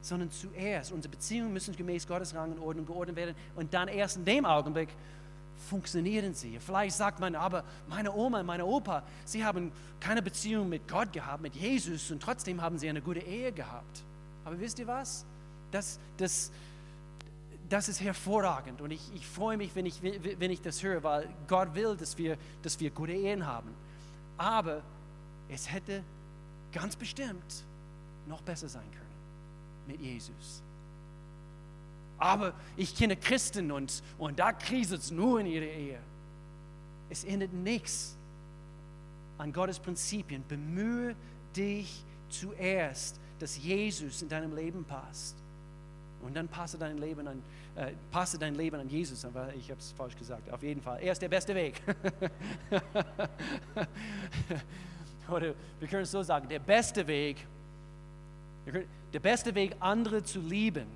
Sondern 0.00 0.30
zuerst, 0.30 0.90
unsere 0.90 1.12
Beziehungen 1.12 1.52
müssen 1.52 1.76
gemäß 1.76 2.06
Gottes 2.06 2.34
Rang 2.34 2.52
und 2.52 2.58
Ordnung 2.58 2.86
geordnet 2.86 3.16
werden 3.16 3.36
und 3.54 3.72
dann 3.72 3.86
erst 3.88 4.16
in 4.16 4.24
dem 4.24 4.44
Augenblick 4.44 4.88
funktionieren 5.68 6.34
sie. 6.34 6.58
Vielleicht 6.58 6.96
sagt 6.96 7.20
man, 7.20 7.36
aber 7.36 7.62
meine 7.88 8.12
Oma, 8.12 8.42
meine 8.42 8.66
Opa, 8.66 9.04
sie 9.24 9.44
haben 9.44 9.70
keine 10.00 10.22
Beziehung 10.22 10.68
mit 10.68 10.88
Gott 10.88 11.12
gehabt, 11.12 11.40
mit 11.40 11.54
Jesus 11.54 12.10
und 12.10 12.20
trotzdem 12.20 12.60
haben 12.60 12.78
sie 12.78 12.88
eine 12.88 13.00
gute 13.00 13.20
Ehe 13.20 13.52
gehabt. 13.52 14.02
Aber 14.44 14.58
wisst 14.58 14.80
ihr 14.80 14.88
was? 14.88 15.24
Das, 15.70 16.00
das, 16.16 16.50
das 17.72 17.88
ist 17.88 18.02
hervorragend 18.02 18.82
und 18.82 18.90
ich, 18.90 19.00
ich 19.14 19.26
freue 19.26 19.56
mich, 19.56 19.74
wenn 19.74 19.86
ich, 19.86 20.02
wenn 20.02 20.50
ich 20.50 20.60
das 20.60 20.82
höre, 20.82 21.02
weil 21.02 21.28
Gott 21.48 21.74
will, 21.74 21.96
dass 21.96 22.18
wir, 22.18 22.36
dass 22.62 22.78
wir 22.78 22.90
gute 22.90 23.12
Ehen 23.12 23.46
haben. 23.46 23.70
Aber 24.36 24.82
es 25.48 25.72
hätte 25.72 26.04
ganz 26.70 26.96
bestimmt 26.96 27.64
noch 28.26 28.42
besser 28.42 28.68
sein 28.68 28.84
können 28.90 29.02
mit 29.86 30.00
Jesus. 30.00 30.62
Aber 32.18 32.52
ich 32.76 32.94
kenne 32.94 33.16
Christen 33.16 33.72
und, 33.72 34.02
und 34.18 34.38
da 34.38 34.52
kriselt 34.52 35.00
es 35.00 35.10
nur 35.10 35.40
in 35.40 35.46
ihrer 35.46 35.64
Ehe. 35.64 35.98
Es 37.08 37.24
ändert 37.24 37.54
nichts 37.54 38.16
an 39.38 39.50
Gottes 39.52 39.78
Prinzipien. 39.78 40.44
Bemühe 40.46 41.16
dich 41.56 42.04
zuerst, 42.28 43.18
dass 43.38 43.56
Jesus 43.56 44.20
in 44.20 44.28
deinem 44.28 44.54
Leben 44.54 44.84
passt. 44.84 45.36
Und 46.22 46.34
dann 46.34 46.48
passe 46.48 46.78
dein 46.78 46.98
Leben 46.98 47.26
an, 47.26 47.42
äh, 47.76 47.92
passe 48.10 48.38
dein 48.38 48.54
Leben 48.54 48.78
an 48.78 48.88
Jesus 48.88 49.24
Aber 49.24 49.54
Ich 49.54 49.70
habe 49.70 49.80
es 49.80 49.92
falsch 49.92 50.16
gesagt. 50.16 50.50
Auf 50.50 50.62
jeden 50.62 50.82
Fall. 50.82 51.00
Er 51.00 51.12
ist 51.12 51.22
der 51.22 51.28
beste 51.28 51.54
Weg. 51.54 51.80
Oder 55.28 55.54
wir 55.78 55.88
können 55.88 56.02
es 56.02 56.10
so 56.10 56.22
sagen: 56.22 56.48
Der 56.48 56.58
beste 56.58 57.06
Weg, 57.06 57.46
der 59.12 59.20
beste 59.20 59.54
Weg, 59.54 59.74
andere 59.80 60.22
zu 60.22 60.40
lieben, 60.40 60.86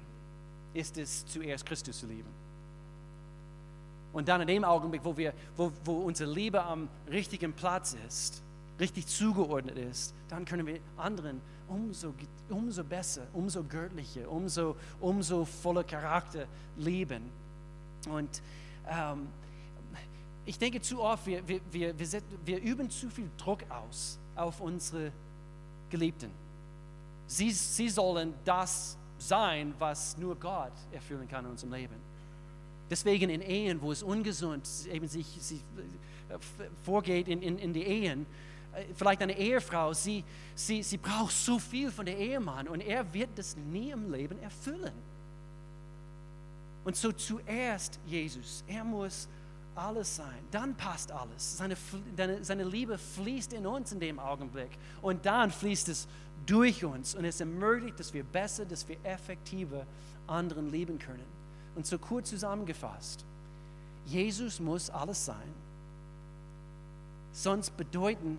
ist 0.74 0.98
es 0.98 1.24
zuerst 1.26 1.64
Christus 1.64 2.00
zu 2.00 2.06
lieben. 2.06 2.28
Und 4.12 4.28
dann 4.28 4.40
in 4.42 4.48
dem 4.48 4.64
Augenblick, 4.64 5.04
wo, 5.04 5.16
wir, 5.16 5.32
wo, 5.56 5.70
wo 5.84 5.92
unsere 6.00 6.30
Liebe 6.30 6.62
am 6.62 6.88
richtigen 7.10 7.52
Platz 7.52 7.96
ist, 8.08 8.42
richtig 8.80 9.06
zugeordnet 9.06 9.76
ist, 9.76 10.14
dann 10.28 10.44
können 10.44 10.66
wir 10.66 10.78
anderen 10.96 11.40
umso, 11.68 12.14
umso 12.48 12.84
besser, 12.84 13.26
umso 13.32 13.62
göttlicher, 13.64 14.30
umso, 14.30 14.76
umso 15.00 15.44
voller 15.44 15.84
Charakter 15.84 16.46
lieben. 16.76 17.22
Und 18.08 18.42
ähm, 18.88 19.28
ich 20.44 20.58
denke 20.58 20.80
zu 20.80 21.00
oft, 21.00 21.26
wir, 21.26 21.46
wir, 21.46 21.60
wir, 21.72 21.98
wir, 21.98 22.22
wir 22.44 22.62
üben 22.62 22.88
zu 22.88 23.10
viel 23.10 23.28
Druck 23.36 23.64
aus 23.68 24.18
auf 24.36 24.60
unsere 24.60 25.10
Geliebten. 25.90 26.30
Sie, 27.26 27.50
sie 27.50 27.88
sollen 27.88 28.34
das 28.44 28.96
sein, 29.18 29.74
was 29.78 30.16
nur 30.16 30.36
Gott 30.36 30.72
erfüllen 30.92 31.26
kann 31.28 31.44
in 31.44 31.50
unserem 31.50 31.72
Leben. 31.72 31.96
Deswegen 32.88 33.30
in 33.30 33.42
Ehen, 33.42 33.80
wo 33.82 33.90
es 33.90 34.02
ungesund 34.02 34.68
eben 34.92 35.08
sich, 35.08 35.26
sich 35.40 35.60
äh, 36.28 36.38
vorgeht 36.84 37.26
in, 37.26 37.42
in, 37.42 37.58
in 37.58 37.72
die 37.72 37.82
Ehen, 37.82 38.26
vielleicht 38.94 39.22
eine 39.22 39.36
Ehefrau, 39.36 39.92
sie, 39.92 40.24
sie, 40.54 40.82
sie 40.82 40.98
braucht 40.98 41.32
so 41.32 41.58
viel 41.58 41.90
von 41.90 42.06
der 42.06 42.16
Ehemann 42.16 42.68
und 42.68 42.80
er 42.80 43.12
wird 43.12 43.30
das 43.36 43.56
nie 43.56 43.90
im 43.90 44.12
Leben 44.12 44.40
erfüllen. 44.40 44.92
Und 46.84 46.96
so 46.96 47.10
zuerst 47.12 47.98
Jesus, 48.06 48.62
er 48.68 48.84
muss 48.84 49.28
alles 49.74 50.16
sein, 50.16 50.38
dann 50.50 50.74
passt 50.74 51.10
alles. 51.10 51.58
Seine, 51.58 51.76
seine 52.42 52.64
Liebe 52.64 52.96
fließt 52.96 53.52
in 53.52 53.66
uns 53.66 53.92
in 53.92 54.00
dem 54.00 54.18
Augenblick 54.18 54.70
und 55.02 55.26
dann 55.26 55.50
fließt 55.50 55.88
es 55.88 56.06
durch 56.46 56.84
uns 56.84 57.14
und 57.14 57.24
es 57.24 57.40
ermöglicht, 57.40 57.98
dass 57.98 58.14
wir 58.14 58.24
besser, 58.24 58.64
dass 58.64 58.88
wir 58.88 58.96
effektiver 59.04 59.86
anderen 60.26 60.70
lieben 60.70 60.98
können. 60.98 61.24
Und 61.74 61.86
so 61.86 61.98
kurz 61.98 62.30
zusammengefasst, 62.30 63.24
Jesus 64.06 64.60
muss 64.60 64.88
alles 64.88 65.24
sein, 65.24 65.52
sonst 67.32 67.76
bedeuten 67.76 68.38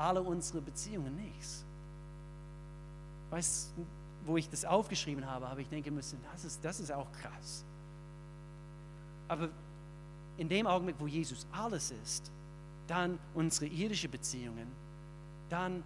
alle 0.00 0.22
unsere 0.22 0.60
Beziehungen 0.60 1.14
nichts. 1.16 1.64
Weißt 3.30 3.72
du, 3.76 3.86
wo 4.26 4.36
ich 4.36 4.48
das 4.48 4.64
aufgeschrieben 4.64 5.26
habe, 5.26 5.48
habe 5.48 5.62
ich 5.62 5.68
denken 5.68 5.94
müssen, 5.94 6.18
das 6.32 6.44
ist, 6.44 6.64
das 6.64 6.80
ist 6.80 6.90
auch 6.90 7.06
krass. 7.20 7.64
Aber 9.28 9.48
in 10.36 10.48
dem 10.48 10.66
Augenblick, 10.66 10.96
wo 10.98 11.06
Jesus 11.06 11.46
alles 11.52 11.92
ist, 12.02 12.30
dann 12.86 13.18
unsere 13.34 13.66
irdischen 13.66 14.10
Beziehungen, 14.10 14.66
dann 15.48 15.82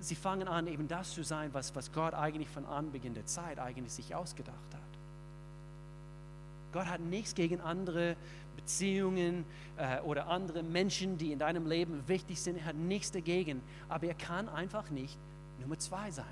sie 0.00 0.14
fangen 0.14 0.48
an, 0.48 0.66
eben 0.66 0.86
das 0.86 1.12
zu 1.12 1.24
sein, 1.24 1.52
was, 1.52 1.74
was 1.74 1.92
Gott 1.92 2.14
eigentlich 2.14 2.48
von 2.48 2.64
Anbeginn 2.66 3.14
der 3.14 3.26
Zeit 3.26 3.58
eigentlich 3.58 3.92
sich 3.92 4.14
ausgedacht 4.14 4.56
hat. 4.72 4.80
Gott 6.72 6.86
hat 6.86 7.00
nichts 7.00 7.34
gegen 7.34 7.60
andere 7.60 8.16
Beziehungen 8.56 9.44
äh, 9.76 10.00
oder 10.00 10.28
andere 10.28 10.62
Menschen, 10.62 11.18
die 11.18 11.32
in 11.32 11.38
deinem 11.38 11.66
Leben 11.66 12.02
wichtig 12.06 12.40
sind. 12.40 12.58
Er 12.58 12.66
hat 12.66 12.76
nichts 12.76 13.10
dagegen, 13.10 13.62
aber 13.88 14.06
er 14.06 14.14
kann 14.14 14.48
einfach 14.48 14.90
nicht 14.90 15.18
Nummer 15.60 15.78
zwei 15.78 16.10
sein. 16.10 16.24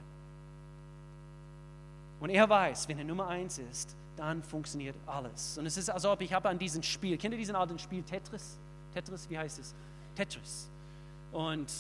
Und 2.21 2.31
er 2.31 2.49
weiß, 2.49 2.89
wenn 2.89 2.99
er 2.99 3.05
Nummer 3.05 3.29
eins 3.29 3.59
ist, 3.59 3.95
dann 4.17 4.43
funktioniert 4.43 4.97
alles. 5.07 5.59
Und 5.59 5.67
es 5.67 5.77
ist, 5.77 5.89
als 5.89 6.05
ob 6.05 6.21
ich 6.21 6.33
habe 6.33 6.49
an 6.49 6.59
diesem 6.59 6.83
Spiel, 6.83 7.17
kennt 7.17 7.33
ihr 7.35 7.39
diesen 7.39 7.55
alten 7.55 7.79
Spiel 7.79 8.03
Tetris? 8.03 8.59
Tetris, 8.93 9.31
wie 9.31 9.39
heißt 9.39 9.61
es? 9.61 9.75
Tetris. 10.17 10.69
Und 11.31 11.71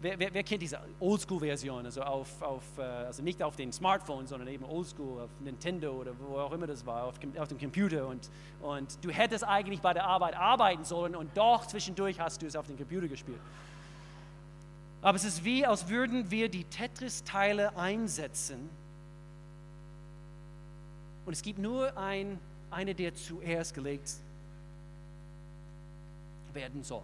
wer, 0.00 0.18
wer, 0.18 0.34
wer 0.34 0.42
kennt 0.42 0.62
diese 0.62 0.80
Oldschool-Version, 1.00 1.84
also, 1.84 2.02
auf, 2.02 2.42
auf, 2.42 2.62
äh, 2.78 2.82
also 2.82 3.22
nicht 3.22 3.42
auf 3.42 3.56
den 3.56 3.72
Smartphone, 3.72 4.26
sondern 4.26 4.48
eben 4.48 4.64
Oldschool, 4.64 5.22
auf 5.22 5.30
Nintendo 5.40 5.92
oder 5.92 6.12
wo 6.18 6.38
auch 6.38 6.52
immer 6.52 6.66
das 6.66 6.84
war, 6.86 7.04
auf, 7.04 7.14
auf 7.38 7.48
dem 7.48 7.58
Computer. 7.58 8.06
Und, 8.06 8.30
und 8.60 9.04
du 9.04 9.10
hättest 9.10 9.44
eigentlich 9.44 9.80
bei 9.80 9.92
der 9.92 10.04
Arbeit 10.04 10.36
arbeiten 10.36 10.84
sollen 10.84 11.16
und 11.16 11.36
doch 11.36 11.66
zwischendurch 11.66 12.20
hast 12.20 12.42
du 12.42 12.46
es 12.46 12.56
auf 12.56 12.66
dem 12.66 12.76
Computer 12.76 13.08
gespielt. 13.08 13.40
Aber 15.02 15.16
es 15.16 15.24
ist 15.24 15.44
wie, 15.44 15.64
als 15.64 15.88
würden 15.88 16.30
wir 16.30 16.48
die 16.48 16.64
Tetris-Teile 16.64 17.76
einsetzen 17.76 18.68
und 21.26 21.32
es 21.32 21.42
gibt 21.42 21.58
nur 21.58 21.96
ein 21.96 22.38
einer, 22.70 22.94
der 22.94 23.14
zuerst 23.14 23.74
gelegt 23.74 24.10
werden 26.52 26.82
soll. 26.82 27.02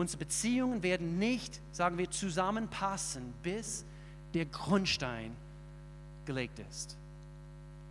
Unsere 0.00 0.20
Beziehungen 0.20 0.82
werden 0.82 1.18
nicht, 1.18 1.60
sagen 1.72 1.98
wir, 1.98 2.10
zusammenpassen, 2.10 3.34
bis 3.42 3.84
der 4.32 4.46
Grundstein 4.46 5.36
gelegt 6.24 6.58
ist. 6.70 6.96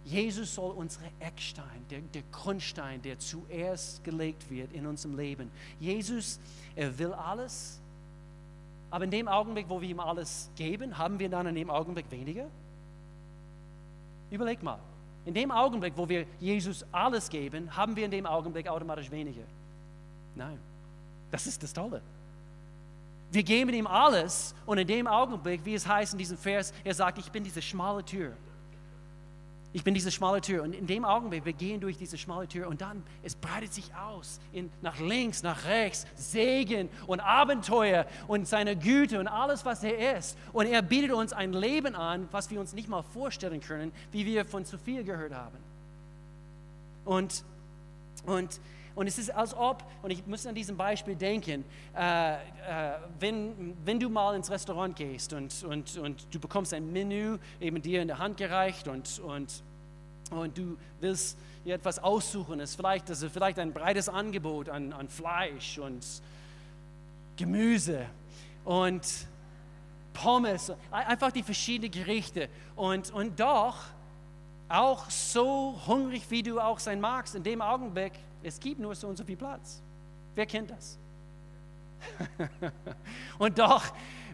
Jesus 0.06 0.56
soll 0.56 0.72
unsere 0.72 1.06
Eckstein, 1.20 1.86
der, 1.92 2.00
der 2.00 2.24
Grundstein, 2.32 3.00
der 3.04 3.20
zuerst 3.20 4.04
gelegt 4.04 4.50
wird 4.50 4.74
in 4.74 4.88
unserem 4.88 5.18
Leben. 5.18 5.52
Jesus, 5.80 6.40
er 6.76 6.98
will 6.98 7.14
alles, 7.14 7.80
aber 8.90 9.04
in 9.04 9.12
dem 9.12 9.28
Augenblick, 9.28 9.70
wo 9.70 9.80
wir 9.80 9.90
ihm 9.90 10.00
alles 10.00 10.50
geben, 10.56 10.98
haben 10.98 11.20
wir 11.20 11.30
dann 11.30 11.46
in 11.46 11.54
dem 11.54 11.70
Augenblick 11.70 12.10
weniger? 12.10 12.48
Überleg 14.32 14.64
mal. 14.64 14.80
In 15.28 15.36
dem 15.36 15.52
Augenblick, 15.52 15.94
wo 15.96 16.10
wir 16.10 16.26
Jesus 16.40 16.84
alles 16.92 17.30
geben, 17.30 17.76
haben 17.76 17.96
wir 17.96 18.06
in 18.06 18.10
dem 18.10 18.26
Augenblick 18.26 18.68
automatisch 18.68 19.12
weniger. 19.12 19.44
Nein, 20.36 20.58
das 21.32 21.48
ist 21.48 21.64
das 21.64 21.74
Tolle. 21.74 22.02
Wir 23.32 23.44
geben 23.44 23.74
ihm 23.74 23.88
alles 23.88 24.56
und 24.66 24.80
in 24.80 24.88
dem 24.88 25.08
Augenblick, 25.08 25.64
wie 25.64 25.76
es 25.76 25.88
heißt 25.88 26.14
in 26.14 26.20
diesem 26.20 26.38
Vers, 26.38 26.74
er 26.84 26.96
sagt, 26.96 27.20
ich 27.20 27.32
bin 27.32 27.44
diese 27.44 27.62
schmale 27.62 28.04
Tür. 28.04 28.34
Ich 29.72 29.84
bin 29.84 29.94
diese 29.94 30.10
schmale 30.10 30.42
Tür. 30.42 30.64
Und 30.64 30.74
in 30.74 30.88
dem 30.88 31.06
Augenblick, 31.06 31.46
wir 31.46 31.54
gehen 31.54 31.80
durch 31.80 31.96
diese 31.96 32.18
schmale 32.18 32.48
Tür 32.48 32.68
und 32.68 32.82
dann, 32.82 33.04
es 33.22 33.36
breitet 33.36 33.72
sich 33.72 33.94
aus 33.94 34.40
in, 34.52 34.72
nach 34.82 35.00
links, 35.00 35.44
nach 35.44 35.66
rechts, 35.66 36.08
Segen 36.16 36.90
und 37.06 37.20
Abenteuer 37.20 38.08
und 38.28 38.48
seine 38.48 38.76
Güte 38.76 39.20
und 39.20 39.28
alles, 39.28 39.66
was 39.66 39.84
er 39.84 40.18
ist. 40.18 40.36
Und 40.54 40.66
er 40.66 40.82
bietet 40.82 41.12
uns 41.12 41.34
ein 41.34 41.54
Leben 41.54 41.94
an, 41.94 42.28
was 42.32 42.50
wir 42.50 42.60
uns 42.60 42.74
nicht 42.74 42.90
mal 42.90 43.04
vorstellen 43.04 43.62
können, 43.62 43.92
wie 44.12 44.26
wir 44.26 44.44
von 44.44 44.66
zu 44.66 44.80
viel 44.80 45.04
gehört 45.04 45.34
haben. 45.34 45.58
Und, 47.06 47.44
und, 48.26 48.60
und 48.96 49.08
es 49.08 49.18
ist 49.18 49.30
als 49.30 49.54
ob, 49.54 49.84
und 50.02 50.12
ich 50.12 50.26
muss 50.26 50.46
an 50.46 50.56
diesem 50.56 50.76
Beispiel 50.76 51.16
denken, 51.16 51.64
äh, 51.96 52.34
äh, 52.34 52.38
wenn, 53.20 53.78
wenn 53.86 54.00
du 54.00 54.10
mal 54.10 54.36
ins 54.36 54.50
Restaurant 54.50 54.96
gehst 54.96 55.34
und, 55.34 55.64
und, 55.64 55.98
und 55.98 56.28
du 56.32 56.40
bekommst 56.40 56.74
ein 56.74 56.92
Menü 56.92 57.38
eben 57.62 57.82
dir 57.82 58.02
in 58.02 58.08
der 58.08 58.20
Hand 58.20 58.38
gereicht 58.38 58.88
und, 58.88 59.20
und, 59.20 59.64
und 60.32 60.58
du 60.58 60.78
willst 61.00 61.38
dir 61.66 61.76
etwas 61.76 62.00
aussuchen, 62.00 62.60
es 62.60 62.72
ist 62.72 62.76
vielleicht, 62.76 63.10
also 63.10 63.30
vielleicht 63.30 63.60
ein 63.60 63.74
breites 63.74 64.10
Angebot 64.10 64.70
an, 64.70 64.94
an 64.94 65.08
Fleisch 65.08 65.78
und 65.78 66.06
Gemüse 67.38 68.06
und 68.66 69.06
Pommes, 70.14 70.74
einfach 70.92 71.32
die 71.32 71.44
verschiedenen 71.44 71.92
Gerichte. 71.92 72.50
Und, 72.76 73.12
und 73.12 73.40
doch, 73.40 73.78
auch 74.68 75.10
so 75.10 75.80
hungrig, 75.88 76.24
wie 76.30 76.44
du 76.44 76.60
auch 76.60 76.80
sein 76.80 77.02
magst, 77.02 77.36
in 77.36 77.44
dem 77.44 77.62
Augenblick 77.62 78.14
es 78.44 78.60
gibt 78.60 78.80
nur 78.80 78.96
so 78.96 79.08
und 79.08 79.18
so 79.18 79.24
viel 79.24 79.38
Platz. 79.38 79.82
Wer 80.36 80.46
kennt 80.46 80.72
das? 80.72 80.98
und 83.40 83.60
doch, 83.60 83.84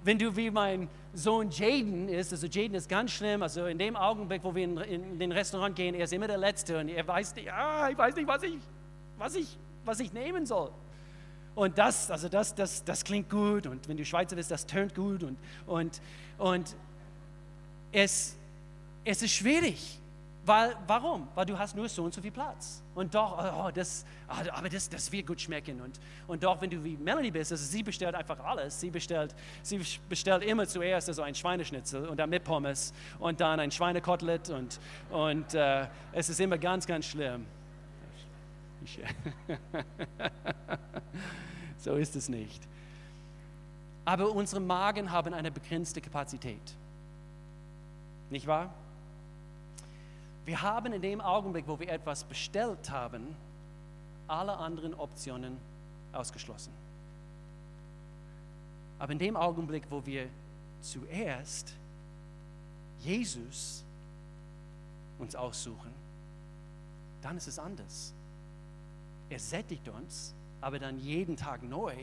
wenn 0.03 0.19
du 0.19 0.35
wie 0.35 0.51
mein 0.51 0.87
Sohn 1.13 1.49
Jaden 1.49 2.09
ist, 2.09 2.31
also 2.31 2.47
Jaden 2.47 2.75
ist 2.75 2.87
ganz 2.87 3.11
schlimm, 3.11 3.41
also 3.41 3.65
in 3.65 3.79
dem 3.79 3.95
Augenblick, 3.95 4.43
wo 4.43 4.53
wir 4.53 4.63
in, 4.63 4.77
in 4.77 5.19
den 5.19 5.31
Restaurant 5.31 5.75
gehen, 5.75 5.95
er 5.95 6.03
ist 6.03 6.13
immer 6.13 6.27
der 6.27 6.37
Letzte 6.37 6.79
und 6.79 6.89
er 6.89 7.07
weiß 7.07 7.35
nicht, 7.35 7.51
ah, 7.51 7.89
ich 7.89 7.97
weiß 7.97 8.15
nicht, 8.15 8.27
was 8.27 8.43
ich, 8.43 8.57
was 9.17 9.35
ich, 9.35 9.57
was 9.83 9.99
ich 9.99 10.13
nehmen 10.13 10.45
soll. 10.45 10.71
Und 11.55 11.77
das, 11.77 12.11
also 12.11 12.27
das, 12.27 12.53
das, 12.53 12.83
das 12.83 13.03
klingt 13.03 13.29
gut 13.29 13.65
und 13.65 13.87
wenn 13.87 13.97
du 13.97 14.05
Schweizer 14.05 14.35
bist, 14.35 14.51
das 14.51 14.65
tönt 14.65 14.93
gut 14.93 15.23
und, 15.23 15.37
und, 15.65 16.01
und 16.37 16.75
es, 17.91 18.37
es 19.05 19.21
ist 19.21 19.31
schwierig. 19.31 19.99
Weil, 20.45 20.75
warum? 20.85 21.27
Weil 21.33 21.47
du 21.47 21.57
hast 21.57 21.75
nur 21.75 21.89
so 21.89 22.03
und 22.03 22.13
so 22.13 22.21
viel 22.21 22.31
Platz. 22.31 22.83
Und 22.93 23.15
doch, 23.15 23.65
oh, 23.65 23.71
das, 23.73 24.05
ah, 24.27 24.43
aber 24.51 24.69
das, 24.69 24.87
das 24.87 25.11
wird 25.11 25.25
gut 25.25 25.41
schmecken. 25.41 25.81
Und, 25.81 25.99
und 26.27 26.43
doch, 26.43 26.61
wenn 26.61 26.69
du 26.69 26.83
wie 26.83 26.95
Melanie 26.97 27.31
bist, 27.31 27.51
also 27.51 27.65
sie 27.65 27.81
bestellt 27.81 28.13
einfach 28.13 28.39
alles. 28.39 28.79
Sie 28.79 28.91
bestellt, 28.91 29.33
sie 29.63 29.81
bestellt 30.07 30.43
immer 30.43 30.67
zuerst 30.67 31.09
also 31.09 31.23
ein 31.23 31.33
Schweineschnitzel 31.33 32.07
und 32.07 32.17
dann 32.17 32.29
mit 32.29 32.43
Pommes 32.43 32.93
und 33.17 33.41
dann 33.41 33.59
ein 33.59 33.71
Schweinekotelett 33.71 34.51
und, 34.51 34.79
und 35.09 35.55
äh, 35.55 35.87
es 36.11 36.29
ist 36.29 36.39
immer 36.39 36.59
ganz, 36.59 36.85
ganz 36.85 37.05
schlimm. 37.05 37.47
so 41.79 41.95
ist 41.95 42.15
es 42.15 42.29
nicht. 42.29 42.61
Aber 44.05 44.29
unsere 44.29 44.61
Magen 44.61 45.11
haben 45.11 45.33
eine 45.33 45.49
begrenzte 45.49 46.01
Kapazität. 46.01 46.61
Nicht 48.29 48.45
wahr? 48.45 48.71
Wir 50.45 50.61
haben 50.61 50.93
in 50.93 51.01
dem 51.01 51.21
Augenblick, 51.21 51.67
wo 51.67 51.79
wir 51.79 51.89
etwas 51.89 52.23
bestellt 52.23 52.89
haben, 52.89 53.35
alle 54.27 54.55
anderen 54.57 54.93
Optionen 54.93 55.57
ausgeschlossen. 56.13 56.71
Aber 58.99 59.11
in 59.11 59.19
dem 59.19 59.35
Augenblick, 59.35 59.83
wo 59.89 60.05
wir 60.05 60.27
zuerst 60.81 61.73
Jesus 63.03 63.83
uns 65.19 65.35
aussuchen, 65.35 65.91
dann 67.21 67.37
ist 67.37 67.47
es 67.47 67.59
anders. 67.59 68.13
Er 69.29 69.39
sättigt 69.39 69.89
uns, 69.89 70.33
aber 70.61 70.79
dann 70.79 70.99
jeden 70.99 71.35
Tag 71.35 71.63
neu, 71.63 71.93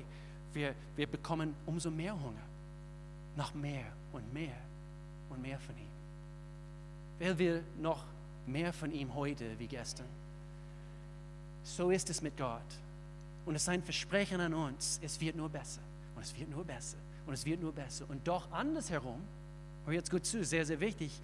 wir, 0.52 0.74
wir 0.96 1.06
bekommen 1.06 1.54
umso 1.64 1.90
mehr 1.90 2.12
Hunger. 2.12 2.42
Noch 3.36 3.54
mehr 3.54 3.86
und 4.12 4.32
mehr 4.34 4.56
und 5.30 5.40
mehr 5.40 5.58
von 5.60 5.76
ihm. 5.76 5.88
Weil 7.18 7.38
wir 7.38 7.62
noch 7.80 8.04
mehr 8.46 8.72
von 8.72 8.92
ihm 8.92 9.14
heute 9.14 9.58
wie 9.58 9.66
gestern. 9.66 10.06
So 11.64 11.90
ist 11.90 12.10
es 12.10 12.22
mit 12.22 12.36
Gott. 12.36 12.60
Und 13.44 13.54
es 13.54 13.62
ist 13.62 13.68
ein 13.68 13.82
Versprechen 13.82 14.40
an 14.40 14.54
uns, 14.54 15.00
es 15.02 15.20
wird 15.20 15.36
nur 15.36 15.48
besser. 15.48 15.80
Und 16.14 16.22
es 16.22 16.36
wird 16.36 16.50
nur 16.50 16.64
besser. 16.64 16.96
Und 17.26 17.34
es 17.34 17.44
wird 17.44 17.60
nur 17.60 17.72
besser. 17.72 18.04
Und 18.08 18.26
doch 18.26 18.50
andersherum, 18.52 19.20
hör 19.84 19.92
jetzt 19.92 20.10
gut 20.10 20.24
zu, 20.24 20.44
sehr, 20.44 20.64
sehr 20.64 20.80
wichtig, 20.80 21.20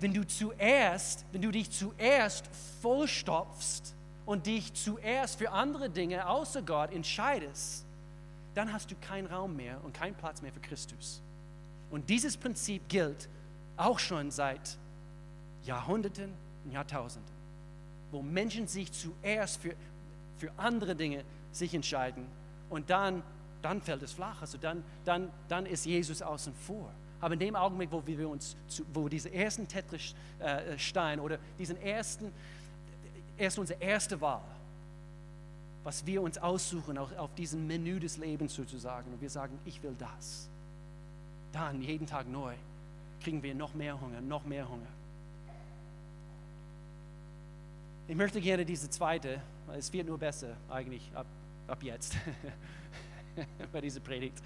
wenn 0.00 0.12
du 0.12 0.26
zuerst, 0.26 1.24
wenn 1.32 1.42
du 1.42 1.50
dich 1.50 1.70
zuerst 1.70 2.48
vollstopfst 2.82 3.94
und 4.26 4.46
dich 4.46 4.74
zuerst 4.74 5.38
für 5.38 5.50
andere 5.50 5.88
Dinge 5.88 6.28
außer 6.28 6.62
Gott 6.62 6.92
entscheidest, 6.92 7.84
dann 8.54 8.72
hast 8.72 8.90
du 8.90 8.94
keinen 9.00 9.26
Raum 9.26 9.56
mehr 9.56 9.82
und 9.84 9.94
keinen 9.94 10.14
Platz 10.14 10.42
mehr 10.42 10.52
für 10.52 10.60
Christus. 10.60 11.22
Und 11.90 12.08
dieses 12.10 12.36
Prinzip 12.36 12.88
gilt 12.88 13.28
auch 13.76 13.98
schon 13.98 14.30
seit 14.30 14.76
Jahrhunderten 15.66 16.32
und 16.64 16.72
Jahrtausenden, 16.72 17.30
wo 18.10 18.22
Menschen 18.22 18.66
sich 18.66 18.92
zuerst 18.92 19.60
für, 19.60 19.74
für 20.38 20.50
andere 20.56 20.94
Dinge 20.94 21.24
sich 21.52 21.74
entscheiden 21.74 22.26
und 22.70 22.90
dann, 22.90 23.22
dann 23.62 23.80
fällt 23.80 24.02
es 24.02 24.12
flach. 24.12 24.40
Also 24.40 24.58
dann, 24.58 24.82
dann, 25.04 25.30
dann 25.48 25.66
ist 25.66 25.86
Jesus 25.86 26.22
außen 26.22 26.54
vor. 26.54 26.90
Aber 27.20 27.34
in 27.34 27.40
dem 27.40 27.56
Augenblick, 27.56 27.90
wo 27.90 28.06
wir 28.06 28.28
uns, 28.28 28.56
wo 28.92 29.08
diese 29.08 29.32
ersten 29.32 29.66
Tetrichstein 29.66 31.18
oder 31.20 31.38
diesen 31.58 31.80
ersten, 31.80 32.30
erst 33.38 33.58
unsere 33.58 33.80
erste 33.80 34.20
Wahl, 34.20 34.42
was 35.82 36.04
wir 36.04 36.20
uns 36.20 36.36
aussuchen, 36.36 36.98
auch 36.98 37.16
auf 37.16 37.34
diesem 37.34 37.66
Menü 37.66 38.00
des 38.00 38.18
Lebens 38.18 38.54
sozusagen, 38.54 39.12
und 39.12 39.20
wir 39.20 39.30
sagen, 39.30 39.58
ich 39.64 39.82
will 39.82 39.94
das, 39.98 40.48
dann 41.52 41.80
jeden 41.80 42.06
Tag 42.06 42.28
neu 42.28 42.54
kriegen 43.20 43.42
wir 43.42 43.54
noch 43.54 43.74
mehr 43.74 44.00
Hunger, 44.00 44.20
noch 44.20 44.44
mehr 44.44 44.68
Hunger. 44.68 44.86
Ich 48.08 48.14
möchte 48.14 48.40
gerne 48.40 48.64
diese 48.64 48.88
zweite, 48.88 49.40
weil 49.66 49.80
es 49.80 49.92
wird 49.92 50.06
nur 50.06 50.16
besser 50.16 50.56
eigentlich 50.68 51.10
ab, 51.12 51.26
ab 51.66 51.82
jetzt 51.82 52.16
bei 53.72 53.80
dieser 53.80 53.98
Predigt. 53.98 54.40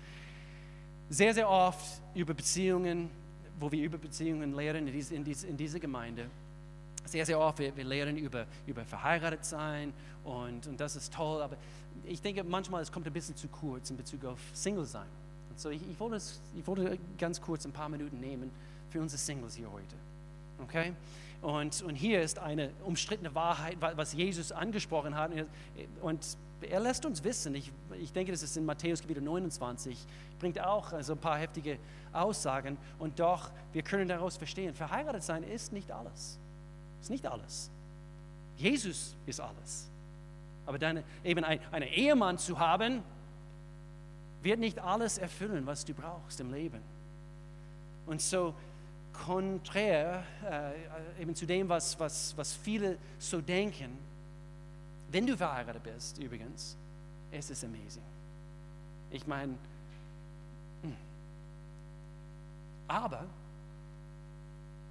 Sehr, 1.10 1.34
sehr 1.34 1.48
oft 1.48 2.00
über 2.14 2.32
Beziehungen, 2.32 3.10
wo 3.58 3.70
wir 3.70 3.84
über 3.84 3.98
Beziehungen 3.98 4.54
lehren 4.56 4.86
in, 4.86 4.94
diese, 4.94 5.14
in, 5.14 5.24
diese, 5.24 5.46
dieser 5.48 5.78
Gemeinde. 5.78 6.26
Sehr, 7.04 7.26
sehr 7.26 7.38
oft, 7.38 7.58
wir 7.58 7.84
lehren 7.84 8.16
über, 8.16 8.46
über 8.66 8.82
verheiratet 8.84 9.44
sein 9.44 9.92
und, 10.24 10.66
und 10.66 10.80
das 10.80 10.96
ist 10.96 11.12
toll, 11.12 11.42
aber 11.42 11.56
ich 12.04 12.22
denke 12.22 12.42
manchmal, 12.44 12.82
es 12.82 12.90
kommt 12.90 13.06
ein 13.06 13.12
bisschen 13.12 13.36
zu 13.36 13.48
kurz 13.48 13.90
in 13.90 13.96
Bezug 13.96 14.24
auf 14.24 14.38
Single 14.54 14.86
sein. 14.86 15.08
Und 15.50 15.60
so, 15.60 15.68
ich, 15.68 15.82
ich, 15.90 16.00
wollte, 16.00 16.22
ich 16.56 16.66
wollte 16.66 16.98
ganz 17.18 17.40
kurz 17.40 17.66
ein 17.66 17.72
paar 17.72 17.90
Minuten 17.90 18.20
nehmen 18.20 18.50
für 18.88 19.00
unsere 19.00 19.18
Singles 19.18 19.56
hier 19.56 19.70
heute. 19.70 19.96
Okay? 20.62 20.92
Und, 21.42 21.82
und 21.82 21.94
hier 21.94 22.20
ist 22.20 22.38
eine 22.38 22.70
umstrittene 22.84 23.34
Wahrheit, 23.34 23.78
was 23.80 24.12
Jesus 24.12 24.52
angesprochen 24.52 25.16
hat. 25.16 25.30
Und 26.02 26.36
er 26.62 26.80
lässt 26.80 27.06
uns 27.06 27.24
wissen, 27.24 27.54
ich, 27.54 27.72
ich 27.98 28.12
denke, 28.12 28.32
das 28.32 28.42
ist 28.42 28.56
in 28.56 28.66
Matthäus 28.66 29.00
Kapitel 29.00 29.22
29, 29.22 29.96
bringt 30.38 30.60
auch 30.60 30.92
also 30.92 31.14
ein 31.14 31.18
paar 31.18 31.38
heftige 31.38 31.78
Aussagen. 32.12 32.76
Und 32.98 33.18
doch, 33.18 33.50
wir 33.72 33.82
können 33.82 34.08
daraus 34.08 34.36
verstehen, 34.36 34.74
verheiratet 34.74 35.22
sein 35.22 35.42
ist 35.42 35.72
nicht 35.72 35.90
alles. 35.90 36.38
Ist 37.00 37.10
nicht 37.10 37.26
alles. 37.26 37.70
Jesus 38.58 39.16
ist 39.26 39.40
alles. 39.40 39.88
Aber 40.66 40.78
deine, 40.78 41.02
eben 41.24 41.42
ein, 41.44 41.60
einen 41.72 41.88
Ehemann 41.88 42.36
zu 42.36 42.58
haben, 42.58 43.02
wird 44.42 44.58
nicht 44.58 44.78
alles 44.78 45.18
erfüllen, 45.18 45.66
was 45.66 45.84
du 45.84 45.94
brauchst 45.94 46.40
im 46.40 46.52
Leben. 46.52 46.80
Und 48.06 48.20
so 48.20 48.54
konträr 49.24 50.24
äh, 50.48 51.22
eben 51.22 51.34
zu 51.34 51.46
dem, 51.46 51.68
was, 51.68 51.98
was, 52.00 52.36
was 52.36 52.54
viele 52.54 52.96
so 53.18 53.40
denken. 53.40 53.98
Wenn 55.10 55.26
du 55.26 55.36
verheiratet 55.36 55.82
bist, 55.82 56.18
übrigens, 56.18 56.76
es 57.30 57.50
ist 57.50 57.64
amazing. 57.64 58.02
Ich 59.10 59.26
meine, 59.26 59.54
hm. 60.82 60.96
aber 62.88 63.26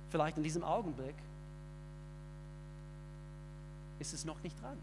vielleicht 0.09 0.37
in 0.37 0.43
diesem 0.43 0.63
Augenblick 0.63 1.15
ist 3.99 4.13
es 4.13 4.25
noch 4.25 4.41
nicht 4.43 4.61
dran. 4.61 4.77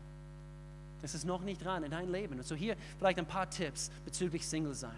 Es 1.03 1.15
ist 1.15 1.25
noch 1.25 1.43
nicht 1.43 1.65
dran 1.65 1.85
in 1.85 1.91
dein 1.91 2.11
Leben. 2.11 2.39
Und 2.39 2.47
so 2.47 2.55
hier 2.55 2.77
vielleicht 2.99 3.19
ein 3.19 3.27
paar 3.27 3.49
Tipps 3.49 3.91
bezüglich 4.05 4.47
Single 4.47 4.75
sein. 4.75 4.97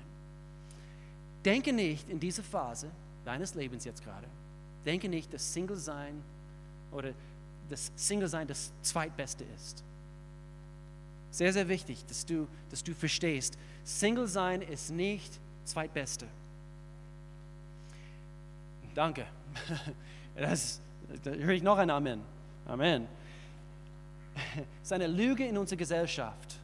Denke 1.44 1.72
nicht 1.72 2.08
in 2.08 2.18
dieser 2.18 2.42
Phase 2.42 2.90
deines 3.24 3.54
Lebens 3.54 3.84
jetzt 3.84 4.02
gerade, 4.02 4.26
denke 4.88 5.08
nicht, 5.08 5.32
dass 5.34 5.52
Single 5.52 5.76
sein 5.76 6.22
oder 6.90 7.12
das 7.68 7.92
Single 7.94 8.28
sein 8.28 8.46
das 8.46 8.72
zweitbeste 8.80 9.44
ist. 9.54 9.84
Sehr, 11.30 11.52
sehr 11.52 11.68
wichtig, 11.68 12.06
dass 12.06 12.24
du, 12.24 12.48
dass 12.70 12.82
du 12.82 12.94
verstehst, 12.94 13.58
Single 13.84 14.26
sein 14.26 14.62
ist 14.62 14.90
nicht 14.90 15.38
zweitbeste. 15.64 16.26
Danke. 18.94 19.26
Das, 20.36 20.80
da 21.24 21.32
höre 21.32 21.54
ich 21.54 21.64
noch 21.64 21.78
ein 21.78 21.90
Amen. 21.90 22.20
Amen. 22.64 23.08
Es 24.56 24.84
ist 24.84 24.92
eine 24.92 25.08
Lüge 25.08 25.44
in 25.44 25.58
unserer 25.58 25.78
Gesellschaft. 25.78 26.60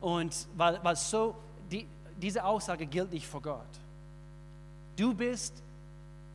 Und 0.00 0.48
weil, 0.56 0.82
weil 0.82 0.96
so, 0.96 1.36
die, 1.70 1.86
diese 2.16 2.42
Aussage 2.42 2.86
gilt 2.86 3.12
nicht 3.12 3.26
vor 3.26 3.42
Gott. 3.42 3.68
Du 4.96 5.12
bist, 5.12 5.62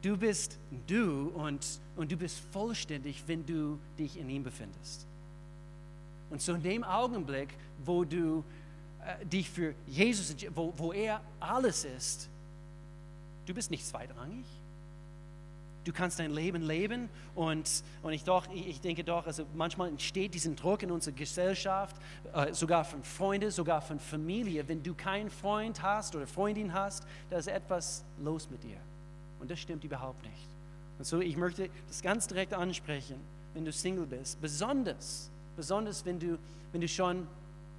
du 0.05 0.15
bist 0.15 0.59
du 0.85 1.31
und, 1.35 1.65
und 1.95 2.11
du 2.11 2.15
bist 2.15 2.39
vollständig, 2.51 3.23
wenn 3.25 3.43
du 3.45 3.79
dich 3.97 4.17
in 4.17 4.29
ihm 4.29 4.43
befindest. 4.43 5.07
Und 6.29 6.41
so 6.41 6.53
in 6.53 6.61
dem 6.61 6.83
Augenblick, 6.83 7.49
wo 7.83 8.03
du 8.03 8.43
äh, 9.03 9.25
dich 9.25 9.49
für 9.49 9.73
Jesus, 9.87 10.35
wo, 10.53 10.73
wo 10.77 10.93
er 10.93 11.21
alles 11.39 11.85
ist, 11.85 12.29
du 13.47 13.53
bist 13.53 13.71
nicht 13.71 13.85
zweitrangig. 13.85 14.45
Du 15.85 15.93
kannst 15.93 16.19
dein 16.19 16.31
Leben 16.31 16.63
leben 16.63 17.09
und, 17.35 17.83
und 18.01 18.13
ich, 18.13 18.23
doch, 18.23 18.47
ich 18.51 18.81
denke 18.81 19.03
doch, 19.03 19.27
also 19.27 19.45
manchmal 19.53 19.89
entsteht 19.89 20.33
diesen 20.33 20.55
Druck 20.55 20.81
in 20.81 20.89
unserer 20.89 21.13
Gesellschaft, 21.13 21.95
äh, 22.33 22.53
sogar 22.53 22.85
von 22.85 23.03
Freunden, 23.03 23.51
sogar 23.51 23.81
von 23.81 23.99
Familie. 23.99 24.67
Wenn 24.67 24.81
du 24.81 24.95
keinen 24.95 25.29
Freund 25.29 25.81
hast 25.81 26.15
oder 26.15 26.25
Freundin 26.25 26.73
hast, 26.73 27.05
da 27.29 27.37
ist 27.37 27.47
etwas 27.47 28.03
los 28.19 28.49
mit 28.49 28.63
dir. 28.63 28.77
Und 29.45 29.51
das 29.51 29.59
stimmt 29.59 29.83
überhaupt 29.83 30.23
nicht. 30.23 30.47
Und 30.97 31.05
so, 31.05 31.21
ich 31.21 31.37
möchte 31.37 31.69
das 31.87 32.01
ganz 32.01 32.25
direkt 32.25 32.51
ansprechen, 32.51 33.17
wenn 33.53 33.63
du 33.63 33.71
Single 33.71 34.07
bist. 34.07 34.41
Besonders, 34.41 35.29
besonders 35.55 36.03
wenn 36.03 36.19
du, 36.19 36.39
wenn 36.71 36.81
du 36.81 36.87
schon, 36.87 37.27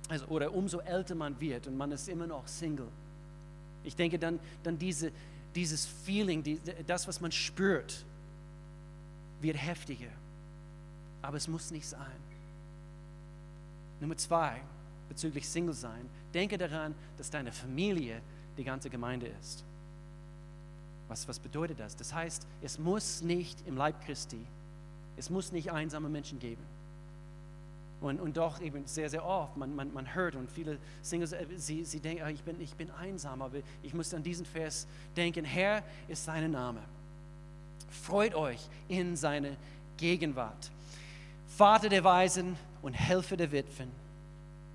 also, 0.08 0.26
oder 0.26 0.54
umso 0.54 0.78
älter 0.78 1.16
man 1.16 1.40
wird 1.40 1.66
und 1.66 1.76
man 1.76 1.90
ist 1.90 2.08
immer 2.08 2.28
noch 2.28 2.46
Single. 2.46 2.86
Ich 3.82 3.96
denke 3.96 4.16
dann, 4.16 4.38
dann 4.62 4.78
diese, 4.78 5.10
dieses 5.56 5.86
Feeling, 6.04 6.40
die, 6.44 6.60
das, 6.86 7.08
was 7.08 7.20
man 7.20 7.32
spürt, 7.32 8.04
wird 9.40 9.56
heftiger. 9.56 10.12
Aber 11.20 11.36
es 11.36 11.48
muss 11.48 11.72
nicht 11.72 11.88
sein. 11.88 12.20
Nummer 14.00 14.16
zwei, 14.16 14.60
bezüglich 15.08 15.48
Single 15.48 15.74
sein, 15.74 16.08
denke 16.32 16.58
daran, 16.58 16.94
dass 17.18 17.28
deine 17.28 17.50
Familie 17.50 18.20
die 18.56 18.62
ganze 18.62 18.88
Gemeinde 18.88 19.26
ist. 19.40 19.64
Was, 21.08 21.28
was 21.28 21.38
bedeutet 21.38 21.78
das? 21.78 21.96
Das 21.96 22.12
heißt, 22.12 22.46
es 22.62 22.78
muss 22.78 23.22
nicht 23.22 23.58
im 23.66 23.76
Leib 23.76 24.04
Christi, 24.04 24.44
es 25.16 25.30
muss 25.30 25.52
nicht 25.52 25.70
einsame 25.70 26.08
Menschen 26.08 26.38
geben. 26.38 26.62
Und, 28.00 28.20
und 28.20 28.36
doch 28.36 28.60
eben 28.60 28.86
sehr, 28.86 29.08
sehr 29.08 29.24
oft, 29.24 29.56
man, 29.56 29.74
man, 29.74 29.92
man 29.94 30.14
hört 30.14 30.34
und 30.34 30.50
viele 30.50 30.78
Singles, 31.00 31.32
äh, 31.32 31.46
sie, 31.56 31.84
sie 31.84 31.98
denken, 31.98 32.22
ah, 32.24 32.28
ich 32.28 32.42
bin, 32.42 32.60
ich 32.60 32.74
bin 32.74 32.90
einsam, 32.90 33.40
aber 33.40 33.58
ich 33.82 33.94
muss 33.94 34.12
an 34.12 34.22
diesen 34.22 34.44
Vers 34.44 34.86
denken, 35.16 35.44
Herr 35.44 35.82
ist 36.06 36.24
sein 36.24 36.50
Name. 36.50 36.80
Freut 37.88 38.34
euch 38.34 38.60
in 38.88 39.16
seine 39.16 39.56
Gegenwart. 39.96 40.70
Vater 41.56 41.88
der 41.88 42.04
Weisen 42.04 42.56
und 42.82 42.92
Helfer 42.92 43.36
der 43.36 43.50
Witwen, 43.50 43.90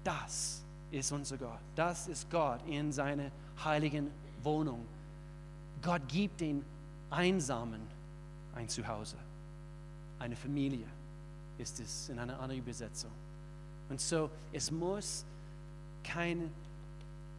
das 0.04 0.64
ist 0.90 1.12
unser 1.12 1.38
Gott. 1.38 1.60
Das 1.76 2.08
ist 2.08 2.30
Gott 2.32 2.60
in 2.68 2.92
seiner 2.92 3.32
heiligen 3.64 4.10
Wohnung. 4.42 4.86
Gott 5.82 6.02
gibt 6.08 6.42
den 6.42 6.64
Einsamen 7.10 7.82
ein 8.56 8.70
Zuhause, 8.70 9.18
eine 10.20 10.36
Familie 10.36 10.86
ist 11.58 11.80
es 11.80 12.10
in 12.10 12.20
einer 12.20 12.40
anderen 12.40 12.62
Übersetzung. 12.62 13.12
Und 13.90 14.00
so, 14.00 14.30
es 14.52 14.72
muss 14.72 15.26
keine 16.04 16.50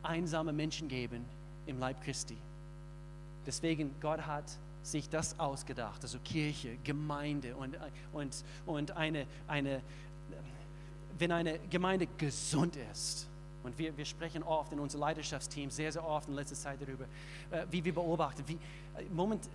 einsame 0.03 0.53
Menschen 0.53 0.89
geben 0.89 1.25
im 1.67 1.79
Leib 1.79 2.03
Christi. 2.03 2.37
Deswegen, 3.47 3.95
Gott 4.01 4.27
hat 4.27 4.45
sich 4.83 5.09
das 5.09 5.39
ausgedacht, 5.39 6.03
also 6.03 6.19
Kirche, 6.21 6.77
Gemeinde 6.85 7.55
und, 7.57 7.77
und, 8.13 8.45
und 8.67 8.91
eine, 8.93 9.27
eine, 9.47 9.81
wenn 11.19 11.33
eine 11.33 11.59
Gemeinde 11.71 12.07
gesund 12.19 12.77
ist, 12.93 13.29
und 13.63 13.79
wir, 13.79 13.97
wir 13.97 14.05
sprechen 14.05 14.43
oft 14.43 14.73
in 14.73 14.81
unserem 14.81 15.01
Leidenschaftsteam, 15.03 15.71
sehr, 15.71 15.93
sehr 15.93 16.05
oft 16.05 16.29
in 16.29 16.35
letzter 16.35 16.57
Zeit 16.57 16.81
darüber, 16.81 17.05
äh, 17.51 17.67
wie 17.71 17.85
wir 17.85 17.95
beobachten, 17.95 18.43
wie, 18.47 18.55
äh, 18.55 19.05
Moment, 19.13 19.49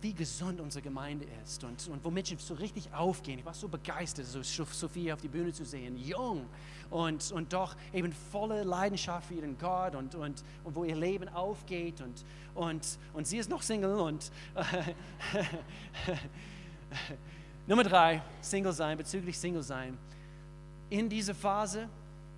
wie 0.00 0.12
gesund 0.12 0.60
unsere 0.60 0.82
Gemeinde 0.82 1.26
ist 1.42 1.64
und, 1.64 1.88
und 1.88 2.04
wo 2.04 2.10
Menschen 2.10 2.38
so 2.38 2.54
richtig 2.54 2.92
aufgehen. 2.92 3.38
Ich 3.38 3.44
war 3.44 3.54
so 3.54 3.68
begeistert, 3.68 4.26
so 4.26 4.42
Sophie 4.42 5.12
auf 5.12 5.20
die 5.20 5.28
Bühne 5.28 5.52
zu 5.52 5.64
sehen, 5.64 5.96
jung 5.96 6.46
und, 6.90 7.32
und 7.32 7.52
doch 7.52 7.74
eben 7.92 8.12
volle 8.12 8.62
Leidenschaft 8.62 9.28
für 9.28 9.34
ihren 9.34 9.58
Gott 9.58 9.94
und, 9.94 10.14
und, 10.14 10.44
und 10.64 10.74
wo 10.74 10.84
ihr 10.84 10.96
Leben 10.96 11.28
aufgeht 11.28 12.00
und, 12.00 12.24
und, 12.54 12.98
und 13.14 13.26
sie 13.26 13.38
ist 13.38 13.50
noch 13.50 13.62
Single 13.62 13.94
und 13.98 14.30
Nummer 17.66 17.84
drei, 17.84 18.22
Single 18.40 18.72
sein, 18.72 18.96
bezüglich 18.96 19.38
Single 19.38 19.62
sein. 19.62 19.98
In 20.88 21.08
dieser 21.08 21.34
Phase, 21.34 21.88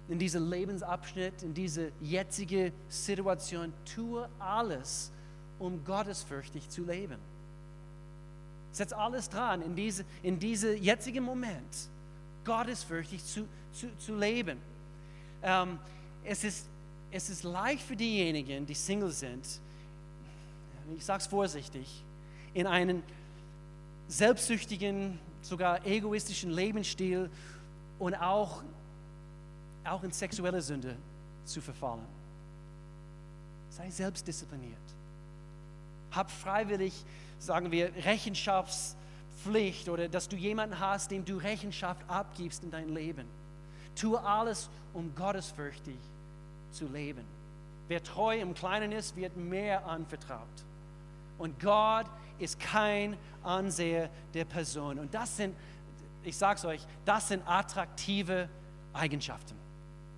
in 0.09 0.18
diesem 0.18 0.51
Lebensabschnitt, 0.51 1.42
in 1.42 1.55
dieser 1.55 1.88
jetzigen 2.01 2.73
Situation, 2.88 3.73
tue 3.94 4.29
alles, 4.38 5.11
um 5.59 5.85
gottesfürchtig 5.85 6.68
zu 6.71 6.85
leben. 6.85 7.18
Setz 8.73 8.92
alles 8.92 9.29
dran, 9.29 9.62
in 9.62 9.75
diesem 9.75 10.07
in 10.23 10.38
diese 10.38 10.75
jetzigen 10.75 11.25
Moment 11.25 11.88
gottesfürchtig 12.44 13.25
zu, 13.25 13.47
zu, 13.73 13.88
zu 13.99 14.16
leben. 14.16 14.59
Ähm, 15.42 15.79
es, 16.25 16.44
ist, 16.44 16.66
es 17.11 17.29
ist 17.29 17.42
leicht 17.42 17.83
für 17.83 17.97
diejenigen, 17.97 18.66
die 18.66 18.75
Single 18.75 19.11
sind, 19.11 19.47
ich 20.97 21.05
sage 21.05 21.21
es 21.21 21.27
vorsichtig, 21.27 22.03
in 22.55 22.66
einen 22.66 23.03
selbstsüchtigen, 24.09 25.18
sogar 25.42 25.87
egoistischen 25.87 26.51
Lebensstil 26.51 27.31
und 27.99 28.14
auch, 28.14 28.62
auch 29.88 30.03
in 30.03 30.12
sexuelle 30.12 30.61
Sünde 30.62 30.96
zu 31.44 31.61
verfallen. 31.61 32.07
Sei 33.70 33.90
selbstdiszipliniert. 33.90 34.77
Hab 36.11 36.31
freiwillig 36.31 37.05
sagen 37.38 37.70
wir, 37.70 37.94
Rechenschaftspflicht 38.05 39.88
oder 39.88 40.09
dass 40.09 40.29
du 40.29 40.37
jemanden 40.37 40.79
hast, 40.79 41.11
dem 41.11 41.24
du 41.24 41.37
Rechenschaft 41.37 42.01
abgibst 42.09 42.64
in 42.64 42.70
dein 42.70 42.88
Leben. 42.88 43.27
Tue 43.94 44.20
alles, 44.20 44.68
um 44.92 45.14
gottesfürchtig 45.14 45.98
zu 46.72 46.87
leben. 46.87 47.24
Wer 47.88 48.03
treu 48.03 48.38
im 48.38 48.55
Kleinen 48.55 48.92
ist, 48.92 49.16
wird 49.16 49.37
mehr 49.37 49.87
anvertraut. 49.87 50.46
Und 51.38 51.59
Gott 51.61 52.07
ist 52.38 52.61
kein 52.61 53.16
Anseher 53.42 54.11
der 54.35 54.44
Person. 54.44 54.98
Und 54.98 55.14
das 55.14 55.37
sind, 55.37 55.57
ich 56.22 56.37
sage 56.37 56.59
es 56.59 56.64
euch, 56.64 56.86
das 57.05 57.28
sind 57.28 57.43
attraktive 57.47 58.49
Eigenschaften. 58.93 59.57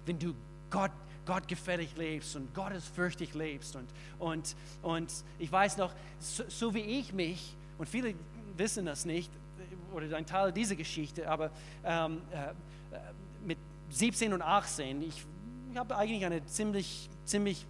Wenn 0.06 0.18
du 0.18 0.34
Gott 0.70 1.46
gefällig 1.46 1.96
lebst 1.96 2.34
und 2.36 2.52
gottesfürchtig 2.54 3.34
lebst. 3.34 3.76
Und, 3.76 3.88
und, 4.18 4.56
und 4.82 5.12
ich 5.38 5.50
weiß 5.50 5.76
noch, 5.76 5.92
so, 6.18 6.44
so 6.48 6.74
wie 6.74 6.80
ich 6.80 7.12
mich, 7.12 7.54
und 7.78 7.88
viele 7.88 8.14
wissen 8.56 8.86
das 8.86 9.04
nicht, 9.04 9.30
oder 9.92 10.16
ein 10.16 10.26
Teil 10.26 10.52
dieser 10.52 10.76
Geschichte, 10.76 11.28
aber 11.28 11.50
ähm, 11.84 12.20
äh, 12.32 12.52
mit 13.44 13.58
17 13.90 14.32
und 14.32 14.42
18, 14.42 15.02
ich, 15.02 15.24
ich 15.70 15.78
habe 15.78 15.96
eigentlich 15.96 16.24
eine 16.24 16.44
ziemlich, 16.46 17.08
ziemlich 17.24 17.66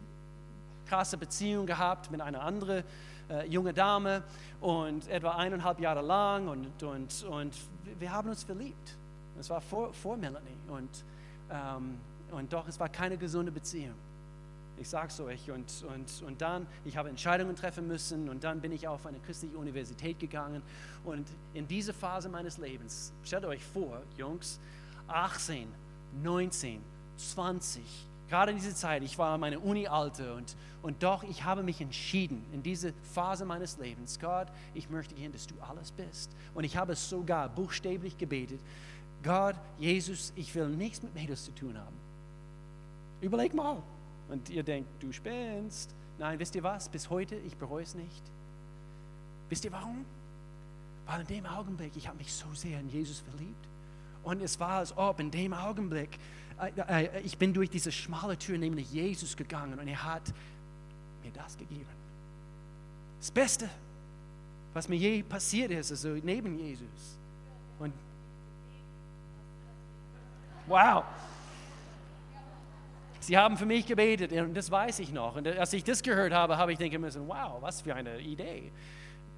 krasse 0.87 1.17
Beziehung 1.17 1.67
gehabt 1.67 2.11
mit 2.11 2.21
einer 2.21 2.43
anderen 2.43 2.83
äh, 3.29 3.47
junge 3.47 3.73
Dame 3.73 4.23
und 4.61 5.07
etwa 5.09 5.37
eineinhalb 5.37 5.81
Jahre 5.81 6.03
lang 6.03 6.49
und, 6.49 6.83
und, 6.83 7.25
und 7.25 7.55
wir 7.99 8.13
haben 8.13 8.29
uns 8.29 8.43
verliebt. 8.43 8.97
Das 9.37 9.49
war 9.51 9.61
vor, 9.61 9.93
vor 9.95 10.17
Melanie 10.17 10.57
und 10.69 11.05
ähm, 11.51 11.99
und 12.33 12.53
doch, 12.53 12.67
es 12.69 12.79
war 12.79 12.89
keine 12.89 13.17
gesunde 13.17 13.53
Beziehung. 13.53 13.95
Ich 14.81 14.89
sag's 14.89 15.21
euch. 15.21 15.51
Und, 15.51 15.71
und, 15.95 16.23
und 16.27 16.41
dann, 16.41 16.67
ich 16.87 16.97
habe 16.97 17.11
Entscheidungen 17.11 17.55
treffen 17.55 17.87
müssen 17.87 18.29
und 18.31 18.43
dann 18.43 18.61
bin 18.61 18.73
ich 18.73 18.89
auf 18.89 19.05
eine 19.07 19.19
christliche 19.21 19.59
Universität 19.59 20.19
gegangen. 20.19 20.63
Und 21.05 21.29
in 21.53 21.69
diese 21.69 21.93
Phase 21.93 22.31
meines 22.31 22.57
Lebens, 22.57 23.13
stellt 23.23 23.45
euch 23.45 23.63
vor, 23.63 24.01
Jungs, 24.17 24.59
18, 25.09 25.69
19, 26.23 26.81
20, 27.17 27.83
gerade 28.31 28.53
in 28.53 28.57
dieser 28.57 28.75
Zeit, 28.75 29.03
ich 29.03 29.19
war 29.19 29.37
meine 29.37 29.59
Uni-Alte 29.61 30.33
und, 30.35 30.57
und 30.83 31.03
doch, 31.03 31.25
ich 31.25 31.45
habe 31.45 31.63
mich 31.63 31.81
entschieden, 31.83 32.43
in 32.53 32.63
diese 32.63 32.95
Phase 33.13 33.45
meines 33.45 33.77
Lebens, 33.77 34.19
Gott, 34.19 34.47
ich 34.73 34.89
möchte 34.89 35.15
gehen, 35.15 35.33
dass 35.33 35.47
du 35.47 35.55
alles 35.61 35.93
bist. 35.93 36.31
Und 36.55 36.65
ich 36.65 36.77
habe 36.77 36.95
sogar 36.95 37.51
buchstäblich 37.51 38.17
gebetet, 38.17 38.61
Gott, 39.23 39.57
Jesus, 39.79 40.33
ich 40.37 40.55
will 40.55 40.69
nichts 40.69 41.03
mit 41.03 41.15
Mädels 41.15 41.45
zu 41.45 41.55
tun 41.55 41.77
haben. 41.77 42.10
Überleg 43.21 43.55
mal. 43.55 43.83
Und 44.29 44.49
ihr 44.49 44.63
denkt, 44.63 44.89
du 45.03 45.13
spinnst. 45.13 45.95
Nein, 46.19 46.39
wisst 46.39 46.55
ihr 46.55 46.63
was? 46.63 46.89
Bis 46.89 47.11
heute, 47.11 47.35
ich 47.37 47.57
bereue 47.57 47.83
es 47.83 47.95
nicht. 47.95 48.23
Wisst 49.49 49.65
ihr 49.65 49.73
warum? 49.73 50.05
Weil 51.07 51.23
in 51.23 51.27
dem 51.27 51.47
Augenblick, 51.47 51.97
ich 51.97 52.07
habe 52.07 52.19
mich 52.19 52.33
so 52.33 52.47
sehr 52.55 52.79
in 52.79 52.89
Jesus 52.89 53.21
verliebt. 53.21 53.69
Und 54.23 54.43
es 54.43 54.61
war, 54.61 54.79
als 54.79 54.97
ob 54.97 55.19
in 55.19 55.31
dem 55.31 55.53
Augenblick, 55.53 56.19
äh, 56.61 57.07
äh, 57.07 57.21
ich 57.21 57.39
bin 57.39 57.53
durch 57.53 57.71
diese 57.71 57.91
schmale 57.91 58.39
Tür, 58.39 58.59
nämlich 58.59 58.93
Jesus 58.93 59.37
gegangen 59.37 59.79
und 59.79 59.89
er 59.89 60.05
hat 60.05 60.33
mir 61.25 61.33
das 61.33 61.57
gegeben. 61.57 61.87
Das 63.19 63.31
Beste, 63.31 63.69
was 64.73 64.89
mir 64.89 64.97
je 64.97 65.23
passiert 65.23 65.71
ist, 65.71 65.91
also 65.91 66.11
neben 66.23 66.59
Jesus. 66.59 67.19
Und 67.79 67.93
wow. 70.67 71.05
Sie 73.31 73.39
haben 73.39 73.57
für 73.57 73.65
mich 73.65 73.87
gebetet 73.87 74.33
und 74.33 74.55
das 74.57 74.73
weiß 74.73 74.99
ich 74.99 75.13
noch. 75.13 75.37
Und 75.37 75.47
als 75.47 75.73
ich 75.73 75.85
das 75.85 76.03
gehört 76.03 76.33
habe, 76.33 76.59
habe 76.59 76.73
ich 76.73 76.79
denken 76.79 77.01
müssen, 77.01 77.29
wow, 77.29 77.59
was 77.63 77.81
für 77.81 77.95
eine 77.95 78.19
Idee. 78.19 78.73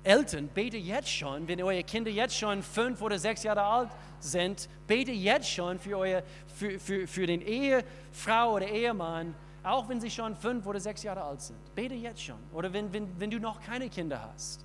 Eltern, 0.03 0.49
bete 0.49 0.79
jetzt 0.79 1.11
schon, 1.11 1.47
wenn 1.47 1.63
eure 1.63 1.85
Kinder 1.85 2.11
jetzt 2.11 2.35
schon 2.35 2.63
fünf 2.63 3.03
oder 3.03 3.19
sechs 3.19 3.43
Jahre 3.43 3.63
alt 3.63 3.91
sind, 4.19 4.67
bete 4.87 5.13
jetzt 5.13 5.51
schon 5.51 5.79
für, 5.79 5.99
euer, 5.99 6.23
für, 6.47 6.79
für, 6.79 7.07
für 7.07 7.27
den 7.27 7.43
Ehefrau 7.43 8.55
oder 8.55 8.67
Ehemann, 8.67 9.35
auch 9.63 9.87
wenn 9.91 10.01
sie 10.01 10.11
schon 10.11 10.37
fünf 10.37 10.67
oder 10.67 10.81
sechs 10.81 11.03
Jahre 11.03 11.23
alt 11.25 11.43
sind. 11.43 11.75
Bete 11.75 11.93
jetzt 11.93 12.23
schon. 12.23 12.39
Oder 12.55 12.73
wenn, 12.73 12.91
wenn, 12.95 13.21
wenn 13.21 13.31
du 13.31 13.41
noch 13.41 13.61
keine 13.61 13.91
Kinder 13.91 14.27
hast. 14.33 14.65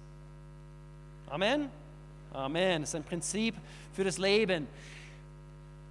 Amen. 1.29 1.67
Amen. 2.31 2.81
Das 2.81 2.91
ist 2.91 2.95
ein 2.95 3.03
Prinzip 3.03 3.55
für 3.91 4.05
das 4.05 4.19
Leben. 4.19 4.67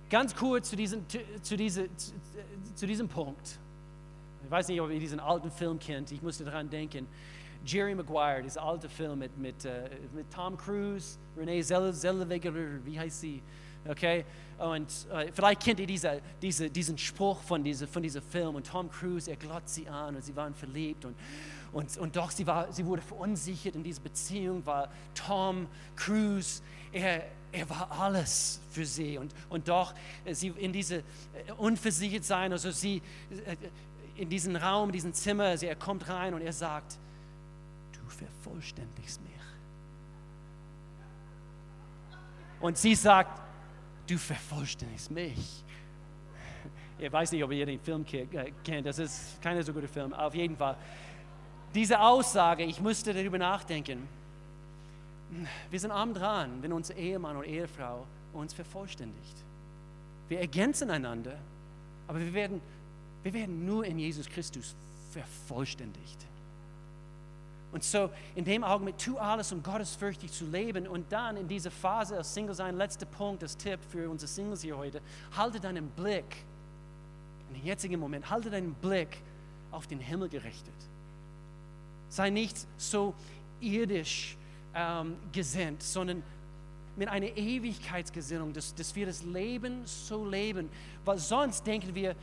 Ganz 0.09 0.34
kurz 0.34 0.70
zu, 0.70 0.76
diesen, 0.76 1.05
zu, 1.43 1.57
diese, 1.57 1.91
zu, 2.76 2.86
diesem 2.86 3.08
Punkt. 3.08 3.58
Ich 4.44 4.50
weiß 4.50 4.68
nicht, 4.68 4.80
ob 4.80 4.90
ihr 4.90 5.00
diesen 5.00 5.18
alten 5.18 5.50
Film 5.50 5.78
kennt. 5.78 6.12
Ich 6.12 6.22
musste 6.22 6.44
daran 6.44 6.70
denken. 6.70 7.08
Jerry 7.64 7.94
Maguire, 7.94 8.42
dieser 8.42 8.62
alte 8.62 8.88
Film 8.88 9.18
mit, 9.18 9.36
mit, 9.38 9.64
uh, 9.64 9.68
mit 10.14 10.30
Tom 10.32 10.56
Cruise, 10.56 11.18
Renee 11.36 11.62
Zellweger, 11.62 12.52
wie 12.84 12.98
heißt 12.98 13.20
sie? 13.20 13.42
Okay? 13.88 14.24
Und 14.58 14.86
uh, 15.10 15.30
vielleicht 15.32 15.62
kennt 15.64 15.80
ihr 15.80 15.86
diese, 15.86 16.20
diese, 16.40 16.70
diesen 16.70 16.96
Spruch 16.96 17.40
von, 17.42 17.64
diese, 17.64 17.88
von 17.88 18.02
diesem 18.02 18.22
Film. 18.22 18.54
Und 18.54 18.66
Tom 18.66 18.88
Cruise, 18.90 19.28
er 19.28 19.36
glotzt 19.36 19.74
sie 19.74 19.88
an 19.88 20.14
und 20.14 20.22
sie 20.22 20.36
waren 20.36 20.54
verliebt. 20.54 21.04
Und, 21.04 21.16
und, 21.72 21.96
und 21.98 22.14
doch, 22.14 22.30
sie, 22.30 22.46
war, 22.46 22.72
sie 22.72 22.86
wurde 22.86 23.02
verunsichert 23.02 23.74
in 23.74 23.82
dieser 23.82 24.02
Beziehung, 24.02 24.64
weil 24.64 24.88
Tom 25.14 25.66
Cruise, 25.96 26.62
er, 26.92 27.24
er 27.57 27.68
war 27.70 27.90
alles 27.90 28.61
für 28.70 28.84
sie. 28.84 29.18
Und, 29.18 29.34
und 29.48 29.68
doch, 29.68 29.94
äh, 30.24 30.34
sie 30.34 30.48
in 30.48 30.72
diese 30.72 31.02
unversichert 31.57 32.24
sein, 32.24 32.52
also 32.52 32.70
sie 32.70 33.02
in 34.16 34.28
diesen 34.28 34.57
Raum, 34.57 34.90
in 34.90 34.92
diesen 34.92 35.14
Zimmer, 35.14 35.44
also 35.44 35.66
er 35.66 35.76
kommt 35.76 36.09
rein 36.09 36.34
und 36.34 36.42
er 36.42 36.52
sagt, 36.52 36.98
vervollständigst 38.16 39.20
mich. 39.22 39.32
Und 42.61 42.78
sie 42.78 42.94
sagt, 42.94 43.42
du 44.07 44.16
vervollständigst 44.16 45.11
mich. 45.11 45.64
Ich 46.98 47.12
weiß 47.12 47.32
nicht, 47.32 47.44
ob 47.44 47.52
ihr 47.52 47.66
den 47.66 47.78
Film 47.78 48.07
äh, 48.11 48.52
kennt, 48.64 48.86
das 48.86 48.98
ist 48.98 49.40
kein 49.42 49.62
so 49.62 49.72
guter 49.72 49.88
Film. 49.88 50.14
Auf 50.14 50.34
jeden 50.34 50.57
Fall, 50.57 50.76
diese 51.74 52.00
Aussage, 52.00 52.64
ich 52.64 52.80
musste 52.80 53.12
darüber 53.12 53.36
nachdenken. 53.36 54.09
Wir 55.70 55.80
sind 55.80 55.90
arm 55.90 56.14
dran, 56.14 56.62
wenn 56.62 56.72
unser 56.72 56.94
Ehemann 56.96 57.36
oder 57.36 57.46
Ehefrau 57.46 58.06
uns 58.32 58.52
vervollständigt. 58.52 59.36
Wir 60.28 60.40
ergänzen 60.40 60.90
einander, 60.90 61.36
aber 62.06 62.20
wir 62.20 62.32
werden, 62.32 62.60
wir 63.22 63.32
werden 63.32 63.66
nur 63.66 63.84
in 63.84 63.98
Jesus 63.98 64.28
Christus 64.28 64.74
vervollständigt. 65.12 66.26
Und 67.72 67.84
so 67.84 68.10
in 68.34 68.44
dem 68.44 68.64
Augenblick, 68.64 68.96
tu 68.96 69.18
alles, 69.18 69.52
um 69.52 69.62
gottesfürchtig 69.62 70.32
zu 70.32 70.46
leben. 70.46 70.86
Und 70.86 71.10
dann 71.12 71.36
in 71.36 71.46
dieser 71.46 71.70
Phase 71.70 72.16
als 72.16 72.32
Single 72.32 72.54
sein, 72.54 72.76
letzter 72.76 73.06
Punkt, 73.06 73.42
das 73.42 73.56
Tipp 73.56 73.80
für 73.90 74.08
unsere 74.08 74.28
Singles 74.28 74.62
hier 74.62 74.76
heute, 74.76 75.02
halte 75.36 75.60
deinen 75.60 75.88
Blick, 75.90 76.24
in 77.48 77.60
dem 77.60 77.66
jetzigen 77.66 78.00
Moment, 78.00 78.30
halte 78.30 78.50
deinen 78.50 78.74
Blick 78.74 79.18
auf 79.72 79.86
den 79.86 80.00
Himmel 80.00 80.28
gerichtet. 80.28 80.74
Sei 82.08 82.30
nicht 82.30 82.56
so 82.78 83.14
irdisch 83.60 84.36
ähm, 84.76 85.16
gesinnt, 85.32 85.82
sondern 85.82 86.22
mit 86.96 87.08
einer 87.08 87.36
Ewigkeitsgesinnung, 87.36 88.52
dass, 88.52 88.74
dass 88.74 88.94
wir 88.94 89.06
das 89.06 89.22
Leben 89.22 89.82
so 89.84 90.24
leben, 90.28 90.68
weil 91.04 91.18
sonst 91.18 91.66
denken 91.66 91.94
wir, 91.94 92.14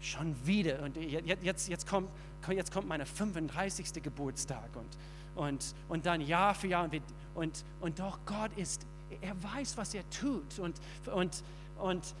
schon 0.00 0.34
wieder 0.46 0.82
und 0.82 0.96
jetzt, 0.96 1.68
jetzt 1.68 1.86
kommt 1.86 2.08
jetzt 2.50 2.72
kommt 2.72 2.88
mein 2.88 3.04
35. 3.04 4.02
Geburtstag 4.02 4.70
und, 4.74 5.42
und, 5.42 5.74
und 5.88 6.06
dann 6.06 6.20
Jahr 6.20 6.54
für 6.54 6.68
Jahr 6.68 6.84
und, 6.84 6.92
wir, 6.92 7.02
und, 7.34 7.64
und 7.80 7.98
doch 7.98 8.18
Gott 8.24 8.56
ist, 8.56 8.86
er 9.20 9.34
weiß, 9.42 9.76
was 9.76 9.94
er 9.94 10.08
tut 10.10 10.58
und, 10.58 10.76
und, 11.12 11.42
und 11.78 12.14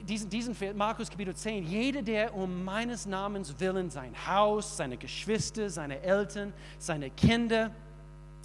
diesen, 0.00 0.28
diesen 0.28 0.56
Markus 0.76 1.08
Kapitel 1.08 1.34
10, 1.34 1.64
jeder, 1.66 2.02
der 2.02 2.34
um 2.34 2.64
meines 2.64 3.06
Namens 3.06 3.54
willen 3.58 3.90
sein 3.90 4.14
Haus, 4.26 4.76
seine 4.76 4.96
Geschwister, 4.96 5.70
seine 5.70 6.00
Eltern, 6.02 6.52
seine 6.78 7.10
Kinder 7.10 7.70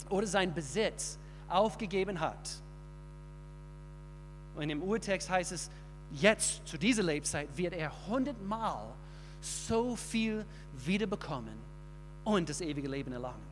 oder 0.09 0.27
sein 0.27 0.53
Besitz 0.53 1.17
aufgegeben 1.47 2.19
hat. 2.19 2.61
Und 4.55 4.69
im 4.69 4.81
Urtext 4.81 5.29
heißt 5.29 5.51
es, 5.51 5.69
jetzt 6.11 6.67
zu 6.67 6.77
dieser 6.77 7.03
Lebzeit 7.03 7.47
wird 7.57 7.73
er 7.73 7.91
hundertmal 8.07 8.93
so 9.41 9.95
viel 9.95 10.45
wiederbekommen 10.85 11.55
und 12.23 12.49
das 12.49 12.61
ewige 12.61 12.87
Leben 12.87 13.11
erlangen. 13.11 13.51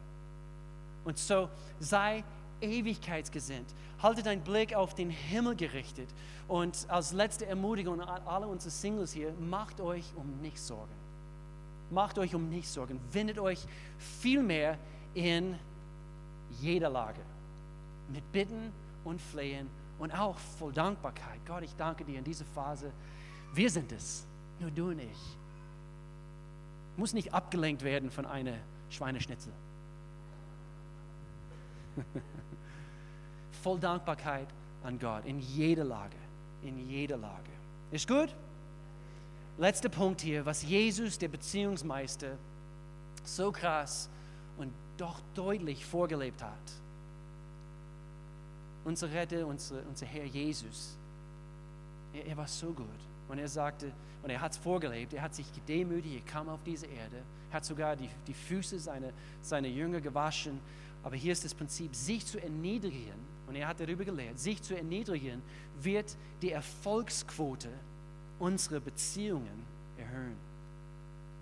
Und 1.04 1.18
so 1.18 1.50
sei 1.80 2.24
ewigkeitsgesinnt. 2.62 3.74
Halte 4.02 4.24
deinen 4.24 4.42
Blick 4.42 4.74
auf 4.74 4.94
den 4.94 5.10
Himmel 5.10 5.56
gerichtet. 5.56 6.10
Und 6.48 6.86
als 6.90 7.14
letzte 7.14 7.46
Ermutigung 7.46 8.02
an 8.02 8.22
alle 8.26 8.48
unsere 8.48 8.72
Singles 8.72 9.14
hier, 9.14 9.34
macht 9.40 9.82
euch 9.82 10.06
um 10.16 10.42
nichts 10.42 10.68
Sorgen. 10.68 10.94
Macht 11.90 12.20
euch 12.20 12.36
um 12.36 12.50
nichts 12.50 12.74
Sorgen. 12.74 13.00
Wendet 13.12 13.40
euch 13.40 13.66
vielmehr 14.20 14.78
in 15.14 15.56
jeder 16.60 16.90
Lage. 16.90 17.22
Mit 18.10 18.32
Bitten 18.32 18.72
und 19.04 19.22
Flehen 19.22 19.70
und 20.00 20.12
auch 20.12 20.38
voll 20.38 20.74
Dankbarkeit. 20.74 21.40
Gott, 21.46 21.64
ich 21.64 21.76
danke 21.76 22.04
dir 22.04 22.18
in 22.18 22.24
dieser 22.24 22.46
Phase. 22.46 22.92
Wir 23.54 23.70
sind 23.70 23.92
es, 23.92 24.26
nur 24.60 24.72
du 24.72 24.90
und 24.90 25.00
ich 25.00 25.38
muss 27.00 27.14
nicht 27.14 27.34
abgelenkt 27.34 27.84
werden 27.84 28.12
von 28.12 28.26
einer 28.26 28.58
Schweineschnitzel. 28.90 29.54
Voll 33.64 33.80
Dankbarkeit 33.80 34.48
an 34.84 35.00
Gott 35.00 35.26
in 35.26 35.40
jeder 35.40 35.86
Lage, 35.86 36.18
in 36.62 36.78
jeder 36.90 37.18
Lage. 37.18 37.50
Ist 37.92 38.08
gut? 38.08 38.36
Letzter 39.58 39.90
Punkt 39.90 40.22
hier, 40.22 40.46
was 40.46 40.64
Jesus, 40.64 41.18
der 41.18 41.28
Beziehungsmeister, 41.28 42.38
so 43.24 43.52
krass 43.52 44.10
doch 45.00 45.20
deutlich 45.34 45.86
vorgelebt 45.86 46.42
hat. 46.44 46.54
Unser 48.86 49.12
Retter, 49.12 49.46
unser, 49.46 49.82
unser 49.88 50.06
Herr 50.06 50.26
Jesus, 50.26 50.98
er, 52.14 52.26
er 52.26 52.38
war 52.38 52.48
so 52.48 52.72
gut. 52.72 52.88
Und 53.28 53.38
er 53.38 53.48
sagte, 53.48 53.92
und 54.24 54.30
er 54.30 54.42
hat 54.42 54.54
es 54.54 54.58
vorgelebt, 54.58 55.14
er 55.14 55.22
hat 55.22 55.36
sich 55.36 55.46
gedemütigt, 55.54 56.26
er 56.26 56.32
kam 56.32 56.50
auf 56.50 56.60
diese 56.66 56.88
Erde, 56.88 57.22
hat 57.52 57.64
sogar 57.64 57.96
die, 57.96 58.10
die 58.28 58.34
Füße 58.34 58.80
seiner, 58.80 59.12
seiner 59.42 59.68
Jünger 59.68 60.02
gewaschen. 60.02 60.60
Aber 61.04 61.16
hier 61.16 61.32
ist 61.32 61.46
das 61.46 61.54
Prinzip, 61.54 61.96
sich 61.96 62.26
zu 62.26 62.42
erniedrigen, 62.42 63.30
und 63.48 63.56
er 63.56 63.68
hat 63.68 63.80
darüber 63.80 64.04
gelehrt, 64.04 64.38
sich 64.40 64.62
zu 64.62 64.76
erniedrigen, 64.76 65.42
wird 65.82 66.16
die 66.42 66.52
Erfolgsquote 66.52 67.70
unserer 68.38 68.80
Beziehungen 68.80 69.66
erhöhen. 69.98 70.49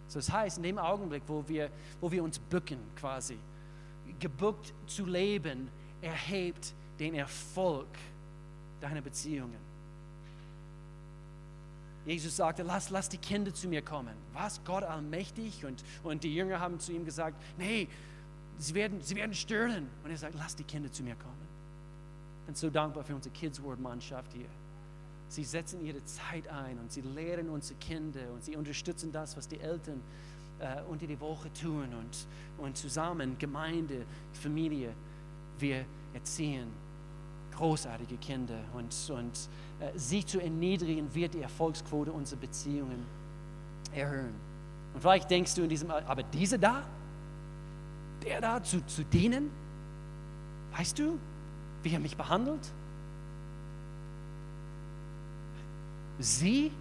So, 0.07 0.19
das 0.19 0.31
heißt, 0.31 0.57
in 0.57 0.63
dem 0.63 0.77
Augenblick, 0.77 1.23
wo 1.27 1.43
wir, 1.47 1.69
wo 1.99 2.11
wir 2.11 2.23
uns 2.23 2.39
bücken 2.39 2.79
quasi, 2.95 3.37
gebuckt 4.19 4.73
zu 4.87 5.05
leben, 5.05 5.69
erhebt 6.01 6.73
den 6.99 7.15
Erfolg 7.15 7.87
deiner 8.79 9.01
Beziehungen. 9.01 9.67
Jesus 12.05 12.37
sagte, 12.37 12.63
lass, 12.63 12.89
lass 12.89 13.09
die 13.09 13.17
Kinder 13.17 13.53
zu 13.53 13.67
mir 13.67 13.81
kommen. 13.81 14.13
Was? 14.31 14.63
Gott 14.63 14.83
allmächtig? 14.83 15.65
Und, 15.65 15.83
und 16.03 16.23
die 16.23 16.33
Jünger 16.33 16.59
haben 16.59 16.79
zu 16.79 16.93
ihm 16.93 17.03
gesagt, 17.03 17.35
nee, 17.57 17.89
sie 18.57 18.73
werden, 18.73 19.01
sie 19.01 19.15
werden 19.17 19.33
stören. 19.33 19.89
Und 20.05 20.11
er 20.11 20.17
sagt, 20.17 20.33
lass 20.35 20.55
die 20.55 20.63
Kinder 20.63 20.89
zu 20.89 21.03
mir 21.03 21.15
kommen. 21.15 21.35
Ich 22.41 22.45
bin 22.45 22.55
so 22.55 22.69
dankbar 22.69 23.03
für 23.03 23.13
unsere 23.13 23.35
Kids 23.35 23.61
Word 23.61 23.81
Mannschaft 23.81 24.31
hier. 24.31 24.47
Sie 25.29 25.43
setzen 25.43 25.85
ihre 25.85 26.03
Zeit 26.05 26.47
ein 26.47 26.79
und 26.79 26.91
sie 26.91 27.01
lehren 27.01 27.49
unsere 27.49 27.77
Kinder 27.79 28.31
und 28.33 28.43
sie 28.43 28.55
unterstützen 28.55 29.11
das, 29.11 29.35
was 29.35 29.47
die 29.47 29.59
Eltern 29.59 30.01
äh, 30.59 30.81
unter 30.89 31.05
die 31.05 31.19
Woche 31.19 31.51
tun 31.53 31.87
und, 31.93 32.65
und 32.65 32.77
zusammen, 32.77 33.37
Gemeinde, 33.37 34.05
Familie, 34.33 34.93
wir 35.59 35.85
erziehen 36.13 36.67
großartige 37.57 38.17
Kinder 38.17 38.59
und, 38.73 38.95
und 39.09 39.49
äh, 39.79 39.97
sie 39.97 40.23
zu 40.23 40.39
erniedrigen, 40.39 41.13
wird 41.13 41.33
die 41.33 41.41
Erfolgsquote 41.41 42.11
unserer 42.11 42.39
Beziehungen 42.39 43.05
erhöhen. 43.93 44.33
Und 44.93 45.01
vielleicht 45.01 45.29
denkst 45.29 45.55
du 45.55 45.63
in 45.63 45.69
diesem, 45.69 45.91
aber 45.91 46.23
diese 46.23 46.57
da, 46.57 46.83
der 48.23 48.41
da 48.41 48.63
zu, 48.63 48.85
zu 48.85 49.03
dienen, 49.03 49.49
weißt 50.75 50.99
du, 50.99 51.17
wie 51.83 51.93
er 51.93 51.99
mich 51.99 52.15
behandelt? 52.15 52.71
Sie, 56.19 56.71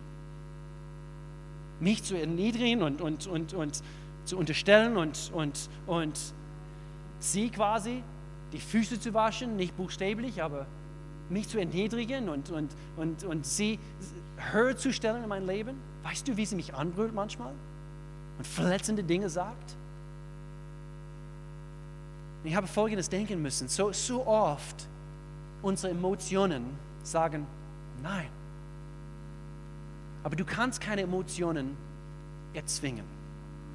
mich 1.80 2.02
zu 2.02 2.18
erniedrigen 2.18 2.82
und, 2.82 3.00
und, 3.00 3.26
und, 3.26 3.54
und 3.54 3.82
zu 4.24 4.38
unterstellen 4.38 4.96
und, 4.96 5.30
und, 5.34 5.68
und 5.86 6.18
sie 7.18 7.50
quasi 7.50 8.02
die 8.52 8.60
Füße 8.60 8.98
zu 8.98 9.12
waschen, 9.14 9.56
nicht 9.56 9.76
buchstäblich, 9.76 10.42
aber 10.42 10.66
mich 11.28 11.48
zu 11.48 11.58
erniedrigen 11.58 12.28
und, 12.28 12.50
und, 12.50 12.70
und, 12.96 13.24
und 13.24 13.46
sie 13.46 13.78
höher 14.52 14.76
zu 14.76 14.92
stellen 14.92 15.22
in 15.22 15.28
mein 15.28 15.46
Leben? 15.46 15.76
Weißt 16.02 16.26
du, 16.28 16.36
wie 16.36 16.46
sie 16.46 16.56
mich 16.56 16.74
anbrüllt 16.74 17.14
manchmal 17.14 17.52
und 18.38 18.46
verletzende 18.46 19.02
Dinge 19.02 19.28
sagt? 19.28 19.76
Ich 22.44 22.54
habe 22.54 22.68
Folgendes 22.68 23.08
denken 23.08 23.42
müssen. 23.42 23.68
So, 23.68 23.92
so 23.92 24.24
oft 24.26 24.86
unsere 25.62 25.90
Emotionen 25.90 26.64
sagen 27.02 27.46
Nein. 28.02 28.35
Aber 30.26 30.34
du 30.34 30.44
kannst 30.44 30.80
keine 30.80 31.02
Emotionen 31.02 31.76
erzwingen. 32.52 33.04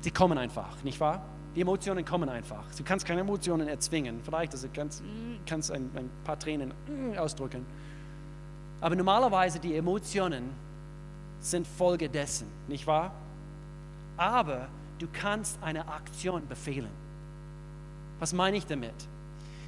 Sie 0.01 0.11
kommen 0.11 0.37
einfach, 0.37 0.83
nicht 0.83 0.99
wahr? 0.99 1.23
Die 1.55 1.61
Emotionen 1.61 2.03
kommen 2.03 2.27
einfach. 2.27 2.65
Du 2.77 2.83
kannst 2.83 3.05
keine 3.05 3.21
Emotionen 3.21 3.69
erzwingen. 3.69 4.19
Vielleicht 4.21 4.51
also 4.51 4.67
kannst, 4.73 5.01
kannst 5.45 5.71
ein, 5.71 5.89
ein 5.95 6.09
paar 6.25 6.37
Tränen 6.37 6.73
ausdrücken. 7.17 7.65
Aber 8.81 8.97
normalerweise 8.97 9.61
die 9.61 9.77
Emotionen 9.77 10.49
sind 11.39 11.65
Folge 11.65 12.09
dessen, 12.09 12.47
nicht 12.67 12.85
wahr? 12.85 13.13
Aber 14.17 14.67
du 14.99 15.07
kannst 15.13 15.57
eine 15.63 15.87
Aktion 15.87 16.45
befehlen. 16.49 16.91
Was 18.19 18.33
meine 18.33 18.57
ich 18.57 18.65
damit? 18.65 19.07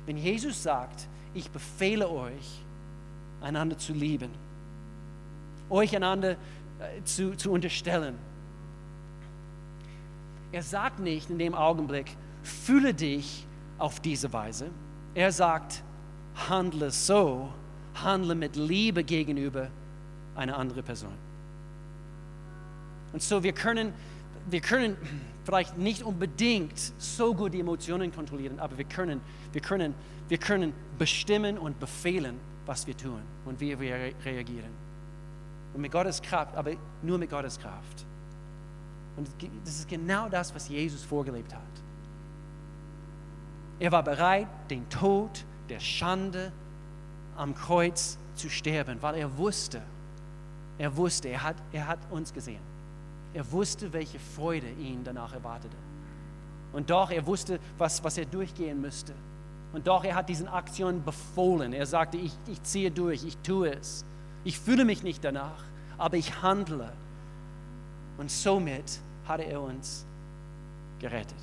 Wenn 0.05 0.17
Jesus 0.17 0.61
sagt, 0.61 1.07
ich 1.33 1.49
befehle 1.49 2.09
euch, 2.09 2.61
einander 3.39 3.77
zu 3.77 3.93
lieben, 3.93 4.31
euch 5.69 5.95
einander 5.95 6.35
zu, 7.03 7.35
zu 7.35 7.51
unterstellen, 7.51 8.15
er 10.51 10.61
sagt 10.61 10.99
nicht 10.99 11.29
in 11.29 11.39
dem 11.39 11.55
Augenblick, 11.55 12.15
fühle 12.43 12.93
dich 12.93 13.47
auf 13.79 13.99
diese 13.99 14.31
Weise. 14.33 14.69
Er 15.15 15.31
sagt, 15.31 15.83
handle 16.47 16.91
so, 16.91 17.49
handle 17.95 18.35
mit 18.35 18.55
Liebe 18.55 19.03
gegenüber 19.03 19.69
einer 20.35 20.57
anderen 20.57 20.83
Person. 20.83 21.13
Und 23.13 23.21
so, 23.21 23.43
wir 23.43 23.53
können, 23.53 23.93
wir 24.49 24.61
können 24.61 24.95
vielleicht 25.43 25.77
nicht 25.77 26.03
unbedingt 26.03 26.79
so 26.97 27.33
gut 27.33 27.53
die 27.53 27.59
Emotionen 27.59 28.13
kontrollieren, 28.13 28.59
aber 28.59 28.77
wir 28.77 28.85
können, 28.85 29.21
wir 29.51 29.61
können, 29.61 29.93
wir 30.29 30.37
können 30.37 30.73
bestimmen 30.97 31.57
und 31.57 31.79
befehlen, 31.79 32.39
was 32.65 32.87
wir 32.87 32.95
tun 32.95 33.21
und 33.45 33.59
wie 33.59 33.79
wir 33.79 34.13
reagieren. 34.23 34.82
Und 35.73 35.81
mit 35.81 35.91
Gottes 35.91 36.21
Kraft, 36.21 36.55
aber 36.55 36.71
nur 37.01 37.17
mit 37.17 37.29
Gottes 37.29 37.59
Kraft. 37.59 38.05
Und 39.15 39.29
das 39.63 39.79
ist 39.79 39.87
genau 39.87 40.29
das, 40.29 40.53
was 40.53 40.67
Jesus 40.69 41.03
vorgelebt 41.03 41.53
hat. 41.53 41.61
Er 43.79 43.91
war 43.91 44.03
bereit, 44.03 44.47
den 44.69 44.87
Tod 44.89 45.45
der 45.69 45.79
Schande 45.79 46.51
am 47.35 47.55
Kreuz 47.55 48.17
zu 48.35 48.49
sterben, 48.49 49.01
weil 49.01 49.15
er 49.15 49.37
wusste, 49.37 49.81
er 50.77 50.95
wusste, 50.95 51.29
er 51.29 51.43
hat, 51.43 51.55
er 51.71 51.87
hat 51.87 51.99
uns 52.09 52.33
gesehen. 52.33 52.61
Er 53.33 53.51
wusste, 53.51 53.91
welche 53.93 54.19
Freude 54.19 54.69
ihn 54.69 55.03
danach 55.03 55.33
erwartete. 55.33 55.75
Und 56.71 56.89
doch, 56.89 57.11
er 57.11 57.25
wusste, 57.25 57.59
was, 57.77 58.03
was 58.03 58.17
er 58.17 58.25
durchgehen 58.25 58.81
müsste. 58.81 59.13
Und 59.73 59.87
doch, 59.87 60.03
er 60.03 60.15
hat 60.15 60.29
diesen 60.29 60.47
Aktionen 60.47 61.03
befohlen. 61.03 61.73
Er 61.73 61.85
sagte, 61.85 62.17
ich, 62.17 62.33
ich 62.47 62.61
ziehe 62.63 62.91
durch, 62.91 63.23
ich 63.23 63.37
tue 63.37 63.75
es. 63.75 64.05
Ich 64.43 64.59
fühle 64.59 64.85
mich 64.85 65.03
nicht 65.03 65.23
danach, 65.23 65.63
aber 65.97 66.17
ich 66.17 66.41
handle. 66.41 66.91
Und 68.17 68.29
somit 68.29 68.99
hatte 69.25 69.43
er 69.43 69.61
uns 69.61 70.05
gerettet. 70.99 71.39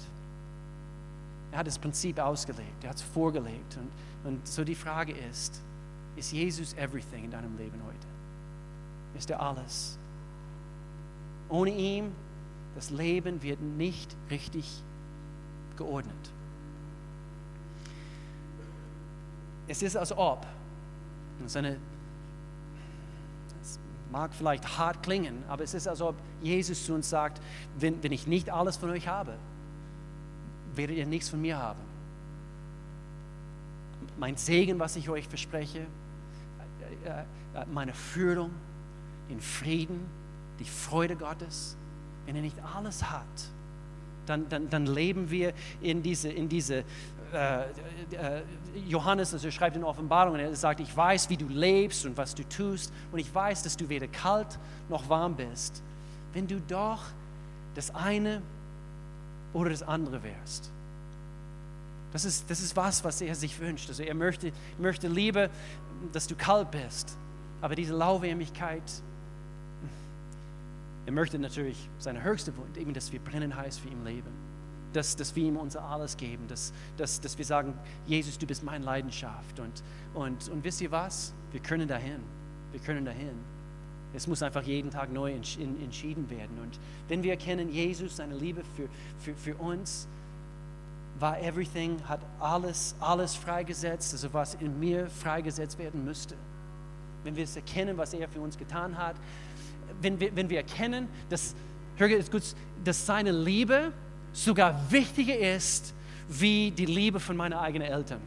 Er 1.53 1.59
hat 1.59 1.67
das 1.67 1.79
Prinzip 1.79 2.19
ausgelegt, 2.19 2.85
er 2.85 2.91
hat 2.91 2.97
es 2.97 3.03
vorgelebt. 3.03 3.77
Und, 3.77 4.33
und 4.33 4.47
so 4.47 4.65
die 4.65 4.75
Frage 4.75 5.13
ist, 5.13 5.61
ist 6.17 6.33
Jesus 6.33 6.75
everything 6.75 7.25
in 7.25 7.31
deinem 7.31 7.57
Leben 7.57 7.81
heute? 7.85 8.07
Ist 9.19 9.31
er 9.31 9.41
alles? 9.41 9.99
Ohne 11.49 11.71
ihn, 11.71 12.13
das 12.75 12.91
Leben 12.91 13.43
wird 13.43 13.61
nicht 13.61 14.15
richtig 14.31 14.83
geordnet. 15.77 16.15
Es 19.67 19.83
ist, 19.83 19.97
als 19.97 20.13
ob, 20.13 20.47
das 21.39 21.53
ist 21.53 21.57
eine 21.57 21.77
Mag 24.11 24.35
vielleicht 24.35 24.79
hart 24.79 25.03
klingen, 25.03 25.45
aber 25.49 25.63
es 25.63 25.75
ist, 25.75 25.87
als 25.87 26.01
ob 26.01 26.17
Jesus 26.43 26.85
zu 26.85 26.95
uns 26.95 27.09
sagt, 27.09 27.41
wenn, 27.79 28.03
wenn 28.03 28.13
ich 28.13 28.27
nicht 28.27 28.51
alles 28.51 28.77
von 28.77 28.91
euch 28.91 29.07
habe, 29.07 29.35
werdet 30.75 30.97
ihr 30.97 31.07
nichts 31.07 31.29
von 31.29 31.41
mir 31.41 31.59
haben. 31.59 31.81
Mein 34.19 34.37
Segen, 34.37 34.79
was 34.79 34.97
ich 34.97 35.09
euch 35.09 35.29
verspreche, 35.29 35.87
äh, 37.05 37.11
äh, 37.11 37.67
meine 37.73 37.95
Führung, 37.95 38.51
den 39.29 39.41
Frieden, 39.41 40.01
die 40.59 40.65
Freude 40.65 41.17
Gottes, 41.17 41.77
wenn 42.27 42.37
er 42.37 42.43
nicht 42.43 42.57
alles 42.77 43.11
hat, 43.11 43.25
dann, 44.27 44.49
dann, 44.49 44.71
dann 44.71 44.87
leben 44.87 45.31
wir 45.31 45.53
in 45.81 46.03
diese, 46.03 46.31
in 46.31 46.49
diese 46.49 46.85
äh, 47.33 47.63
äh, 47.63 48.43
Johannes, 48.87 49.33
also 49.33 49.47
er 49.47 49.53
schreibt 49.53 49.77
in 49.77 49.85
Offenbarung, 49.85 50.37
er 50.37 50.55
sagt, 50.55 50.81
ich 50.81 50.97
weiß, 50.97 51.29
wie 51.31 51.37
du 51.37 51.47
lebst 51.49 52.05
und 52.07 52.17
was 52.17 52.35
du 52.35 52.49
tust 52.49 52.93
und 53.13 53.19
ich 53.19 53.33
weiß, 53.33 53.63
dass 53.63 53.77
du 53.77 53.89
weder 53.89 54.09
kalt 54.09 54.59
noch 54.89 55.09
warm 55.09 55.37
bist. 55.37 55.83
Wenn 56.33 56.47
du 56.47 56.61
doch 56.61 57.03
das 57.75 57.95
eine 57.95 58.43
oder 59.53 59.71
das 59.71 59.83
andere 59.83 60.23
wärst. 60.23 60.71
Das 62.13 62.25
ist, 62.25 62.51
das 62.51 62.61
ist 62.61 62.77
was, 62.77 63.05
was 63.05 63.21
er 63.21 63.35
sich 63.35 63.59
wünscht. 63.61 63.89
Also 63.89 64.03
er 64.03 64.15
möchte, 64.15 64.53
möchte 64.79 65.07
lieber, 65.07 65.49
dass 66.13 66.27
du 66.27 66.35
kalt 66.35 66.71
bist, 66.71 67.17
aber 67.61 67.75
diese 67.75 67.95
Lauwarmigkeit, 67.95 68.83
er 71.07 71.13
möchte 71.13 71.39
natürlich 71.39 71.89
seine 71.99 72.23
höchste 72.23 72.57
Wunsch, 72.57 72.77
eben, 72.77 72.93
dass 72.93 73.13
wir 73.13 73.21
brennen 73.21 73.57
heiß 73.57 73.79
für 73.79 73.89
ihn 73.89 74.05
leben 74.05 74.50
dass, 74.93 75.17
dass 75.17 75.35
wir 75.37 75.45
ihm 75.45 75.57
unser 75.57 75.83
Alles 75.83 76.17
geben, 76.17 76.47
dass, 76.49 76.73
dass, 76.97 77.21
dass 77.21 77.39
wir 77.39 77.45
sagen, 77.45 77.75
Jesus, 78.07 78.39
du 78.39 78.47
bist 78.47 78.63
meine 78.63 78.85
Leidenschaft. 78.85 79.61
Und, 79.61 79.83
und, 80.15 80.49
und 80.49 80.65
wisst 80.65 80.81
ihr 80.81 80.91
was? 80.91 81.33
Wir 81.53 81.61
können 81.61 81.89
dahin. 81.89 82.21
Wir 82.73 82.81
können 82.81 83.05
dahin. 83.05 83.39
Es 84.13 84.27
muss 84.27 84.43
einfach 84.43 84.63
jeden 84.63 84.91
Tag 84.91 85.13
neu 85.13 85.33
entschieden 85.33 86.29
werden. 86.31 86.59
Und 86.61 86.81
wenn 87.09 87.23
wir 87.23 87.31
erkennen, 87.31 87.71
Jesus, 87.71 88.17
seine 88.17 88.35
Liebe 88.35 88.63
für, 88.77 88.89
für, 89.21 89.35
für 89.37 89.55
uns, 89.57 90.09
war 91.21 91.41
everything, 91.41 92.01
hat 92.09 92.21
alles, 92.41 92.95
alles 92.99 93.35
freigesetzt, 93.35 94.13
also 94.13 94.33
was 94.33 94.55
in 94.55 94.81
mir 94.81 95.09
freigesetzt 95.09 95.79
werden 95.79 96.05
müsste. 96.05 96.35
Wenn 97.23 97.37
wir 97.37 97.45
es 97.45 97.55
erkennen, 97.55 97.99
was 97.99 98.15
er 98.15 98.29
für 98.29 98.41
uns 98.41 98.57
getan 98.57 98.97
hat, 98.97 99.17
wenn 100.01 100.19
wir, 100.19 100.35
wenn 100.35 100.49
wir 100.49 100.57
erkennen, 100.59 101.09
dass, 101.29 101.55
dass 102.85 103.07
seine 103.07 103.33
Liebe 103.33 103.93
sogar 104.33 104.91
wichtiger 104.91 105.37
ist 105.39 105.95
wie 106.29 106.71
die 106.71 106.87
Liebe 106.87 107.19
von 107.19 107.37
meinen 107.37 107.55
eigenen 107.55 107.89
Eltern. 107.89 108.21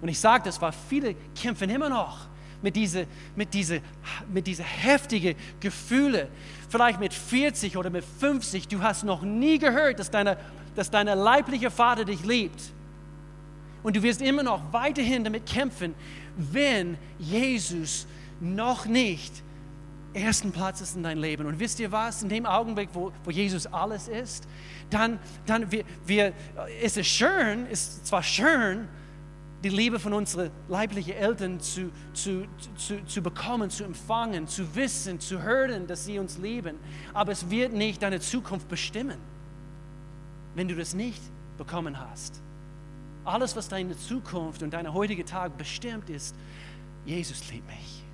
Und 0.00 0.08
ich 0.08 0.18
sage 0.18 0.44
das, 0.44 0.60
weil 0.60 0.72
viele 0.88 1.14
kämpfen 1.40 1.70
immer 1.70 1.88
noch 1.88 2.26
mit 2.62 2.76
diesen 2.76 3.06
mit 3.36 3.54
diese, 3.54 3.80
mit 4.32 4.46
diese 4.46 4.62
heftigen 4.62 5.36
Gefühle. 5.60 6.28
Vielleicht 6.68 6.98
mit 6.98 7.14
40 7.14 7.76
oder 7.76 7.90
mit 7.90 8.04
50, 8.04 8.68
du 8.68 8.82
hast 8.82 9.04
noch 9.04 9.22
nie 9.22 9.58
gehört, 9.58 9.98
dass 9.98 10.10
deine, 10.10 10.36
dass 10.74 10.90
dein 10.90 11.06
leiblicher 11.06 11.70
Vater 11.70 12.04
dich 12.04 12.24
liebt. 12.24 12.60
Und 13.82 13.96
du 13.96 14.02
wirst 14.02 14.22
immer 14.22 14.42
noch 14.42 14.60
weiterhin 14.72 15.24
damit 15.24 15.46
kämpfen, 15.46 15.94
wenn 16.36 16.96
Jesus 17.18 18.06
noch 18.40 18.86
nicht 18.86 19.42
ersten 20.14 20.52
Platz 20.52 20.80
ist 20.80 20.96
in 20.96 21.02
dein 21.02 21.18
Leben. 21.18 21.46
Und 21.46 21.58
wisst 21.58 21.80
ihr 21.80 21.90
was? 21.92 22.22
In 22.22 22.28
dem 22.28 22.46
Augenblick, 22.46 22.90
wo, 22.92 23.12
wo 23.24 23.30
Jesus 23.30 23.66
alles 23.66 24.08
ist, 24.08 24.46
dann, 24.90 25.18
dann 25.46 25.70
wir, 25.70 25.84
wir, 26.06 26.32
ist 26.82 26.96
es 26.96 27.06
schön, 27.06 27.66
ist 27.66 28.06
zwar 28.06 28.22
schön, 28.22 28.88
die 29.64 29.70
Liebe 29.70 29.98
von 29.98 30.12
unseren 30.12 30.50
leiblichen 30.68 31.14
Eltern 31.14 31.58
zu, 31.58 31.90
zu, 32.12 32.46
zu, 32.76 33.04
zu 33.06 33.22
bekommen, 33.22 33.70
zu 33.70 33.84
empfangen, 33.84 34.46
zu 34.46 34.74
wissen, 34.74 35.20
zu 35.20 35.42
hören, 35.42 35.86
dass 35.86 36.04
sie 36.04 36.18
uns 36.18 36.38
lieben. 36.38 36.76
Aber 37.14 37.32
es 37.32 37.48
wird 37.48 37.72
nicht 37.72 38.02
deine 38.02 38.20
Zukunft 38.20 38.68
bestimmen, 38.68 39.18
wenn 40.54 40.68
du 40.68 40.76
das 40.76 40.94
nicht 40.94 41.22
bekommen 41.56 41.98
hast. 41.98 42.40
Alles, 43.24 43.56
was 43.56 43.68
deine 43.68 43.96
Zukunft 43.96 44.62
und 44.62 44.74
dein 44.74 44.92
heutiger 44.92 45.24
Tag 45.24 45.56
bestimmt 45.56 46.10
ist, 46.10 46.36
Jesus 47.06 47.50
liebt 47.50 47.66
mich. 47.66 48.04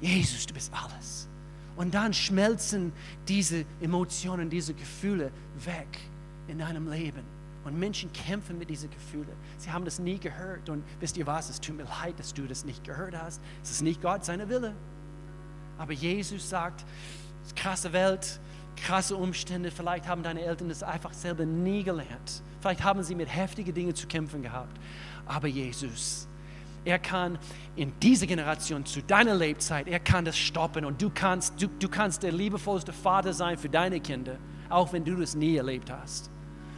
Jesus, 0.00 0.46
du 0.46 0.54
bist 0.54 0.72
alles. 0.72 1.28
Und 1.76 1.94
dann 1.94 2.12
schmelzen 2.12 2.92
diese 3.28 3.64
Emotionen, 3.80 4.48
diese 4.50 4.74
Gefühle 4.74 5.32
weg 5.64 5.98
in 6.46 6.58
deinem 6.58 6.90
Leben. 6.90 7.22
Und 7.64 7.78
Menschen 7.78 8.12
kämpfen 8.12 8.58
mit 8.58 8.68
diesen 8.68 8.90
Gefühlen. 8.90 9.32
Sie 9.56 9.72
haben 9.72 9.84
das 9.84 9.98
nie 9.98 10.18
gehört. 10.18 10.68
Und 10.68 10.84
wisst 11.00 11.16
ihr 11.16 11.26
was? 11.26 11.48
Es 11.48 11.60
tut 11.60 11.76
mir 11.76 11.84
leid, 11.84 12.18
dass 12.18 12.34
du 12.34 12.46
das 12.46 12.64
nicht 12.64 12.84
gehört 12.84 13.16
hast. 13.16 13.40
Es 13.62 13.70
ist 13.70 13.82
nicht 13.82 14.02
Gott 14.02 14.24
seine 14.24 14.48
Wille. 14.48 14.74
Aber 15.78 15.92
Jesus 15.92 16.48
sagt, 16.48 16.84
krasse 17.56 17.92
Welt, 17.92 18.38
krasse 18.76 19.16
Umstände. 19.16 19.70
Vielleicht 19.70 20.06
haben 20.06 20.22
deine 20.22 20.42
Eltern 20.42 20.68
das 20.68 20.82
einfach 20.82 21.14
selber 21.14 21.46
nie 21.46 21.82
gelernt. 21.82 22.42
Vielleicht 22.60 22.84
haben 22.84 23.02
sie 23.02 23.14
mit 23.14 23.34
heftigen 23.34 23.74
Dingen 23.74 23.94
zu 23.94 24.06
kämpfen 24.06 24.42
gehabt. 24.42 24.78
Aber 25.26 25.48
Jesus, 25.48 26.28
er 26.84 26.98
kann 26.98 27.38
in 27.76 27.98
dieser 28.00 28.26
Generation 28.26 28.84
zu 28.84 29.02
deiner 29.02 29.34
Lebzeit, 29.34 29.88
er 29.88 30.00
kann 30.00 30.24
das 30.24 30.36
stoppen 30.36 30.84
und 30.84 31.00
du 31.00 31.10
kannst, 31.10 31.60
du, 31.60 31.66
du 31.66 31.88
kannst 31.88 32.22
der 32.22 32.32
liebevollste 32.32 32.92
Vater 32.92 33.32
sein 33.32 33.56
für 33.56 33.68
deine 33.68 34.00
Kinder, 34.00 34.36
auch 34.68 34.92
wenn 34.92 35.04
du 35.04 35.16
das 35.16 35.34
nie 35.34 35.56
erlebt 35.56 35.90
hast. 35.90 36.30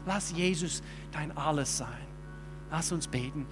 Lass 0.06 0.32
Jesus 0.32 0.82
dein 1.12 1.36
Alles 1.36 1.78
sein. 1.78 2.06
Lass 2.70 2.92
uns 2.92 3.06
beten. 3.06 3.46